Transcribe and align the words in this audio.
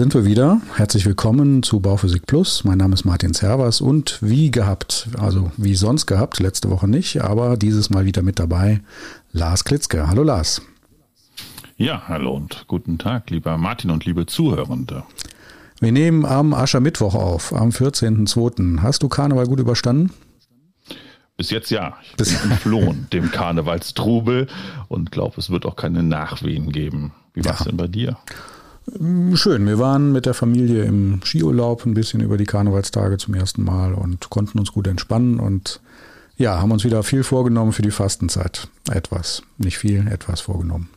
sind 0.00 0.14
wir 0.14 0.24
wieder. 0.24 0.62
Herzlich 0.76 1.04
willkommen 1.04 1.62
zu 1.62 1.80
Bauphysik 1.80 2.24
Plus. 2.24 2.64
Mein 2.64 2.78
Name 2.78 2.94
ist 2.94 3.04
Martin 3.04 3.34
Servas 3.34 3.82
und 3.82 4.16
wie 4.22 4.50
gehabt, 4.50 5.08
also 5.18 5.52
wie 5.58 5.74
sonst 5.74 6.06
gehabt, 6.06 6.40
letzte 6.40 6.70
Woche 6.70 6.88
nicht, 6.88 7.20
aber 7.20 7.58
dieses 7.58 7.90
Mal 7.90 8.06
wieder 8.06 8.22
mit 8.22 8.38
dabei 8.38 8.80
Lars 9.32 9.62
Klitzke. 9.62 10.08
Hallo 10.08 10.22
Lars. 10.22 10.62
Ja, 11.76 12.04
hallo 12.08 12.30
und 12.30 12.64
guten 12.66 12.96
Tag, 12.96 13.28
lieber 13.28 13.58
Martin 13.58 13.90
und 13.90 14.06
liebe 14.06 14.24
Zuhörende. 14.24 15.02
Wir 15.80 15.92
nehmen 15.92 16.24
am 16.24 16.54
Aschermittwoch 16.54 17.14
auf, 17.14 17.52
am 17.52 17.68
14.02. 17.68 18.80
Hast 18.80 19.02
du 19.02 19.10
Karneval 19.10 19.48
gut 19.48 19.60
überstanden? 19.60 20.14
Bis 21.36 21.50
jetzt 21.50 21.70
ja. 21.70 21.98
Ich 22.04 22.16
bin 22.16 22.50
entflohen 22.50 23.06
dem 23.12 23.30
Karnevalstrubel 23.30 24.46
und 24.88 25.12
glaube, 25.12 25.34
es 25.36 25.50
wird 25.50 25.66
auch 25.66 25.76
keine 25.76 26.02
Nachwehen 26.02 26.72
geben. 26.72 27.12
Wie 27.34 27.44
war 27.44 27.52
es 27.52 27.64
denn 27.64 27.76
bei 27.76 27.86
dir? 27.86 28.16
Schön. 29.34 29.66
Wir 29.66 29.78
waren 29.78 30.10
mit 30.10 30.26
der 30.26 30.34
Familie 30.34 30.84
im 30.84 31.20
Skiurlaub 31.22 31.86
ein 31.86 31.94
bisschen 31.94 32.20
über 32.20 32.36
die 32.36 32.44
Karnevalstage 32.44 33.18
zum 33.18 33.34
ersten 33.34 33.62
Mal 33.62 33.94
und 33.94 34.30
konnten 34.30 34.58
uns 34.58 34.72
gut 34.72 34.88
entspannen 34.88 35.38
und 35.38 35.80
ja, 36.36 36.60
haben 36.60 36.72
uns 36.72 36.84
wieder 36.84 37.02
viel 37.02 37.22
vorgenommen 37.22 37.72
für 37.72 37.82
die 37.82 37.92
Fastenzeit. 37.92 38.68
Etwas, 38.90 39.42
nicht 39.58 39.78
viel, 39.78 40.08
etwas 40.08 40.40
vorgenommen. 40.40 40.88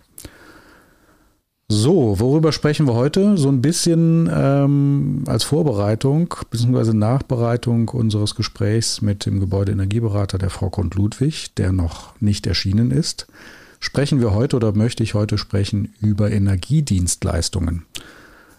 So, 1.70 2.20
worüber 2.20 2.52
sprechen 2.52 2.88
wir 2.88 2.94
heute? 2.94 3.38
So 3.38 3.50
ein 3.50 3.62
bisschen 3.62 4.30
ähm, 4.34 5.24
als 5.28 5.44
Vorbereitung 5.44 6.34
bzw. 6.50 6.94
Nachbereitung 6.94 7.90
unseres 7.90 8.36
Gesprächs 8.36 9.02
mit 9.02 9.26
dem 9.26 9.40
Gebäudeenergieberater 9.40 10.38
der 10.38 10.50
Frau 10.50 10.70
Kont-Ludwig, 10.70 11.56
der 11.56 11.72
noch 11.72 12.20
nicht 12.20 12.48
erschienen 12.48 12.92
ist 12.92 13.28
sprechen 13.84 14.22
wir 14.22 14.34
heute 14.34 14.56
oder 14.56 14.74
möchte 14.74 15.04
ich 15.04 15.14
heute 15.14 15.38
sprechen 15.38 15.94
über 16.00 16.32
Energiedienstleistungen. 16.32 17.86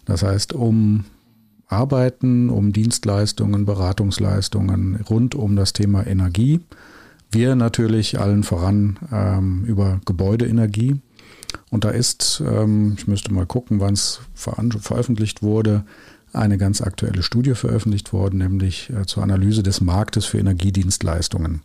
Das 0.04 0.22
heißt, 0.22 0.52
um 0.52 1.04
Arbeiten, 1.66 2.50
um 2.50 2.74
Dienstleistungen, 2.74 3.64
Beratungsleistungen 3.64 5.00
rund 5.08 5.34
um 5.34 5.56
das 5.56 5.72
Thema 5.72 6.06
Energie. 6.06 6.60
Wir 7.30 7.56
natürlich 7.56 8.20
allen 8.20 8.42
voran 8.42 8.98
ähm, 9.10 9.64
über 9.64 9.98
Gebäudeenergie. 10.04 11.00
Und 11.70 11.84
da 11.84 11.90
ist, 11.90 12.42
ähm, 12.46 12.94
ich 12.98 13.08
müsste 13.08 13.32
mal 13.32 13.46
gucken, 13.46 13.80
wann 13.80 13.94
es 13.94 14.20
ver 14.34 14.56
veröffentlicht 14.78 15.42
wurde, 15.42 15.84
eine 16.34 16.58
ganz 16.58 16.82
aktuelle 16.82 17.22
Studie 17.22 17.54
veröffentlicht 17.54 18.12
worden, 18.12 18.38
nämlich 18.38 18.90
äh, 18.90 19.06
zur 19.06 19.22
Analyse 19.22 19.62
des 19.62 19.80
Marktes 19.80 20.26
für 20.26 20.38
Energiedienstleistungen. 20.38 21.62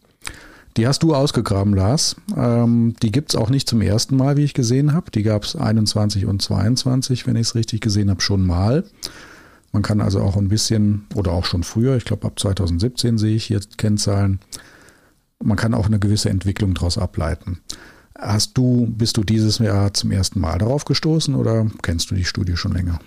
Die 0.79 0.87
hast 0.87 1.03
du 1.03 1.13
ausgegraben, 1.13 1.73
Lars. 1.73 2.15
Ähm, 2.37 2.95
die 3.03 3.11
gibt 3.11 3.31
es 3.31 3.35
auch 3.35 3.49
nicht 3.49 3.67
zum 3.67 3.81
ersten 3.81 4.15
Mal, 4.15 4.37
wie 4.37 4.45
ich 4.45 4.53
gesehen 4.53 4.93
habe. 4.93 5.11
Die 5.11 5.23
gab 5.23 5.43
es 5.43 5.57
21 5.57 6.25
und 6.25 6.41
22, 6.41 7.27
wenn 7.27 7.35
ich 7.35 7.47
es 7.47 7.55
richtig 7.55 7.81
gesehen 7.81 8.09
habe, 8.09 8.21
schon 8.21 8.47
mal. 8.47 8.85
Man 9.73 9.81
kann 9.81 9.99
also 9.99 10.21
auch 10.21 10.37
ein 10.37 10.47
bisschen, 10.47 11.05
oder 11.15 11.33
auch 11.33 11.43
schon 11.43 11.63
früher, 11.63 11.97
ich 11.97 12.05
glaube 12.05 12.25
ab 12.27 12.39
2017 12.39 13.17
sehe 13.17 13.35
ich 13.35 13.49
jetzt 13.49 13.77
Kennzahlen, 13.77 14.39
man 15.43 15.57
kann 15.57 15.73
auch 15.73 15.87
eine 15.87 15.99
gewisse 15.99 16.29
Entwicklung 16.29 16.75
daraus 16.75 16.97
ableiten. 16.97 17.59
Hast 18.17 18.57
du, 18.57 18.87
bist 18.89 19.17
du 19.17 19.25
dieses 19.25 19.57
Jahr 19.57 19.93
zum 19.93 20.13
ersten 20.13 20.39
Mal 20.39 20.59
darauf 20.59 20.85
gestoßen 20.85 21.35
oder 21.35 21.67
kennst 21.81 22.09
du 22.09 22.15
die 22.15 22.23
Studie 22.23 22.55
schon 22.55 22.71
länger? 22.71 23.01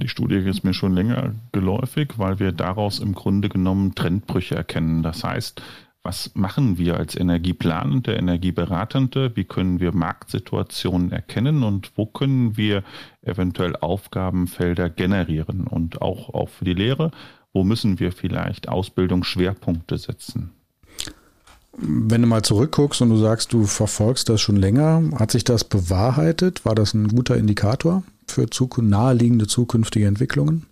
Die 0.00 0.08
Studie 0.08 0.36
ist 0.36 0.62
mir 0.62 0.74
schon 0.74 0.94
länger 0.94 1.34
geläufig, 1.50 2.12
weil 2.18 2.38
wir 2.38 2.52
daraus 2.52 3.00
im 3.00 3.12
Grunde 3.12 3.48
genommen 3.48 3.96
Trendbrüche 3.96 4.54
erkennen. 4.54 5.02
Das 5.02 5.24
heißt, 5.24 5.62
was 6.02 6.34
machen 6.34 6.78
wir 6.78 6.96
als 6.96 7.14
Energieplanende, 7.14 8.14
Energieberatende? 8.14 9.36
Wie 9.36 9.44
können 9.44 9.80
wir 9.80 9.94
Marktsituationen 9.94 11.12
erkennen 11.12 11.62
und 11.62 11.92
wo 11.96 12.06
können 12.06 12.56
wir 12.56 12.82
eventuell 13.22 13.76
Aufgabenfelder 13.76 14.88
generieren? 14.88 15.66
Und 15.66 16.00
auch, 16.00 16.32
auch 16.32 16.48
für 16.48 16.64
die 16.64 16.74
Lehre, 16.74 17.10
wo 17.52 17.64
müssen 17.64 18.00
wir 18.00 18.12
vielleicht 18.12 18.68
Ausbildungsschwerpunkte 18.68 19.98
setzen? 19.98 20.52
Wenn 21.76 22.22
du 22.22 22.28
mal 22.28 22.42
zurückguckst 22.42 23.02
und 23.02 23.10
du 23.10 23.16
sagst, 23.16 23.52
du 23.52 23.64
verfolgst 23.64 24.28
das 24.28 24.40
schon 24.40 24.56
länger, 24.56 25.02
hat 25.18 25.30
sich 25.30 25.44
das 25.44 25.64
bewahrheitet? 25.64 26.64
War 26.64 26.74
das 26.74 26.94
ein 26.94 27.08
guter 27.08 27.36
Indikator 27.36 28.02
für 28.26 28.46
naheliegende 28.78 29.46
zukünftige 29.46 30.06
Entwicklungen? 30.06 30.66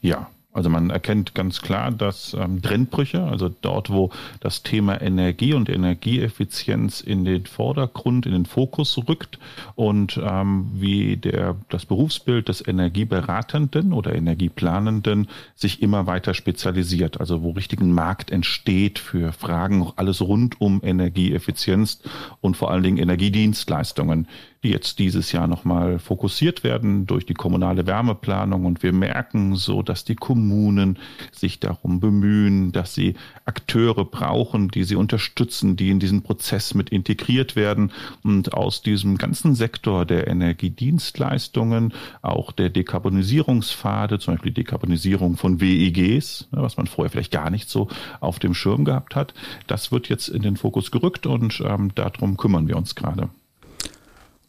Ja, 0.00 0.28
also 0.52 0.68
man 0.68 0.90
erkennt 0.90 1.34
ganz 1.36 1.62
klar, 1.62 1.92
dass 1.92 2.34
ähm, 2.34 2.60
Trendbrüche, 2.60 3.22
also 3.22 3.48
dort, 3.48 3.88
wo 3.88 4.10
das 4.40 4.64
Thema 4.64 5.00
Energie 5.00 5.54
und 5.54 5.68
Energieeffizienz 5.68 7.00
in 7.00 7.24
den 7.24 7.46
Vordergrund, 7.46 8.26
in 8.26 8.32
den 8.32 8.46
Fokus 8.46 8.98
rückt 9.08 9.38
und 9.76 10.20
ähm, 10.20 10.70
wie 10.74 11.16
der, 11.16 11.56
das 11.68 11.86
Berufsbild 11.86 12.48
des 12.48 12.66
Energieberatenden 12.66 13.92
oder 13.92 14.12
Energieplanenden 14.12 15.28
sich 15.54 15.82
immer 15.82 16.08
weiter 16.08 16.34
spezialisiert, 16.34 17.20
also 17.20 17.42
wo 17.42 17.52
richtig 17.52 17.80
ein 17.80 17.92
Markt 17.92 18.32
entsteht 18.32 18.98
für 18.98 19.32
Fragen, 19.32 19.92
alles 19.94 20.20
rund 20.20 20.60
um 20.60 20.80
Energieeffizienz 20.82 22.00
und 22.40 22.56
vor 22.56 22.72
allen 22.72 22.82
Dingen 22.82 22.98
Energiedienstleistungen 22.98 24.26
die 24.62 24.70
jetzt 24.70 24.98
dieses 24.98 25.32
Jahr 25.32 25.46
nochmal 25.46 25.98
fokussiert 25.98 26.64
werden 26.64 27.06
durch 27.06 27.24
die 27.24 27.34
kommunale 27.34 27.86
Wärmeplanung. 27.86 28.66
Und 28.66 28.82
wir 28.82 28.92
merken 28.92 29.56
so, 29.56 29.82
dass 29.82 30.04
die 30.04 30.16
Kommunen 30.16 30.98
sich 31.32 31.60
darum 31.60 31.98
bemühen, 31.98 32.70
dass 32.70 32.94
sie 32.94 33.14
Akteure 33.46 34.04
brauchen, 34.04 34.68
die 34.68 34.84
sie 34.84 34.96
unterstützen, 34.96 35.76
die 35.76 35.88
in 35.88 35.98
diesen 35.98 36.22
Prozess 36.22 36.74
mit 36.74 36.90
integriert 36.90 37.56
werden. 37.56 37.90
Und 38.22 38.52
aus 38.52 38.82
diesem 38.82 39.16
ganzen 39.16 39.54
Sektor 39.54 40.04
der 40.04 40.26
Energiedienstleistungen, 40.26 41.94
auch 42.20 42.52
der 42.52 42.68
Dekarbonisierungspfade, 42.68 44.18
zum 44.18 44.34
Beispiel 44.34 44.52
die 44.52 44.62
Dekarbonisierung 44.62 45.38
von 45.38 45.60
WEGs, 45.62 46.48
ne, 46.52 46.60
was 46.60 46.76
man 46.76 46.86
vorher 46.86 47.10
vielleicht 47.10 47.32
gar 47.32 47.48
nicht 47.48 47.70
so 47.70 47.88
auf 48.20 48.38
dem 48.38 48.52
Schirm 48.52 48.84
gehabt 48.84 49.16
hat, 49.16 49.32
das 49.66 49.90
wird 49.90 50.10
jetzt 50.10 50.28
in 50.28 50.42
den 50.42 50.58
Fokus 50.58 50.90
gerückt 50.90 51.26
und 51.26 51.62
ähm, 51.64 51.92
darum 51.94 52.36
kümmern 52.36 52.68
wir 52.68 52.76
uns 52.76 52.94
gerade. 52.94 53.30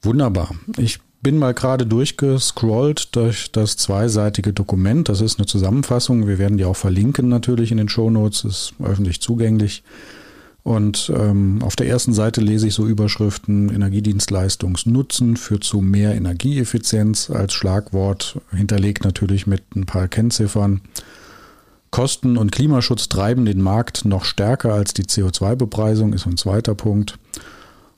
Wunderbar. 0.03 0.55
Ich 0.77 0.99
bin 1.21 1.37
mal 1.37 1.53
gerade 1.53 1.85
durchgescrollt 1.85 3.15
durch 3.15 3.51
das 3.51 3.77
zweiseitige 3.77 4.53
Dokument. 4.53 5.07
Das 5.07 5.21
ist 5.21 5.37
eine 5.37 5.45
Zusammenfassung. 5.45 6.27
Wir 6.27 6.39
werden 6.39 6.57
die 6.57 6.65
auch 6.65 6.75
verlinken 6.75 7.27
natürlich 7.27 7.71
in 7.71 7.77
den 7.77 7.89
Shownotes. 7.89 8.43
Ist 8.43 8.73
öffentlich 8.83 9.21
zugänglich. 9.21 9.83
Und 10.63 11.11
ähm, 11.15 11.61
auf 11.63 11.75
der 11.75 11.87
ersten 11.87 12.13
Seite 12.13 12.41
lese 12.41 12.67
ich 12.67 12.75
so 12.75 12.85
Überschriften 12.85 13.69
Energiedienstleistungsnutzen 13.69 15.37
führt 15.37 15.63
zu 15.63 15.81
mehr 15.81 16.13
Energieeffizienz 16.13 17.31
als 17.31 17.53
Schlagwort, 17.53 18.39
hinterlegt 18.51 19.03
natürlich 19.03 19.47
mit 19.47 19.63
ein 19.75 19.87
paar 19.87 20.07
Kennziffern. 20.07 20.81
Kosten 21.89 22.37
und 22.37 22.51
Klimaschutz 22.51 23.09
treiben 23.09 23.45
den 23.45 23.61
Markt 23.61 24.05
noch 24.05 24.23
stärker 24.23 24.73
als 24.73 24.93
die 24.93 25.03
CO2-Bepreisung, 25.03 26.13
ist 26.13 26.27
ein 26.27 26.37
zweiter 26.37 26.75
Punkt. 26.75 27.17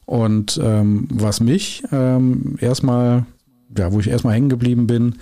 Und 0.05 0.59
ähm, 0.61 1.07
was 1.09 1.39
mich 1.39 1.83
ähm, 1.91 2.55
erstmal, 2.59 3.25
ja, 3.77 3.91
wo 3.91 3.99
ich 3.99 4.07
erstmal 4.07 4.35
hängen 4.35 4.49
geblieben 4.49 4.87
bin, 4.87 5.15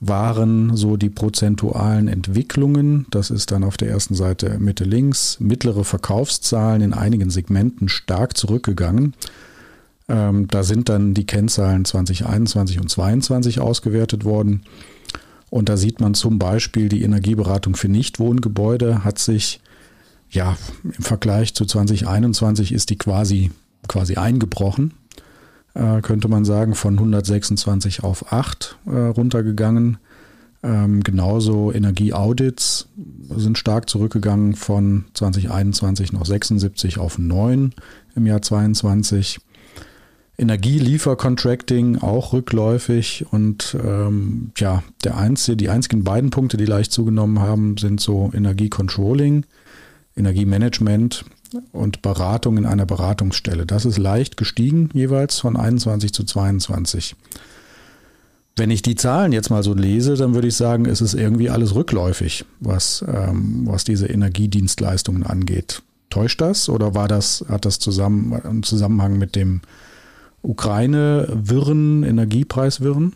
waren 0.00 0.76
so 0.76 0.96
die 0.96 1.10
prozentualen 1.10 2.08
Entwicklungen. 2.08 3.06
Das 3.10 3.30
ist 3.30 3.50
dann 3.50 3.64
auf 3.64 3.76
der 3.76 3.90
ersten 3.90 4.14
Seite 4.14 4.58
Mitte 4.58 4.84
links. 4.84 5.40
Mittlere 5.40 5.84
Verkaufszahlen 5.84 6.82
in 6.82 6.92
einigen 6.92 7.30
Segmenten 7.30 7.88
stark 7.88 8.36
zurückgegangen. 8.36 9.14
Ähm, 10.08 10.46
da 10.48 10.62
sind 10.62 10.88
dann 10.88 11.14
die 11.14 11.26
Kennzahlen 11.26 11.84
2021 11.84 12.80
und 12.80 12.88
2022 12.88 13.60
ausgewertet 13.60 14.24
worden. 14.24 14.62
Und 15.50 15.68
da 15.68 15.76
sieht 15.76 16.00
man 16.00 16.14
zum 16.14 16.38
Beispiel, 16.38 16.88
die 16.88 17.02
Energieberatung 17.02 17.74
für 17.74 17.88
Nichtwohngebäude 17.88 19.04
hat 19.04 19.18
sich, 19.18 19.60
ja, 20.30 20.56
im 20.84 21.02
Vergleich 21.02 21.54
zu 21.54 21.64
2021 21.64 22.72
ist 22.72 22.90
die 22.90 22.98
quasi 22.98 23.50
quasi 23.86 24.16
eingebrochen, 24.16 24.94
äh, 25.74 26.00
könnte 26.00 26.28
man 26.28 26.44
sagen, 26.44 26.74
von 26.74 26.94
126 26.94 28.02
auf 28.02 28.32
8 28.32 28.78
äh, 28.86 28.90
runtergegangen. 28.90 29.98
Ähm, 30.62 31.04
genauso 31.04 31.72
Energieaudits 31.72 32.88
sind 33.30 33.58
stark 33.58 33.88
zurückgegangen 33.88 34.54
von 34.54 35.04
2021 35.14 36.12
noch 36.12 36.26
76 36.26 36.98
auf 36.98 37.18
9 37.18 37.74
im 38.16 38.26
Jahr 38.26 38.42
22. 38.42 39.38
Energieliefercontracting 40.36 41.98
auch 41.98 42.32
rückläufig 42.32 43.26
und 43.30 43.76
ähm, 43.84 44.52
ja, 44.56 44.84
der 45.02 45.16
einzige, 45.16 45.56
die 45.56 45.68
einzigen 45.68 46.04
beiden 46.04 46.30
Punkte, 46.30 46.56
die 46.56 46.64
leicht 46.64 46.92
zugenommen 46.92 47.40
haben, 47.40 47.76
sind 47.76 48.00
so 48.00 48.30
Energiecontrolling, 48.32 49.46
Energiemanagement 50.16 51.24
und 51.72 52.02
Beratung 52.02 52.56
in 52.56 52.66
einer 52.66 52.86
Beratungsstelle. 52.86 53.66
Das 53.66 53.84
ist 53.84 53.98
leicht 53.98 54.36
gestiegen, 54.36 54.90
jeweils 54.92 55.38
von 55.38 55.56
21 55.56 56.12
zu 56.12 56.24
22. 56.24 57.16
Wenn 58.56 58.70
ich 58.70 58.82
die 58.82 58.96
Zahlen 58.96 59.32
jetzt 59.32 59.50
mal 59.50 59.62
so 59.62 59.72
lese, 59.72 60.14
dann 60.14 60.34
würde 60.34 60.48
ich 60.48 60.56
sagen, 60.56 60.86
es 60.86 61.00
ist 61.00 61.14
irgendwie 61.14 61.48
alles 61.48 61.74
rückläufig, 61.74 62.44
was, 62.58 63.04
ähm, 63.06 63.62
was 63.66 63.84
diese 63.84 64.06
Energiedienstleistungen 64.06 65.22
angeht. 65.22 65.82
Täuscht 66.10 66.40
das 66.40 66.68
oder 66.68 66.94
war 66.94 67.06
das, 67.06 67.44
hat 67.48 67.64
das 67.64 67.78
zusammen, 67.78 68.40
im 68.44 68.62
Zusammenhang 68.62 69.16
mit 69.16 69.36
dem 69.36 69.60
Ukraine-Wirren, 70.42 72.02
Energiepreiswirren? 72.02 73.14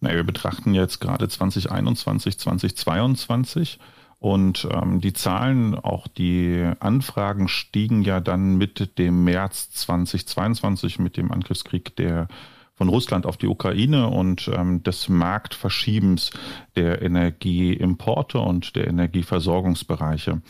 Naja, 0.00 0.16
wir 0.16 0.24
betrachten 0.24 0.74
jetzt 0.74 1.00
gerade 1.00 1.28
2021, 1.28 2.38
2022 2.38 3.78
und 4.22 4.68
ähm, 4.70 5.00
die 5.00 5.14
Zahlen, 5.14 5.74
auch 5.74 6.06
die 6.06 6.70
Anfragen 6.78 7.48
stiegen 7.48 8.02
ja 8.02 8.20
dann 8.20 8.56
mit 8.56 8.96
dem 8.96 9.24
März 9.24 9.72
2022, 9.72 11.00
mit 11.00 11.16
dem 11.16 11.32
Angriffskrieg 11.32 11.96
der 11.96 12.28
von 12.74 12.88
Russland 12.88 13.26
auf 13.26 13.36
die 13.36 13.48
Ukraine 13.48 14.08
und 14.08 14.48
ähm, 14.54 14.84
des 14.84 15.08
Marktverschiebens 15.08 16.30
der 16.76 17.02
Energieimporte 17.02 18.38
und 18.38 18.76
der 18.76 18.86
Energieversorgungsbereiche. 18.86 20.40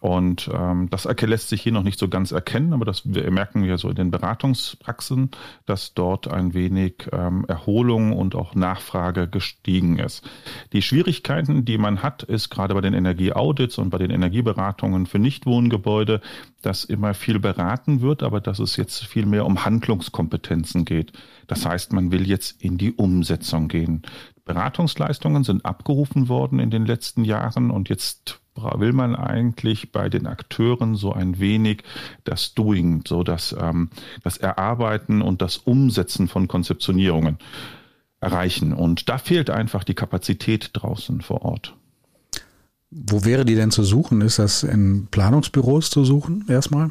Und 0.00 0.50
ähm, 0.52 0.88
das 0.88 1.04
lässt 1.04 1.50
sich 1.50 1.60
hier 1.60 1.72
noch 1.72 1.82
nicht 1.82 1.98
so 1.98 2.08
ganz 2.08 2.32
erkennen, 2.32 2.72
aber 2.72 2.86
das 2.86 3.04
merken 3.04 3.64
wir 3.64 3.76
so 3.76 3.90
in 3.90 3.96
den 3.96 4.10
Beratungspraxen, 4.10 5.30
dass 5.66 5.92
dort 5.92 6.26
ein 6.26 6.54
wenig 6.54 7.08
ähm, 7.12 7.44
Erholung 7.46 8.12
und 8.16 8.34
auch 8.34 8.54
Nachfrage 8.54 9.28
gestiegen 9.28 9.98
ist. 9.98 10.26
Die 10.72 10.80
Schwierigkeiten, 10.80 11.66
die 11.66 11.76
man 11.76 12.02
hat, 12.02 12.22
ist 12.22 12.48
gerade 12.48 12.72
bei 12.72 12.80
den 12.80 12.94
Energieaudits 12.94 13.76
und 13.76 13.90
bei 13.90 13.98
den 13.98 14.10
Energieberatungen 14.10 15.04
für 15.04 15.18
Nichtwohngebäude, 15.18 16.22
dass 16.62 16.84
immer 16.84 17.12
viel 17.12 17.38
beraten 17.38 18.00
wird, 18.00 18.22
aber 18.22 18.40
dass 18.40 18.58
es 18.58 18.76
jetzt 18.76 19.04
viel 19.04 19.26
mehr 19.26 19.44
um 19.44 19.66
Handlungskompetenzen 19.66 20.86
geht. 20.86 21.12
Das 21.46 21.66
heißt, 21.66 21.92
man 21.92 22.10
will 22.10 22.26
jetzt 22.26 22.62
in 22.62 22.78
die 22.78 22.92
Umsetzung 22.92 23.68
gehen. 23.68 24.00
Beratungsleistungen 24.46 25.44
sind 25.44 25.64
abgerufen 25.66 26.28
worden 26.28 26.58
in 26.58 26.70
den 26.70 26.86
letzten 26.86 27.24
Jahren 27.24 27.70
und 27.70 27.90
jetzt 27.90 28.40
will 28.54 28.92
man 28.92 29.16
eigentlich 29.16 29.92
bei 29.92 30.08
den 30.08 30.26
Akteuren 30.26 30.94
so 30.94 31.12
ein 31.12 31.38
wenig 31.38 31.82
das 32.24 32.54
Doing, 32.54 33.02
so 33.06 33.22
das, 33.22 33.54
ähm, 33.58 33.90
das 34.22 34.36
Erarbeiten 34.36 35.22
und 35.22 35.40
das 35.42 35.56
Umsetzen 35.56 36.28
von 36.28 36.48
Konzeptionierungen 36.48 37.38
erreichen. 38.20 38.72
Und 38.72 39.08
da 39.08 39.18
fehlt 39.18 39.50
einfach 39.50 39.84
die 39.84 39.94
Kapazität 39.94 40.70
draußen 40.72 41.20
vor 41.20 41.42
Ort. 41.42 41.74
Wo 42.90 43.24
wäre 43.24 43.44
die 43.44 43.54
denn 43.54 43.70
zu 43.70 43.84
suchen? 43.84 44.20
Ist 44.20 44.38
das 44.38 44.62
in 44.62 45.06
Planungsbüros 45.10 45.90
zu 45.90 46.04
suchen 46.04 46.44
erstmal? 46.48 46.90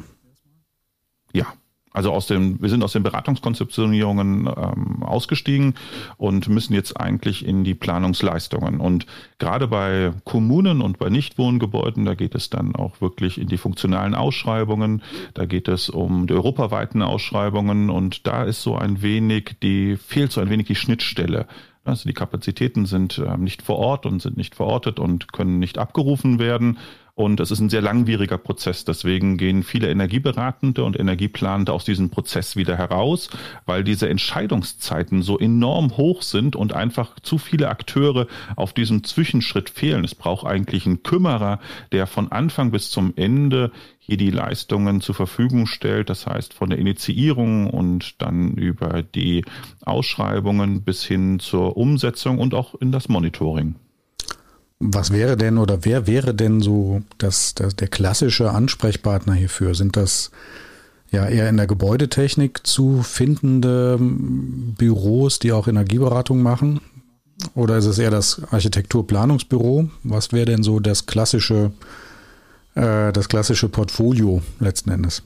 Ja, 1.32 1.46
also 1.92 2.12
aus 2.12 2.26
dem, 2.26 2.62
wir 2.62 2.68
sind 2.68 2.84
aus 2.84 2.92
den 2.92 3.02
Beratungskonzeptionierungen 3.02 4.46
ähm, 4.46 5.02
ausgestiegen 5.02 5.74
und 6.18 6.48
müssen 6.48 6.72
jetzt 6.72 7.00
eigentlich 7.00 7.44
in 7.44 7.64
die 7.64 7.74
Planungsleistungen. 7.74 8.78
Und 8.78 9.06
gerade 9.38 9.66
bei 9.66 10.12
Kommunen 10.24 10.82
und 10.82 10.98
bei 10.98 11.10
Nichtwohngebäuden, 11.10 12.04
da 12.04 12.14
geht 12.14 12.36
es 12.36 12.48
dann 12.48 12.76
auch 12.76 13.00
wirklich 13.00 13.40
in 13.40 13.48
die 13.48 13.58
funktionalen 13.58 14.14
Ausschreibungen, 14.14 15.02
da 15.34 15.46
geht 15.46 15.66
es 15.66 15.88
um 15.88 16.28
die 16.28 16.34
europaweiten 16.34 17.02
Ausschreibungen 17.02 17.90
und 17.90 18.26
da 18.26 18.44
ist 18.44 18.62
so 18.62 18.76
ein 18.76 19.02
wenig 19.02 19.56
die, 19.60 19.96
fehlt 19.96 20.30
so 20.30 20.40
ein 20.40 20.48
wenig 20.48 20.66
die 20.66 20.76
Schnittstelle. 20.76 21.46
Also 21.84 22.08
die 22.08 22.14
Kapazitäten 22.14 22.86
sind 22.86 23.18
äh, 23.18 23.36
nicht 23.36 23.62
vor 23.62 23.78
Ort 23.78 24.06
und 24.06 24.22
sind 24.22 24.36
nicht 24.36 24.54
verortet 24.54 25.00
und 25.00 25.32
können 25.32 25.58
nicht 25.58 25.78
abgerufen 25.78 26.38
werden. 26.38 26.78
Und 27.20 27.38
es 27.38 27.50
ist 27.50 27.60
ein 27.60 27.68
sehr 27.68 27.82
langwieriger 27.82 28.38
Prozess. 28.38 28.86
Deswegen 28.86 29.36
gehen 29.36 29.62
viele 29.62 29.90
Energieberatende 29.90 30.82
und 30.82 30.98
Energieplanende 30.98 31.70
aus 31.70 31.84
diesem 31.84 32.08
Prozess 32.08 32.56
wieder 32.56 32.78
heraus, 32.78 33.28
weil 33.66 33.84
diese 33.84 34.08
Entscheidungszeiten 34.08 35.20
so 35.20 35.38
enorm 35.38 35.98
hoch 35.98 36.22
sind 36.22 36.56
und 36.56 36.72
einfach 36.72 37.20
zu 37.20 37.36
viele 37.36 37.68
Akteure 37.68 38.26
auf 38.56 38.72
diesem 38.72 39.04
Zwischenschritt 39.04 39.68
fehlen. 39.68 40.02
Es 40.02 40.14
braucht 40.14 40.46
eigentlich 40.46 40.86
einen 40.86 41.02
Kümmerer, 41.02 41.60
der 41.92 42.06
von 42.06 42.32
Anfang 42.32 42.70
bis 42.70 42.88
zum 42.88 43.12
Ende 43.16 43.70
hier 43.98 44.16
die 44.16 44.30
Leistungen 44.30 45.02
zur 45.02 45.14
Verfügung 45.14 45.66
stellt. 45.66 46.08
Das 46.08 46.26
heißt, 46.26 46.54
von 46.54 46.70
der 46.70 46.78
Initiierung 46.78 47.68
und 47.68 48.22
dann 48.22 48.54
über 48.54 49.02
die 49.02 49.44
Ausschreibungen 49.84 50.84
bis 50.84 51.04
hin 51.04 51.38
zur 51.38 51.76
Umsetzung 51.76 52.38
und 52.38 52.54
auch 52.54 52.76
in 52.76 52.92
das 52.92 53.10
Monitoring. 53.10 53.74
Was 54.82 55.10
wäre 55.10 55.36
denn 55.36 55.58
oder 55.58 55.84
wer 55.84 56.06
wäre 56.06 56.34
denn 56.34 56.62
so 56.62 57.02
das, 57.18 57.54
das, 57.54 57.76
der 57.76 57.88
klassische 57.88 58.50
Ansprechpartner 58.50 59.34
hierfür? 59.34 59.74
Sind 59.74 59.94
das 59.94 60.30
ja 61.10 61.26
eher 61.26 61.50
in 61.50 61.58
der 61.58 61.66
Gebäudetechnik 61.66 62.66
zu 62.66 63.02
findende 63.02 63.98
Büros, 64.00 65.38
die 65.38 65.52
auch 65.52 65.68
Energieberatung 65.68 66.42
machen? 66.42 66.80
Oder 67.54 67.76
ist 67.76 67.84
es 67.84 67.98
eher 67.98 68.10
das 68.10 68.42
Architekturplanungsbüro? 68.50 69.90
Was 70.02 70.32
wäre 70.32 70.46
denn 70.46 70.62
so 70.62 70.80
das 70.80 71.04
klassische, 71.04 71.72
äh, 72.74 73.12
das 73.12 73.28
klassische 73.28 73.68
Portfolio 73.68 74.40
letzten 74.60 74.90
Endes? 74.90 75.22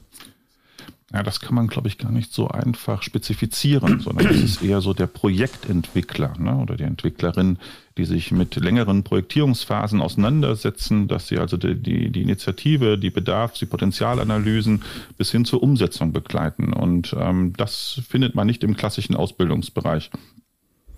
Ja, 1.13 1.21
das 1.21 1.39
kann 1.39 1.53
man, 1.53 1.67
glaube 1.67 1.87
ich, 1.87 1.99
gar 1.99 2.11
nicht 2.11 2.33
so 2.33 2.47
einfach 2.47 3.03
spezifizieren, 3.03 3.99
sondern 4.01 4.27
es 4.27 4.41
ist 4.41 4.63
eher 4.63 4.81
so 4.81 4.93
der 4.93 5.07
Projektentwickler 5.07 6.33
ne, 6.39 6.57
oder 6.57 6.75
die 6.75 6.83
Entwicklerin, 6.83 7.59
die 7.97 8.05
sich 8.05 8.31
mit 8.31 8.55
längeren 8.55 9.03
Projektierungsphasen 9.03 10.01
auseinandersetzen, 10.01 11.07
dass 11.07 11.27
sie 11.27 11.37
also 11.37 11.57
die, 11.57 11.75
die, 11.75 12.09
die 12.09 12.21
Initiative, 12.21 12.97
die 12.97 13.11
Bedarfs-, 13.11 13.59
die 13.59 13.67
Potenzialanalysen 13.67 14.81
bis 15.17 15.31
hin 15.31 15.45
zur 15.45 15.61
Umsetzung 15.61 16.11
begleiten. 16.11 16.73
Und 16.73 17.15
ähm, 17.17 17.53
das 17.55 18.01
findet 18.07 18.33
man 18.33 18.47
nicht 18.47 18.63
im 18.63 18.75
klassischen 18.75 19.15
Ausbildungsbereich. 19.15 20.09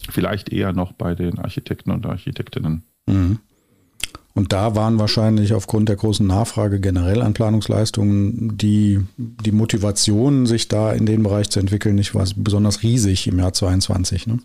Vielleicht 0.09 0.49
eher 0.49 0.71
noch 0.71 0.93
bei 0.93 1.15
den 1.15 1.37
Architekten 1.37 1.91
und 1.91 2.05
Architektinnen. 2.05 2.83
Mhm. 3.07 3.39
Und 4.37 4.53
da 4.53 4.75
waren 4.75 4.99
wahrscheinlich 4.99 5.55
aufgrund 5.55 5.89
der 5.89 5.95
großen 5.95 6.25
Nachfrage 6.25 6.79
generell 6.79 7.23
an 7.23 7.33
Planungsleistungen 7.33 8.55
die, 8.55 8.99
die 9.17 9.51
Motivation, 9.51 10.45
sich 10.45 10.67
da 10.67 10.93
in 10.93 11.07
den 11.07 11.23
Bereich 11.23 11.49
zu 11.49 11.59
entwickeln, 11.59 11.95
nicht 11.95 12.13
was 12.13 12.35
besonders 12.35 12.83
riesig 12.83 13.25
im 13.25 13.39
Jahr 13.39 13.53
22. 13.53 14.27
Ne? 14.27 14.37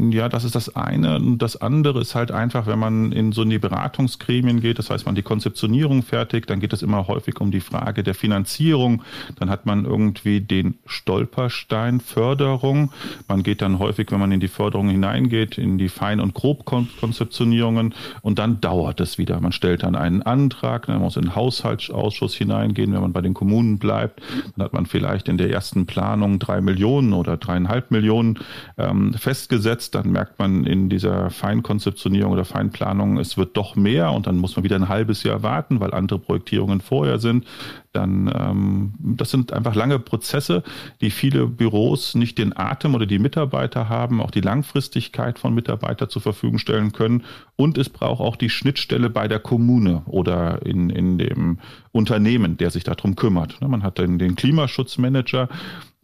Ja, 0.00 0.28
das 0.28 0.44
ist 0.44 0.54
das 0.54 0.76
eine. 0.76 1.16
Und 1.16 1.38
das 1.38 1.60
andere 1.60 2.00
ist 2.00 2.14
halt 2.14 2.30
einfach, 2.30 2.66
wenn 2.66 2.78
man 2.78 3.10
in 3.10 3.32
so 3.32 3.42
in 3.42 3.50
die 3.50 3.58
Beratungsgremien 3.58 4.60
geht, 4.60 4.78
das 4.78 4.90
heißt, 4.90 5.06
man 5.06 5.16
die 5.16 5.22
Konzeptionierung 5.22 6.02
fertig, 6.02 6.46
dann 6.46 6.60
geht 6.60 6.72
es 6.72 6.82
immer 6.82 7.08
häufig 7.08 7.40
um 7.40 7.50
die 7.50 7.60
Frage 7.60 8.04
der 8.04 8.14
Finanzierung. 8.14 9.02
Dann 9.40 9.50
hat 9.50 9.66
man 9.66 9.84
irgendwie 9.84 10.40
den 10.40 10.78
Stolperstein 10.86 11.98
Förderung. 12.00 12.92
Man 13.26 13.42
geht 13.42 13.60
dann 13.60 13.80
häufig, 13.80 14.12
wenn 14.12 14.20
man 14.20 14.30
in 14.30 14.38
die 14.38 14.48
Förderung 14.48 14.88
hineingeht, 14.88 15.58
in 15.58 15.78
die 15.78 15.88
Fein- 15.88 16.20
und 16.20 16.32
Grobkonzeptionierungen 16.32 17.92
und 18.22 18.38
dann 18.38 18.60
dauert 18.60 19.00
es 19.00 19.18
wieder. 19.18 19.40
Man 19.40 19.52
stellt 19.52 19.82
dann 19.82 19.96
einen 19.96 20.22
Antrag, 20.22 20.86
dann 20.86 21.00
muss 21.00 21.16
in 21.16 21.22
den 21.22 21.34
Haushaltsausschuss 21.34 22.36
hineingehen, 22.36 22.92
wenn 22.92 23.00
man 23.00 23.12
bei 23.12 23.22
den 23.22 23.34
Kommunen 23.34 23.78
bleibt. 23.78 24.22
Dann 24.54 24.64
hat 24.64 24.72
man 24.74 24.86
vielleicht 24.86 25.28
in 25.28 25.38
der 25.38 25.50
ersten 25.50 25.86
Planung 25.86 26.38
drei 26.38 26.60
Millionen 26.60 27.14
oder 27.14 27.36
dreieinhalb 27.36 27.90
Millionen 27.90 28.38
ähm, 28.76 29.12
festgesetzt 29.14 29.87
umsetzt, 29.88 29.94
dann 29.94 30.12
merkt 30.12 30.38
man 30.38 30.64
in 30.64 30.88
dieser 30.88 31.30
Feinkonzeptionierung 31.30 32.32
oder 32.32 32.44
Feinplanung, 32.44 33.18
es 33.18 33.36
wird 33.36 33.56
doch 33.56 33.76
mehr 33.76 34.12
und 34.12 34.26
dann 34.26 34.36
muss 34.36 34.56
man 34.56 34.64
wieder 34.64 34.76
ein 34.76 34.88
halbes 34.88 35.22
Jahr 35.22 35.42
warten, 35.42 35.80
weil 35.80 35.92
andere 35.94 36.18
Projektierungen 36.18 36.80
vorher 36.80 37.18
sind. 37.18 37.44
Dann, 37.92 38.30
ähm, 38.34 38.94
das 38.98 39.30
sind 39.30 39.52
einfach 39.52 39.74
lange 39.74 39.98
Prozesse, 39.98 40.62
die 41.00 41.10
viele 41.10 41.46
Büros 41.46 42.14
nicht 42.14 42.38
den 42.38 42.56
Atem 42.56 42.94
oder 42.94 43.06
die 43.06 43.18
Mitarbeiter 43.18 43.88
haben, 43.88 44.20
auch 44.20 44.30
die 44.30 44.42
Langfristigkeit 44.42 45.38
von 45.38 45.54
Mitarbeitern 45.54 46.08
zur 46.08 46.22
Verfügung 46.22 46.58
stellen 46.58 46.92
können. 46.92 47.24
Und 47.56 47.78
es 47.78 47.88
braucht 47.88 48.20
auch 48.20 48.36
die 48.36 48.50
Schnittstelle 48.50 49.10
bei 49.10 49.26
der 49.26 49.40
Kommune 49.40 50.02
oder 50.06 50.64
in, 50.64 50.90
in 50.90 51.18
dem 51.18 51.58
Unternehmen, 51.92 52.56
der 52.56 52.70
sich 52.70 52.84
darum 52.84 53.16
kümmert. 53.16 53.60
Man 53.60 53.82
hat 53.82 53.98
dann 53.98 54.18
den 54.18 54.36
Klimaschutzmanager, 54.36 55.48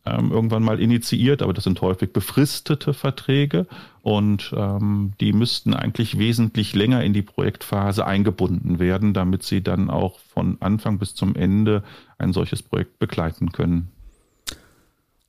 ähm, 0.06 0.30
irgendwann 0.30 0.62
mal 0.62 0.80
initiiert, 0.80 1.42
aber 1.42 1.54
das 1.54 1.64
sind 1.64 1.80
häufig 1.80 2.12
befristete 2.12 2.92
Verträge 2.92 3.66
und 4.02 4.52
ähm, 4.56 5.12
die 5.20 5.32
müssten 5.32 5.72
eigentlich 5.72 6.18
wesentlich 6.18 6.74
länger 6.74 7.02
in 7.02 7.14
die 7.14 7.22
Projektphase 7.22 8.06
eingebunden 8.06 8.78
werden, 8.78 9.14
damit 9.14 9.44
sie 9.44 9.62
dann 9.62 9.88
auch 9.88 10.18
von 10.18 10.58
Anfang 10.60 10.98
bis 10.98 11.14
zum 11.14 11.34
Ende 11.34 11.82
ein 12.18 12.32
solches 12.32 12.62
Projekt 12.62 12.98
begleiten 12.98 13.52
können. 13.52 13.88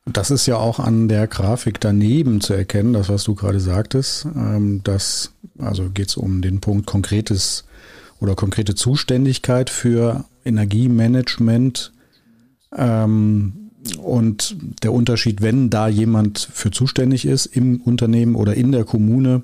Das 0.05 0.29
ist 0.29 0.45
ja 0.45 0.57
auch 0.57 0.79
an 0.79 1.07
der 1.07 1.25
Grafik 1.27 1.79
daneben 1.79 2.39
zu 2.39 2.53
erkennen, 2.53 2.93
das 2.93 3.09
was 3.09 3.23
du 3.23 3.33
gerade 3.33 3.59
sagtest. 3.59 4.25
Ähm, 4.25 4.81
das, 4.83 5.33
also 5.57 5.89
geht 5.89 6.09
es 6.09 6.17
um 6.17 6.41
den 6.41 6.59
Punkt 6.59 6.85
konkretes 6.85 7.65
oder 8.19 8.35
konkrete 8.35 8.75
Zuständigkeit 8.75 9.69
für 9.69 10.25
Energiemanagement. 10.43 11.91
Ähm, 12.75 13.64
und 13.97 14.55
der 14.83 14.93
Unterschied, 14.93 15.41
wenn 15.41 15.69
da 15.69 15.87
jemand 15.87 16.39
für 16.51 16.71
zuständig 16.71 17.25
ist 17.25 17.45
im 17.45 17.81
Unternehmen 17.81 18.35
oder 18.35 18.55
in 18.55 18.71
der 18.71 18.83
Kommune, 18.83 19.43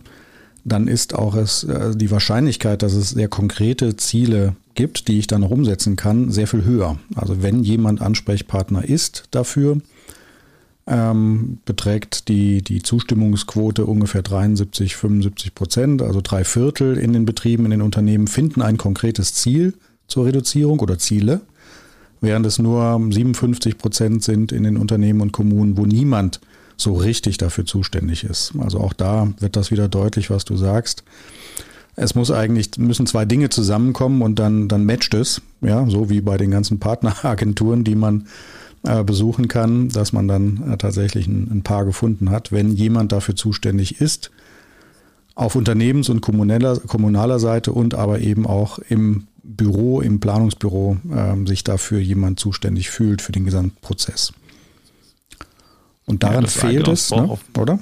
dann 0.63 0.87
ist 0.87 1.15
auch 1.15 1.35
es 1.35 1.63
äh, 1.63 1.95
die 1.95 2.11
Wahrscheinlichkeit, 2.11 2.83
dass 2.83 2.93
es 2.93 3.11
sehr 3.11 3.27
konkrete 3.27 3.97
Ziele 3.97 4.55
gibt, 4.75 5.07
die 5.07 5.19
ich 5.19 5.27
dann 5.27 5.41
noch 5.41 5.51
umsetzen 5.51 5.95
kann, 5.95 6.31
sehr 6.31 6.47
viel 6.47 6.63
höher. 6.63 6.97
Also 7.15 7.41
wenn 7.41 7.63
jemand 7.63 8.01
Ansprechpartner 8.01 8.83
ist 8.83 9.23
dafür, 9.31 9.81
ähm, 10.87 11.59
beträgt 11.65 12.27
die, 12.27 12.61
die 12.61 12.81
Zustimmungsquote 12.81 13.85
ungefähr 13.85 14.21
73, 14.21 14.95
75 14.95 15.55
Prozent, 15.55 16.01
also 16.01 16.21
drei 16.21 16.43
Viertel 16.43 16.97
in 16.97 17.13
den 17.13 17.25
Betrieben, 17.25 17.65
in 17.65 17.71
den 17.71 17.81
Unternehmen 17.81 18.27
finden 18.27 18.61
ein 18.61 18.77
konkretes 18.77 19.33
Ziel 19.33 19.73
zur 20.07 20.25
Reduzierung 20.25 20.79
oder 20.79 20.97
Ziele 20.97 21.41
während 22.21 22.45
es 22.45 22.59
nur 22.59 22.99
57 23.09 23.77
Prozent 23.77 24.23
sind 24.23 24.51
in 24.51 24.63
den 24.63 24.77
Unternehmen 24.77 25.21
und 25.21 25.31
Kommunen, 25.31 25.77
wo 25.77 25.85
niemand 25.85 26.39
so 26.77 26.93
richtig 26.93 27.37
dafür 27.37 27.65
zuständig 27.65 28.23
ist. 28.23 28.53
Also 28.59 28.79
auch 28.79 28.93
da 28.93 29.27
wird 29.39 29.55
das 29.55 29.71
wieder 29.71 29.87
deutlich, 29.87 30.29
was 30.29 30.45
du 30.45 30.55
sagst. 30.55 31.03
Es 31.95 32.15
muss 32.15 32.31
eigentlich, 32.31 32.77
müssen 32.77 33.05
zwei 33.05 33.25
Dinge 33.25 33.49
zusammenkommen 33.49 34.21
und 34.21 34.39
dann, 34.39 34.67
dann 34.67 34.85
matcht 34.85 35.13
es, 35.13 35.41
ja, 35.61 35.85
so 35.89 36.09
wie 36.09 36.21
bei 36.21 36.37
den 36.37 36.51
ganzen 36.51 36.79
Partneragenturen, 36.79 37.83
die 37.83 37.95
man 37.95 38.27
äh, 38.83 39.03
besuchen 39.03 39.47
kann, 39.47 39.89
dass 39.89 40.13
man 40.13 40.27
dann 40.27 40.71
äh, 40.71 40.77
tatsächlich 40.77 41.27
ein, 41.27 41.49
ein 41.51 41.61
Paar 41.63 41.85
gefunden 41.85 42.29
hat. 42.29 42.51
Wenn 42.51 42.71
jemand 42.71 43.11
dafür 43.11 43.35
zuständig 43.35 43.99
ist, 43.99 44.31
auf 45.35 45.55
Unternehmens- 45.55 46.09
und 46.09 46.21
kommunaler, 46.21 46.79
kommunaler 46.79 47.39
Seite 47.39 47.73
und 47.73 47.93
aber 47.93 48.19
eben 48.19 48.45
auch 48.45 48.79
im 48.79 49.27
Büro, 49.55 50.01
im 50.01 50.19
Planungsbüro 50.19 50.97
äh, 51.11 51.47
sich 51.47 51.63
dafür 51.63 51.99
jemand 51.99 52.39
zuständig 52.39 52.89
fühlt 52.89 53.21
für 53.21 53.31
den 53.31 53.45
gesamten 53.45 53.79
Prozess. 53.81 54.33
Und 56.05 56.23
daran 56.23 56.43
ja, 56.43 56.49
fehlt 56.49 56.87
es, 56.87 57.11
ne? 57.11 57.37
oder? 57.57 57.79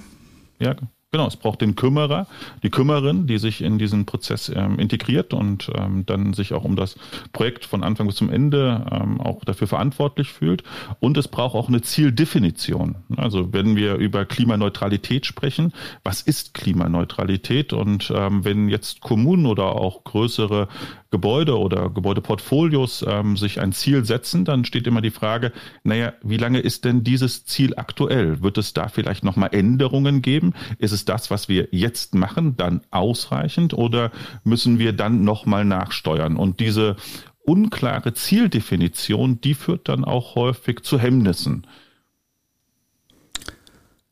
Ja, 0.60 0.76
Genau, 1.12 1.26
es 1.26 1.38
braucht 1.38 1.62
den 1.62 1.76
Kümmerer, 1.76 2.28
die 2.62 2.70
Kümmerin, 2.70 3.26
die 3.26 3.40
sich 3.40 3.64
in 3.64 3.80
diesen 3.80 4.06
Prozess 4.06 4.52
ähm, 4.56 4.78
integriert 4.78 5.34
und 5.34 5.72
ähm, 5.76 6.06
dann 6.06 6.34
sich 6.36 6.54
auch 6.54 6.64
um 6.64 6.76
das 6.76 6.98
Projekt 7.34 7.66
von 7.66 7.84
Anfang 7.84 8.06
bis 8.06 8.18
zum 8.18 8.30
Ende 8.30 8.86
ähm, 8.92 9.20
auch 9.20 9.44
dafür 9.44 9.66
verantwortlich 9.66 10.32
fühlt. 10.32 10.62
Und 11.00 11.18
es 11.18 11.28
braucht 11.28 11.56
auch 11.56 11.68
eine 11.68 11.82
Zieldefinition. 11.82 12.98
Also 13.18 13.52
wenn 13.52 13.76
wir 13.76 13.96
über 13.96 14.26
Klimaneutralität 14.26 15.26
sprechen, 15.26 15.74
was 16.04 16.22
ist 16.22 16.54
Klimaneutralität? 16.54 17.74
Und 17.74 18.14
ähm, 18.16 18.46
wenn 18.46 18.70
jetzt 18.70 19.02
Kommunen 19.02 19.48
oder 19.48 19.76
auch 19.76 20.04
größere 20.04 20.68
Gebäude 21.12 21.58
oder 21.58 21.90
Gebäudeportfolios 21.90 23.04
ähm, 23.08 23.36
sich 23.36 23.60
ein 23.60 23.74
Ziel 23.74 24.06
setzen, 24.06 24.46
dann 24.46 24.64
steht 24.64 24.86
immer 24.86 25.02
die 25.02 25.10
Frage, 25.10 25.52
naja, 25.84 26.14
wie 26.22 26.38
lange 26.38 26.60
ist 26.60 26.86
denn 26.86 27.04
dieses 27.04 27.46
Ziel 27.46 27.74
aktuell? 27.76 28.44
Wird 28.44 28.60
es 28.60 28.74
da 28.74 28.90
vielleicht 28.90 29.24
nochmal 29.24 29.50
Änderungen 29.54 30.22
geben? 30.22 30.54
Ist 30.78 30.92
es 30.92 31.06
das, 31.06 31.32
was 31.32 31.50
wir 31.50 31.70
jetzt 31.72 32.14
machen, 32.14 32.58
dann 32.58 32.82
ausreichend 32.92 33.74
oder 33.74 34.12
müssen 34.44 34.78
wir 34.78 34.94
dann 34.94 35.24
nochmal 35.24 35.66
nachsteuern? 35.66 36.38
Und 36.38 36.60
diese 36.60 36.96
unklare 37.44 38.14
Zieldefinition, 38.14 39.42
die 39.42 39.56
führt 39.56 39.90
dann 39.90 40.06
auch 40.06 40.36
häufig 40.36 40.84
zu 40.84 41.00
Hemmnissen. 41.00 41.66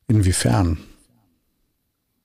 Inwiefern? 0.08 0.78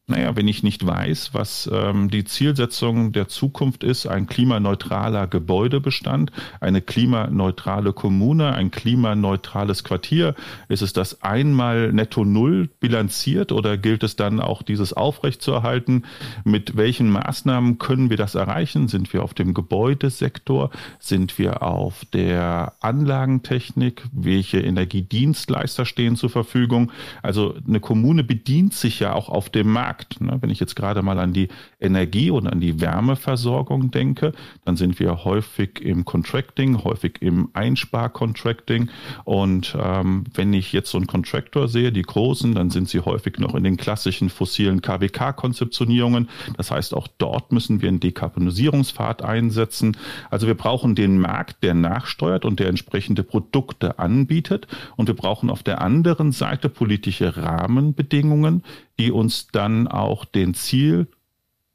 Naja, 0.06 0.36
wenn 0.36 0.50
ich 0.50 0.64
nicht 0.64 0.86
weiß, 0.86 1.30
was 1.34 1.70
ähm, 1.72 2.10
die 2.10 2.26
Zielsetzung 2.26 3.14
der 3.14 3.30
Zukunft 3.30 3.86
ist, 3.86 4.06
ein 4.06 4.28
klimaneutraler 4.28 5.28
Gebäudebestand, 5.28 6.30
eine 6.60 6.82
klimaneutrale 6.82 7.94
Kommune, 7.94 8.54
ein 8.54 8.70
klimaneutrales 8.70 9.86
Quartier, 9.86 10.36
ist 10.68 10.82
es 10.82 10.92
das 10.92 11.24
einmal 11.24 11.94
netto 11.94 12.26
null 12.26 12.70
bilanziert 12.82 13.54
oder 13.54 13.78
gilt 13.78 14.04
es 14.04 14.18
dann 14.18 14.42
auch 14.42 14.62
dieses 14.62 14.92
aufrechtzuerhalten? 14.92 16.04
Mit 16.44 16.76
welchen 16.76 17.10
Maßnahmen 17.10 17.78
können 17.78 18.10
wir 18.10 18.18
das 18.18 18.36
erreichen? 18.36 18.90
Sind 18.90 19.14
wir 19.14 19.24
auf 19.24 19.34
dem 19.34 19.54
Gebäudesektor? 19.54 20.70
Sind 21.00 21.40
wir 21.40 21.64
auf 21.64 22.04
der 22.12 22.74
Anlagentechnik? 22.82 24.04
Welche 24.12 24.60
Energiedienstleister 24.60 25.86
stehen 25.86 26.18
zur 26.18 26.30
Verfügung? 26.30 26.92
Also 27.22 27.56
eine 27.66 27.80
Kommune 27.80 28.26
bedient 28.26 28.74
sich 28.74 29.00
ja 29.00 29.14
auch 29.14 29.30
auf 29.30 29.50
dem 29.50 29.70
Markt 29.70 29.93
Markt. 29.94 30.22
Ne? 30.22 30.38
Wenn 30.42 30.50
ich 30.50 30.60
jetzt 30.60 30.76
gerade 30.76 31.04
mal 31.04 31.20
an 31.20 31.34
die 31.34 31.50
Energie 31.80 32.32
und 32.32 32.48
an 32.48 32.60
die 32.60 32.82
Wärmeversorgung 32.82 33.92
denke, 33.92 34.34
dann 34.66 34.76
sind 34.76 35.00
wir 35.00 35.24
häufig 35.24 35.82
im 35.82 36.04
Contracting, 36.04 36.84
häufig 36.84 37.22
im 37.22 37.50
Einsparcontracting. 37.54 38.90
Und 39.24 39.78
ähm, 39.80 40.24
wenn 40.34 40.52
ich 40.54 40.74
jetzt 40.74 40.90
so 40.90 40.98
einen 40.98 41.06
Contractor 41.06 41.68
sehe, 41.68 41.92
die 41.92 42.02
großen, 42.02 42.56
dann 42.56 42.72
sind 42.72 42.90
sie 42.90 43.02
häufig 43.02 43.38
noch 43.38 43.54
in 43.54 43.64
den 43.64 43.78
klassischen 43.78 44.30
fossilen 44.30 44.82
KWK-Konzeptionierungen. 44.82 46.28
Das 46.58 46.72
heißt, 46.72 46.96
auch 46.96 47.08
dort 47.20 47.52
müssen 47.52 47.82
wir 47.82 47.90
einen 47.90 48.00
Dekarbonisierungspfad 48.00 49.22
einsetzen. 49.22 49.96
Also 50.32 50.48
wir 50.48 50.56
brauchen 50.56 50.96
den 50.96 51.20
Markt, 51.20 51.64
der 51.64 51.76
nachsteuert 51.76 52.46
und 52.46 52.60
der 52.60 52.70
entsprechende 52.70 53.24
Produkte 53.24 54.00
anbietet. 54.00 54.68
Und 54.96 55.08
wir 55.08 55.16
brauchen 55.16 55.52
auf 55.52 55.62
der 55.62 55.82
anderen 55.82 56.32
Seite 56.32 56.70
politische 56.70 57.38
Rahmenbedingungen, 57.38 58.64
die 59.00 59.12
uns 59.12 59.48
dann 59.48 59.83
auch 59.88 60.26
den 60.26 60.54
Ziel 60.54 61.08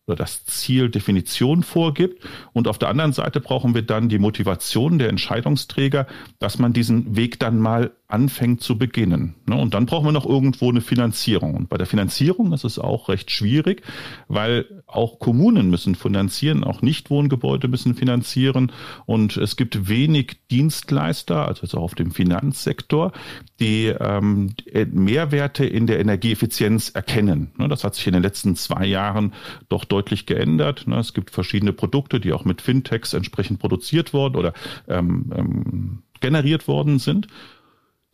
oder 0.08 0.16
das 0.16 0.44
Zieldefinition 0.46 1.62
vorgibt. 1.62 2.24
Und 2.52 2.66
auf 2.68 2.78
der 2.78 2.88
anderen 2.88 3.12
Seite 3.12 3.40
brauchen 3.40 3.74
wir 3.74 3.82
dann 3.82 4.08
die 4.08 4.18
Motivation 4.18 4.98
der 4.98 5.08
Entscheidungsträger, 5.08 6.06
dass 6.38 6.58
man 6.58 6.72
diesen 6.72 7.16
Weg 7.16 7.38
dann 7.38 7.58
mal 7.58 7.92
anfängt 8.08 8.62
zu 8.62 8.78
beginnen. 8.78 9.34
Ne? 9.46 9.54
Und 9.54 9.74
dann 9.74 9.84
brauchen 9.84 10.06
wir 10.06 10.12
noch 10.12 10.24
irgendwo 10.24 10.70
eine 10.70 10.80
Finanzierung. 10.80 11.54
Und 11.54 11.68
bei 11.68 11.76
der 11.76 11.86
Finanzierung 11.86 12.54
ist 12.54 12.64
es 12.64 12.78
auch 12.78 13.10
recht 13.10 13.30
schwierig, 13.30 13.82
weil 14.28 14.64
auch 14.86 15.18
Kommunen 15.18 15.68
müssen 15.68 15.94
finanzieren, 15.94 16.64
auch 16.64 16.80
Nichtwohngebäude 16.80 17.68
müssen 17.68 17.94
finanzieren. 17.94 18.72
Und 19.04 19.36
es 19.36 19.56
gibt 19.56 19.90
wenig 19.90 20.38
Dienstleister, 20.50 21.46
also 21.46 21.62
jetzt 21.62 21.74
auch 21.74 21.82
auf 21.82 21.94
dem 21.94 22.10
Finanzsektor, 22.10 23.12
die 23.60 23.88
ähm, 23.88 24.54
Mehrwerte 24.90 25.66
in 25.66 25.86
der 25.86 26.00
Energieeffizienz 26.00 26.88
erkennen. 26.88 27.52
Ne? 27.58 27.68
Das 27.68 27.84
hat 27.84 27.94
sich 27.94 28.06
in 28.06 28.14
den 28.14 28.22
letzten 28.22 28.56
zwei 28.56 28.86
Jahren 28.86 29.34
doch 29.68 29.84
deutlich 29.84 29.98
geändert. 30.26 30.87
Ne? 30.87 30.99
Es 30.99 31.14
gibt 31.14 31.31
verschiedene 31.31 31.73
Produkte, 31.73 32.21
die 32.21 32.33
auch 32.33 32.45
mit 32.45 32.62
Fintechs 32.62 33.12
entsprechend 33.12 33.59
produziert 33.59 34.12
wurden 34.12 34.37
oder 34.37 34.52
ähm, 34.88 35.33
ähm, 35.35 36.02
generiert 36.21 36.69
worden 36.69 36.99
sind 36.99 37.28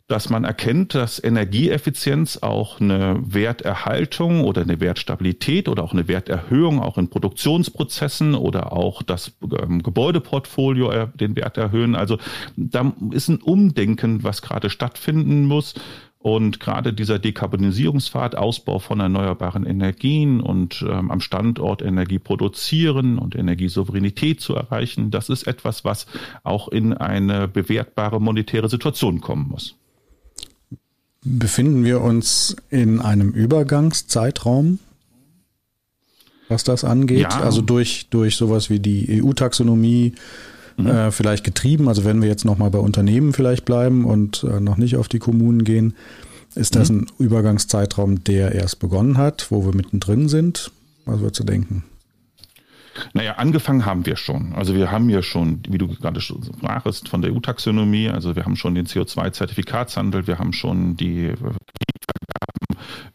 dass 0.07 0.29
man 0.29 0.43
erkennt, 0.43 0.93
dass 0.93 1.23
Energieeffizienz 1.23 2.37
auch 2.37 2.79
eine 2.79 3.17
Werterhaltung 3.21 4.43
oder 4.43 4.61
eine 4.61 4.79
Wertstabilität 4.79 5.67
oder 5.67 5.83
auch 5.83 5.93
eine 5.93 6.07
Werterhöhung 6.07 6.79
auch 6.79 6.99
in 6.99 7.09
Produktionsprozessen 7.09 8.35
oder 8.35 8.71
auch 8.71 9.01
das 9.01 9.31
ähm, 9.59 9.81
Gebäudeportfolio 9.81 10.91
äh, 10.91 11.07
den 11.15 11.35
Wert 11.35 11.57
erhöhen. 11.57 11.95
Also 11.95 12.19
da 12.55 12.93
ist 13.11 13.29
ein 13.29 13.41
Umdenken, 13.41 14.23
was 14.23 14.43
gerade 14.43 14.69
stattfinden 14.69 15.45
muss. 15.45 15.73
Und 16.25 16.59
gerade 16.59 16.91
dieser 16.91 17.19
Dekarbonisierungspfad, 17.19 18.33
Ausbau 18.35 18.79
von 18.79 18.99
erneuerbaren 18.99 19.63
Energien 19.63 20.41
und 20.41 20.81
ähm, 20.81 21.11
am 21.11 21.21
Standort 21.21 21.83
Energie 21.83 22.17
produzieren 22.17 23.19
und 23.19 23.35
Energiesouveränität 23.35 24.41
zu 24.41 24.55
erreichen, 24.55 25.11
das 25.11 25.29
ist 25.29 25.45
etwas, 25.45 25.85
was 25.85 26.07
auch 26.41 26.67
in 26.67 26.93
eine 26.93 27.47
bewertbare 27.47 28.19
monetäre 28.19 28.69
Situation 28.69 29.21
kommen 29.21 29.49
muss. 29.49 29.75
Befinden 31.21 31.83
wir 31.83 32.01
uns 32.01 32.55
in 32.71 33.01
einem 33.01 33.29
Übergangszeitraum, 33.29 34.79
was 36.49 36.63
das 36.63 36.83
angeht? 36.83 37.19
Ja. 37.19 37.41
Also 37.41 37.61
durch, 37.61 38.07
durch 38.09 38.35
sowas 38.35 38.71
wie 38.71 38.79
die 38.79 39.21
EU-Taxonomie 39.21 40.15
mhm. 40.77 40.87
äh, 40.87 41.11
vielleicht 41.11 41.43
getrieben. 41.43 41.87
Also 41.87 42.05
wenn 42.05 42.21
wir 42.21 42.29
jetzt 42.29 42.45
nochmal 42.45 42.69
bei 42.69 42.79
Unternehmen 42.79 43.33
vielleicht 43.33 43.65
bleiben 43.65 44.05
und 44.05 44.43
äh, 44.43 44.59
noch 44.59 44.77
nicht 44.77 44.97
auf 44.97 45.07
die 45.07 45.19
Kommunen 45.19 45.63
gehen, 45.63 45.95
ist 46.55 46.75
das 46.75 46.89
mhm. 46.89 46.99
ein 46.99 47.07
Übergangszeitraum, 47.19 48.23
der 48.23 48.53
erst 48.53 48.79
begonnen 48.79 49.17
hat, 49.17 49.47
wo 49.51 49.65
wir 49.65 49.75
mittendrin 49.75 50.29
sind? 50.29 50.71
Was 51.05 51.19
würdest 51.19 51.41
du 51.41 51.43
denken? 51.43 51.83
Naja, 53.13 53.33
angefangen 53.33 53.85
haben 53.85 54.05
wir 54.05 54.15
schon. 54.15 54.53
Also 54.53 54.73
wir 54.73 54.89
haben 54.89 55.09
ja 55.09 55.21
schon, 55.21 55.61
wie 55.67 55.77
du 55.77 55.87
gerade 55.87 56.21
schon 56.21 56.43
sprachst, 56.43 57.09
von 57.09 57.21
der 57.21 57.33
EU-Taxonomie, 57.33 58.09
also 58.09 58.35
wir 58.35 58.45
haben 58.45 58.55
schon 58.55 58.73
den 58.73 58.85
CO2-Zertifikatshandel, 58.85 60.27
wir 60.27 60.39
haben 60.39 60.53
schon 60.53 60.95
die 60.95 61.33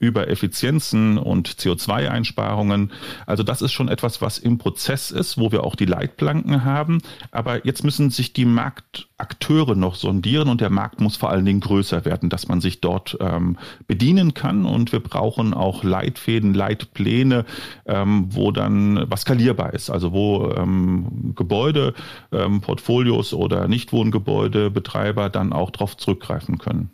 über 0.00 0.28
Effizienzen 0.28 1.18
und 1.18 1.48
CO2-Einsparungen. 1.48 2.90
Also 3.26 3.42
das 3.42 3.62
ist 3.62 3.72
schon 3.72 3.88
etwas, 3.88 4.22
was 4.22 4.38
im 4.38 4.56
Prozess 4.56 5.10
ist, 5.10 5.38
wo 5.38 5.52
wir 5.52 5.62
auch 5.62 5.76
die 5.76 5.84
Leitplanken 5.84 6.64
haben. 6.64 7.02
Aber 7.30 7.66
jetzt 7.66 7.84
müssen 7.84 8.08
sich 8.08 8.32
die 8.32 8.46
Marktakteure 8.46 9.76
noch 9.76 9.94
sondieren 9.94 10.48
und 10.48 10.62
der 10.62 10.70
Markt 10.70 11.02
muss 11.02 11.16
vor 11.16 11.30
allen 11.30 11.44
Dingen 11.44 11.60
größer 11.60 12.06
werden, 12.06 12.30
dass 12.30 12.48
man 12.48 12.62
sich 12.62 12.80
dort 12.80 13.18
ähm, 13.20 13.58
bedienen 13.86 14.32
kann. 14.32 14.64
Und 14.64 14.90
wir 14.90 15.00
brauchen 15.00 15.52
auch 15.52 15.84
Leitfäden, 15.84 16.54
Leitpläne, 16.54 17.44
ähm, 17.84 18.28
wo 18.30 18.52
dann 18.52 19.04
was 19.10 19.22
skalierbar 19.22 19.74
ist. 19.74 19.90
Also 19.90 20.12
wo 20.12 20.50
ähm, 20.56 21.34
Gebäude, 21.36 21.92
ähm, 22.32 22.62
Portfolios 22.62 23.34
oder 23.34 23.68
Nichtwohngebäudebetreiber 23.68 25.28
dann 25.28 25.52
auch 25.52 25.70
darauf 25.70 25.98
zurückgreifen 25.98 26.56
können. 26.56 26.90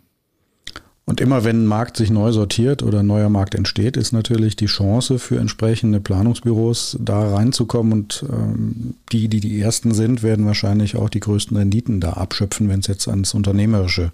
Und 1.09 1.21
immer 1.21 1.45
wenn 1.45 1.63
ein 1.63 1.67
Markt 1.67 1.97
sich 1.97 2.11
neu 2.11 2.33
sortiert 2.33 2.83
oder 2.83 3.01
ein 3.01 3.07
neuer 3.07 3.29
Markt 3.29 3.55
entsteht, 3.55 3.97
ist 3.97 4.11
natürlich 4.11 4.57
die 4.57 4.67
Chance 4.67 5.21
für 5.21 5.39
entsprechende 5.39 6.01
Planungsbüros 6.01 6.99
da 7.01 7.33
reinzukommen 7.33 7.93
und 7.93 8.25
ähm, 8.29 8.95
die, 9.13 9.29
die 9.29 9.39
die 9.39 9.61
ersten 9.61 9.95
sind, 9.95 10.25
werden 10.25 10.47
wahrscheinlich 10.47 10.97
auch 10.97 11.09
die 11.09 11.21
größten 11.21 11.57
Renditen 11.57 12.01
da 12.01 12.15
abschöpfen, 12.15 12.69
wenn 12.69 12.81
es 12.81 12.89
jetzt 12.89 13.07
ans 13.07 13.35
unternehmerische 13.35 14.11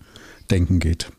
Denken 0.50 0.80
geht. 0.80 1.10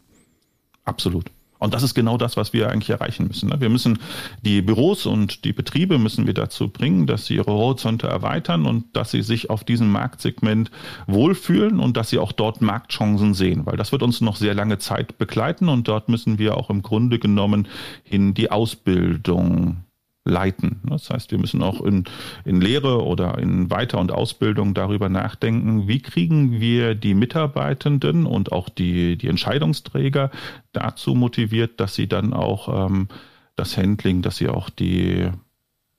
Absolut. 0.85 1.31
Und 1.63 1.73
das 1.73 1.81
ist 1.81 1.93
genau 1.93 2.17
das, 2.17 2.35
was 2.35 2.51
wir 2.51 2.69
eigentlich 2.69 2.89
erreichen 2.89 3.27
müssen. 3.27 3.49
Ne? 3.49 3.61
Wir 3.61 3.69
müssen 3.69 3.99
die 4.41 4.61
Büros 4.61 5.05
und 5.05 5.45
die 5.45 5.53
Betriebe 5.53 5.97
müssen 5.97 6.27
wir 6.27 6.33
dazu 6.33 6.67
bringen, 6.67 7.07
dass 7.07 7.25
sie 7.25 7.35
ihre 7.35 7.51
Horizonte 7.51 8.07
erweitern 8.07 8.65
und 8.65 8.95
dass 8.97 9.11
sie 9.11 9.21
sich 9.21 9.49
auf 9.49 9.63
diesem 9.63 9.89
Marktsegment 9.89 10.71
wohlfühlen 11.07 11.79
und 11.79 11.95
dass 11.95 12.09
sie 12.09 12.19
auch 12.19 12.33
dort 12.33 12.61
Marktchancen 12.61 13.33
sehen, 13.33 13.65
weil 13.65 13.77
das 13.77 13.93
wird 13.93 14.03
uns 14.03 14.19
noch 14.19 14.35
sehr 14.35 14.53
lange 14.53 14.77
Zeit 14.77 15.17
begleiten 15.17 15.69
und 15.69 15.87
dort 15.87 16.09
müssen 16.09 16.37
wir 16.37 16.57
auch 16.57 16.69
im 16.69 16.81
Grunde 16.81 17.17
genommen 17.17 17.69
hin 18.03 18.33
die 18.33 18.51
Ausbildung 18.51 19.85
leiten. 20.25 20.79
Das 20.85 21.09
heißt, 21.09 21.31
wir 21.31 21.37
müssen 21.37 21.61
auch 21.61 21.81
in, 21.81 22.05
in 22.45 22.61
Lehre 22.61 23.03
oder 23.03 23.37
in 23.39 23.69
Weiter- 23.69 23.99
und 23.99 24.11
Ausbildung 24.11 24.73
darüber 24.73 25.09
nachdenken, 25.09 25.87
wie 25.87 26.01
kriegen 26.01 26.59
wir 26.61 26.95
die 26.95 27.13
Mitarbeitenden 27.13 28.25
und 28.25 28.51
auch 28.51 28.69
die, 28.69 29.17
die 29.17 29.27
Entscheidungsträger 29.27 30.31
dazu 30.71 31.13
motiviert, 31.13 31.79
dass 31.79 31.95
sie 31.95 32.07
dann 32.07 32.33
auch 32.33 32.87
ähm, 32.87 33.09
das 33.55 33.77
Handling, 33.77 34.21
dass 34.21 34.37
sie 34.37 34.47
auch 34.47 34.69
die 34.69 35.29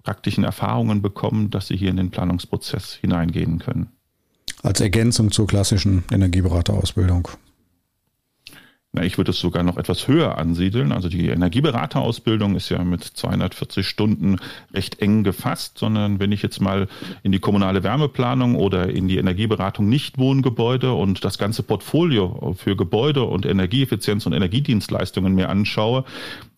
praktischen 0.03 0.45
Erfahrungen 0.45 1.03
bekommen, 1.03 1.51
dass 1.51 1.69
sie 1.69 1.77
hier 1.77 1.91
in 1.91 1.97
den 1.97 2.11
Planungsprozess 2.11 2.95
hineingehen 2.95 3.59
können. 3.59 3.89
Als 4.63 4.81
Ergänzung 4.81 5.31
zur 5.31 5.47
klassischen 5.47 6.05
Energieberaterausbildung. 6.11 7.29
Na, 8.97 9.03
ich 9.03 9.19
würde 9.19 9.33
es 9.33 9.41
sogar 9.41 9.65
noch 9.65 9.77
etwas 9.77 10.07
höher 10.07 10.39
ansiedeln. 10.39 10.93
Also 10.93 11.09
die 11.09 11.27
Energieberaterausbildung 11.27 12.55
ist 12.55 12.69
ja 12.69 12.85
mit 12.85 13.03
240 13.03 13.89
Stunden 13.89 14.37
recht 14.73 15.03
eng 15.03 15.25
gefasst, 15.25 15.79
sondern 15.79 16.21
wenn 16.21 16.31
ich 16.31 16.43
jetzt 16.43 16.61
mal 16.61 16.87
in 17.25 17.33
die 17.33 17.41
kommunale 17.41 17.83
Wärmeplanung 17.83 18.55
oder 18.55 18.89
in 18.89 19.09
die 19.09 19.19
Energieberatung 19.19 19.89
Nichtwohngebäude 19.89 20.93
und 20.93 21.25
das 21.25 21.39
ganze 21.39 21.65
Portfolio 21.65 22.55
für 22.57 22.77
Gebäude 22.77 23.25
und 23.25 23.47
Energieeffizienz 23.47 24.27
und 24.27 24.33
Energiedienstleistungen 24.33 25.35
mir 25.35 25.49
anschaue, 25.49 26.05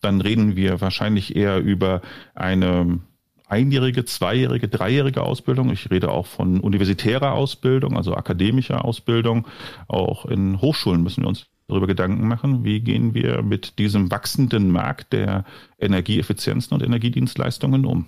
dann 0.01 0.21
reden 0.21 0.55
wir 0.55 0.79
wahrscheinlich 0.79 1.35
eher 1.35 1.57
über 1.57 2.03
eine 2.35 2.99
einjährige, 3.47 4.05
zweijährige, 4.05 4.67
dreijährige 4.67 5.23
Ausbildung. 5.23 5.71
Ich 5.71 5.89
rede 5.89 6.11
auch 6.11 6.27
von 6.27 6.59
universitärer 6.59 7.31
Ausbildung, 7.31 7.97
also 7.97 8.13
akademischer 8.13 8.85
Ausbildung. 8.85 9.47
Auch 9.87 10.25
in 10.25 10.61
Hochschulen 10.61 11.01
müssen 11.01 11.23
wir 11.23 11.29
uns 11.29 11.47
darüber 11.67 11.87
Gedanken 11.87 12.27
machen, 12.27 12.63
wie 12.63 12.79
gehen 12.79 13.13
wir 13.13 13.41
mit 13.41 13.77
diesem 13.79 14.09
wachsenden 14.09 14.71
Markt 14.71 15.13
der 15.13 15.45
Energieeffizienzen 15.79 16.73
und 16.73 16.83
Energiedienstleistungen 16.83 17.85
um. 17.85 18.05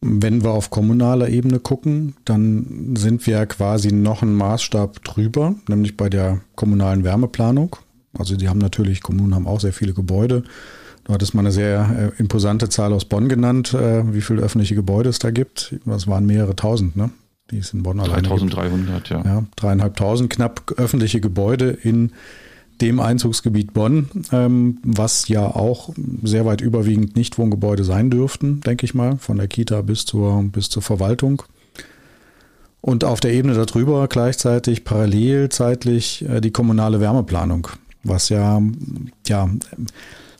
Wenn 0.00 0.44
wir 0.44 0.50
auf 0.50 0.70
kommunaler 0.70 1.28
Ebene 1.28 1.58
gucken, 1.58 2.14
dann 2.24 2.94
sind 2.96 3.26
wir 3.26 3.44
quasi 3.46 3.92
noch 3.92 4.22
einen 4.22 4.36
Maßstab 4.36 5.02
drüber, 5.02 5.56
nämlich 5.68 5.96
bei 5.96 6.08
der 6.08 6.40
kommunalen 6.54 7.02
Wärmeplanung. 7.02 7.76
Also 8.16 8.36
die 8.36 8.48
haben 8.48 8.58
natürlich, 8.58 9.02
Kommunen 9.02 9.34
haben 9.34 9.48
auch 9.48 9.60
sehr 9.60 9.72
viele 9.72 9.94
Gebäude. 9.94 10.44
Du 11.04 11.12
hattest 11.12 11.34
mal 11.34 11.40
eine 11.40 11.52
sehr 11.52 12.12
äh, 12.16 12.20
imposante 12.20 12.68
Zahl 12.68 12.92
aus 12.92 13.06
Bonn 13.06 13.28
genannt, 13.28 13.74
äh, 13.74 14.12
wie 14.12 14.20
viele 14.20 14.42
öffentliche 14.42 14.74
Gebäude 14.74 15.08
es 15.08 15.18
da 15.18 15.30
gibt. 15.30 15.74
Das 15.84 16.06
waren 16.06 16.26
mehrere 16.26 16.54
tausend, 16.54 16.96
ne? 16.96 17.10
Die 17.50 17.58
es 17.58 17.72
in 17.72 17.82
Bonn 17.82 18.00
alleine 18.00 18.22
3300, 18.22 19.08
ja. 19.08 19.22
Ja, 19.24 19.44
dreieinhalbtausend 19.56 20.30
knapp 20.30 20.72
öffentliche 20.76 21.20
Gebäude 21.20 21.70
in 21.70 22.12
dem 22.80 23.00
Einzugsgebiet 23.00 23.72
Bonn, 23.72 24.08
ähm, 24.32 24.78
was 24.84 25.28
ja 25.28 25.46
auch 25.46 25.90
sehr 26.22 26.46
weit 26.46 26.60
überwiegend 26.60 27.16
Nichtwohngebäude 27.16 27.84
sein 27.84 28.10
dürften, 28.10 28.60
denke 28.60 28.84
ich 28.84 28.94
mal, 28.94 29.16
von 29.16 29.36
der 29.36 29.48
Kita 29.48 29.82
bis 29.82 30.04
zur, 30.04 30.42
bis 30.44 30.68
zur 30.68 30.82
Verwaltung. 30.82 31.42
Und 32.80 33.02
auf 33.02 33.20
der 33.20 33.32
Ebene 33.32 33.54
darüber 33.54 34.06
gleichzeitig 34.06 34.84
parallel 34.84 35.48
zeitlich 35.48 36.24
äh, 36.28 36.40
die 36.40 36.52
kommunale 36.52 37.00
Wärmeplanung, 37.00 37.68
was 38.04 38.28
ja, 38.28 38.62
ja 39.26 39.50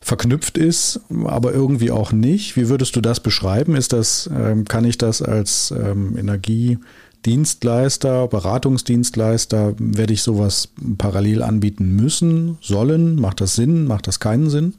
verknüpft 0.00 0.59
ist, 0.59 1.00
aber 1.25 1.52
irgendwie 1.52 1.90
auch 1.90 2.12
nicht. 2.12 2.57
Wie 2.57 2.69
würdest 2.69 2.95
du 2.97 3.00
das 3.00 3.21
beschreiben? 3.21 3.76
Ist 3.76 3.93
das, 3.93 4.28
ähm, 4.33 4.64
kann 4.64 4.85
ich 4.85 4.99
das 4.99 5.23
als 5.23 5.73
ähm, 5.73 6.17
Energiedienstleister, 6.17 8.28
Beratungsdienstleister, 8.28 9.75
werde 9.78 10.13
ich 10.13 10.23
sowas 10.23 10.73
parallel 10.99 11.43
anbieten 11.43 11.97
müssen, 11.97 12.58
sollen? 12.61 13.17
Macht 13.17 13.41
das 13.41 13.54
Sinn? 13.54 13.87
Macht 13.87 14.06
das 14.06 14.21
keinen 14.21 14.50
Sinn? 14.50 14.75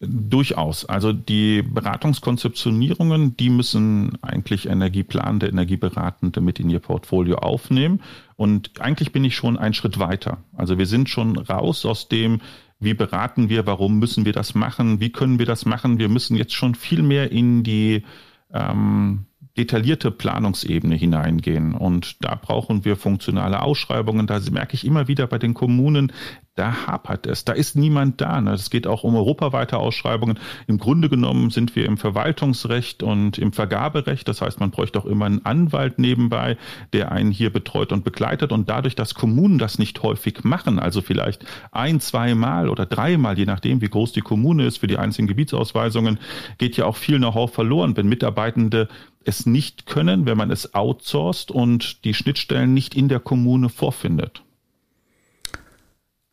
Durchaus. 0.00 0.84
Also 0.84 1.12
die 1.12 1.62
Beratungskonzeptionierungen, 1.62 3.36
die 3.36 3.50
müssen 3.50 4.16
eigentlich 4.22 4.68
Energieplanende, 4.68 5.48
Energieberatende 5.48 6.40
mit 6.40 6.60
in 6.60 6.70
ihr 6.70 6.78
Portfolio 6.78 7.38
aufnehmen. 7.38 8.00
Und 8.36 8.80
eigentlich 8.80 9.10
bin 9.10 9.24
ich 9.24 9.34
schon 9.34 9.58
einen 9.58 9.74
Schritt 9.74 9.98
weiter. 9.98 10.38
Also 10.56 10.78
wir 10.78 10.86
sind 10.86 11.08
schon 11.08 11.36
raus 11.36 11.84
aus 11.84 12.08
dem, 12.08 12.40
wie 12.80 12.94
beraten 12.94 13.48
wir, 13.48 13.66
warum 13.66 13.98
müssen 13.98 14.24
wir 14.24 14.32
das 14.32 14.54
machen, 14.54 15.00
wie 15.00 15.10
können 15.10 15.38
wir 15.38 15.46
das 15.46 15.64
machen. 15.66 15.98
Wir 15.98 16.08
müssen 16.08 16.36
jetzt 16.36 16.54
schon 16.54 16.74
viel 16.74 17.02
mehr 17.02 17.32
in 17.32 17.62
die 17.62 18.04
ähm, 18.52 19.26
detaillierte 19.58 20.10
Planungsebene 20.10 20.94
hineingehen. 20.94 21.74
Und 21.74 22.24
da 22.24 22.34
brauchen 22.36 22.84
wir 22.84 22.96
funktionale 22.96 23.62
Ausschreibungen. 23.62 24.26
Da 24.26 24.40
merke 24.50 24.74
ich 24.74 24.86
immer 24.86 25.08
wieder 25.08 25.26
bei 25.26 25.38
den 25.38 25.52
Kommunen, 25.52 26.12
da 26.58 26.86
hapert 26.86 27.26
es. 27.26 27.44
Da 27.44 27.52
ist 27.52 27.76
niemand 27.76 28.20
da. 28.20 28.40
Ne? 28.40 28.52
Es 28.52 28.70
geht 28.70 28.88
auch 28.88 29.04
um 29.04 29.14
europaweite 29.14 29.78
Ausschreibungen. 29.78 30.40
Im 30.66 30.78
Grunde 30.78 31.08
genommen 31.08 31.50
sind 31.50 31.76
wir 31.76 31.86
im 31.86 31.98
Verwaltungsrecht 31.98 33.04
und 33.04 33.38
im 33.38 33.52
Vergaberecht. 33.52 34.26
Das 34.26 34.42
heißt, 34.42 34.58
man 34.58 34.72
bräuchte 34.72 34.98
auch 34.98 35.06
immer 35.06 35.26
einen 35.26 35.44
Anwalt 35.44 36.00
nebenbei, 36.00 36.56
der 36.92 37.12
einen 37.12 37.30
hier 37.30 37.52
betreut 37.52 37.92
und 37.92 38.04
begleitet. 38.04 38.50
Und 38.50 38.68
dadurch, 38.68 38.96
dass 38.96 39.14
Kommunen 39.14 39.58
das 39.58 39.78
nicht 39.78 40.02
häufig 40.02 40.42
machen, 40.42 40.80
also 40.80 41.00
vielleicht 41.00 41.44
ein, 41.70 42.00
zweimal 42.00 42.68
oder 42.68 42.86
dreimal, 42.86 43.38
je 43.38 43.46
nachdem, 43.46 43.80
wie 43.80 43.88
groß 43.88 44.12
die 44.12 44.20
Kommune 44.20 44.64
ist 44.66 44.78
für 44.78 44.88
die 44.88 44.98
einzelnen 44.98 45.28
Gebietsausweisungen, 45.28 46.18
geht 46.58 46.76
ja 46.76 46.86
auch 46.86 46.96
viel 46.96 47.18
Know-how 47.18 47.52
verloren, 47.52 47.96
wenn 47.96 48.08
Mitarbeitende 48.08 48.88
es 49.28 49.46
nicht 49.46 49.86
können, 49.86 50.26
wenn 50.26 50.36
man 50.36 50.50
es 50.50 50.74
outsourced 50.74 51.50
und 51.50 52.04
die 52.04 52.14
Schnittstellen 52.14 52.74
nicht 52.74 52.94
in 52.94 53.08
der 53.08 53.20
Kommune 53.20 53.68
vorfindet 53.68 54.42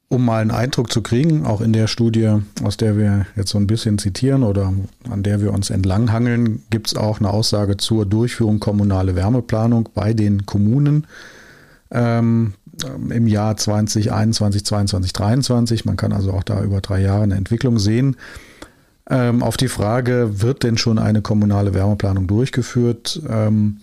um 0.08 0.24
mal 0.24 0.42
einen 0.42 0.52
Eindruck 0.52 0.92
zu 0.92 1.02
kriegen, 1.02 1.46
auch 1.46 1.62
in 1.62 1.74
der 1.74 1.88
Studie, 1.88 2.38
aus 2.64 2.78
der 2.78 2.98
wir 2.98 3.26
jetzt 3.36 3.50
so 3.50 3.58
ein 3.58 3.68
bisschen 3.68 3.98
zitieren 3.98 4.44
oder 4.44 4.74
an 5.10 5.24
der 5.24 5.42
wir 5.42 5.52
uns 5.52 5.70
entlanghangeln, 5.70 6.64
gibt 6.70 6.88
es 6.88 6.96
auch 6.96 7.20
eine 7.20 7.30
Aussage 7.30 7.78
zur 7.78 8.06
Durchführung 8.06 8.60
kommunale 8.60 9.16
Wärmeplanung 9.16 9.90
bei 9.94 10.14
den 10.14 10.46
Kommunen 10.46 11.08
ähm, 11.92 12.54
im 13.10 13.28
Jahr 13.28 13.58
2021, 13.58 14.66
2022, 14.66 15.14
2023. 15.14 15.86
Man 15.86 15.98
kann 15.98 16.14
also 16.14 16.32
auch 16.34 16.44
da 16.44 16.64
über 16.64 16.82
drei 16.82 17.02
Jahre 17.02 17.24
eine 17.24 17.36
Entwicklung 17.36 17.80
sehen. 17.80 18.16
Ähm, 19.10 19.44
auf 19.44 19.58
die 19.58 19.68
Frage, 19.68 20.42
wird 20.42 20.64
denn 20.64 20.78
schon 20.78 20.98
eine 20.98 21.22
kommunale 21.22 21.74
Wärmeplanung 21.74 22.28
durchgeführt? 22.28 23.22
Ähm, 23.30 23.82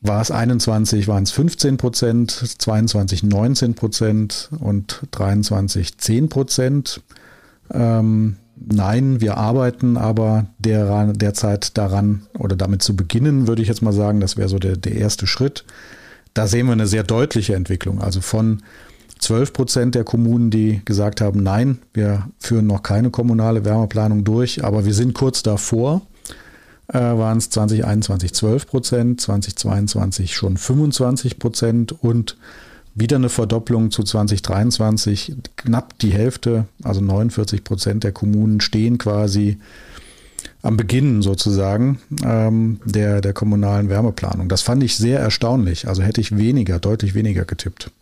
war 0.00 0.20
es 0.20 0.30
21, 0.30 1.08
waren 1.08 1.24
es 1.24 1.32
15 1.32 1.76
Prozent, 1.76 2.30
22 2.30 3.24
19 3.24 3.74
Prozent 3.74 4.48
und 4.60 5.02
23 5.10 5.98
10 5.98 6.28
Prozent. 6.28 7.02
Ähm, 7.70 8.36
nein, 8.56 9.20
wir 9.20 9.36
arbeiten 9.36 9.96
aber 9.96 10.46
der, 10.58 11.12
derzeit 11.12 11.76
daran 11.76 12.22
oder 12.38 12.56
damit 12.56 12.82
zu 12.82 12.96
beginnen, 12.96 13.48
würde 13.48 13.60
ich 13.60 13.68
jetzt 13.68 13.82
mal 13.82 13.92
sagen, 13.92 14.20
das 14.20 14.36
wäre 14.36 14.48
so 14.48 14.58
der, 14.58 14.76
der 14.76 14.94
erste 14.94 15.26
Schritt. 15.26 15.64
Da 16.32 16.46
sehen 16.46 16.66
wir 16.66 16.72
eine 16.72 16.86
sehr 16.86 17.02
deutliche 17.02 17.56
Entwicklung. 17.56 18.00
Also 18.00 18.20
von 18.20 18.62
12 19.18 19.52
Prozent 19.52 19.94
der 19.94 20.04
Kommunen, 20.04 20.50
die 20.50 20.82
gesagt 20.84 21.20
haben, 21.20 21.42
nein, 21.42 21.78
wir 21.92 22.28
führen 22.38 22.66
noch 22.66 22.82
keine 22.82 23.10
kommunale 23.10 23.64
Wärmeplanung 23.64 24.24
durch, 24.24 24.64
aber 24.64 24.84
wir 24.84 24.94
sind 24.94 25.14
kurz 25.14 25.42
davor 25.42 26.02
äh, 26.88 26.98
waren 26.98 27.38
es 27.38 27.50
2021 27.50 28.32
12 28.34 28.66
Prozent, 28.66 29.20
2022 29.20 30.34
schon 30.34 30.56
25 30.56 31.38
Prozent 31.38 31.92
und 32.02 32.36
wieder 32.94 33.16
eine 33.16 33.28
Verdopplung 33.28 33.90
zu 33.90 34.02
2023. 34.02 35.36
Knapp 35.56 35.98
die 35.98 36.10
Hälfte, 36.10 36.66
also 36.82 37.00
49 37.00 37.62
Prozent 37.62 38.04
der 38.04 38.12
Kommunen 38.12 38.60
stehen 38.60 38.98
quasi 38.98 39.58
am 40.62 40.76
Beginn 40.76 41.22
sozusagen 41.22 42.00
ähm, 42.24 42.80
der, 42.84 43.20
der 43.20 43.32
kommunalen 43.32 43.88
Wärmeplanung. 43.88 44.48
Das 44.48 44.62
fand 44.62 44.82
ich 44.82 44.96
sehr 44.96 45.20
erstaunlich. 45.20 45.86
Also 45.86 46.02
hätte 46.02 46.20
ich 46.20 46.36
weniger, 46.36 46.80
deutlich 46.80 47.14
weniger 47.14 47.44
getippt. 47.44 47.92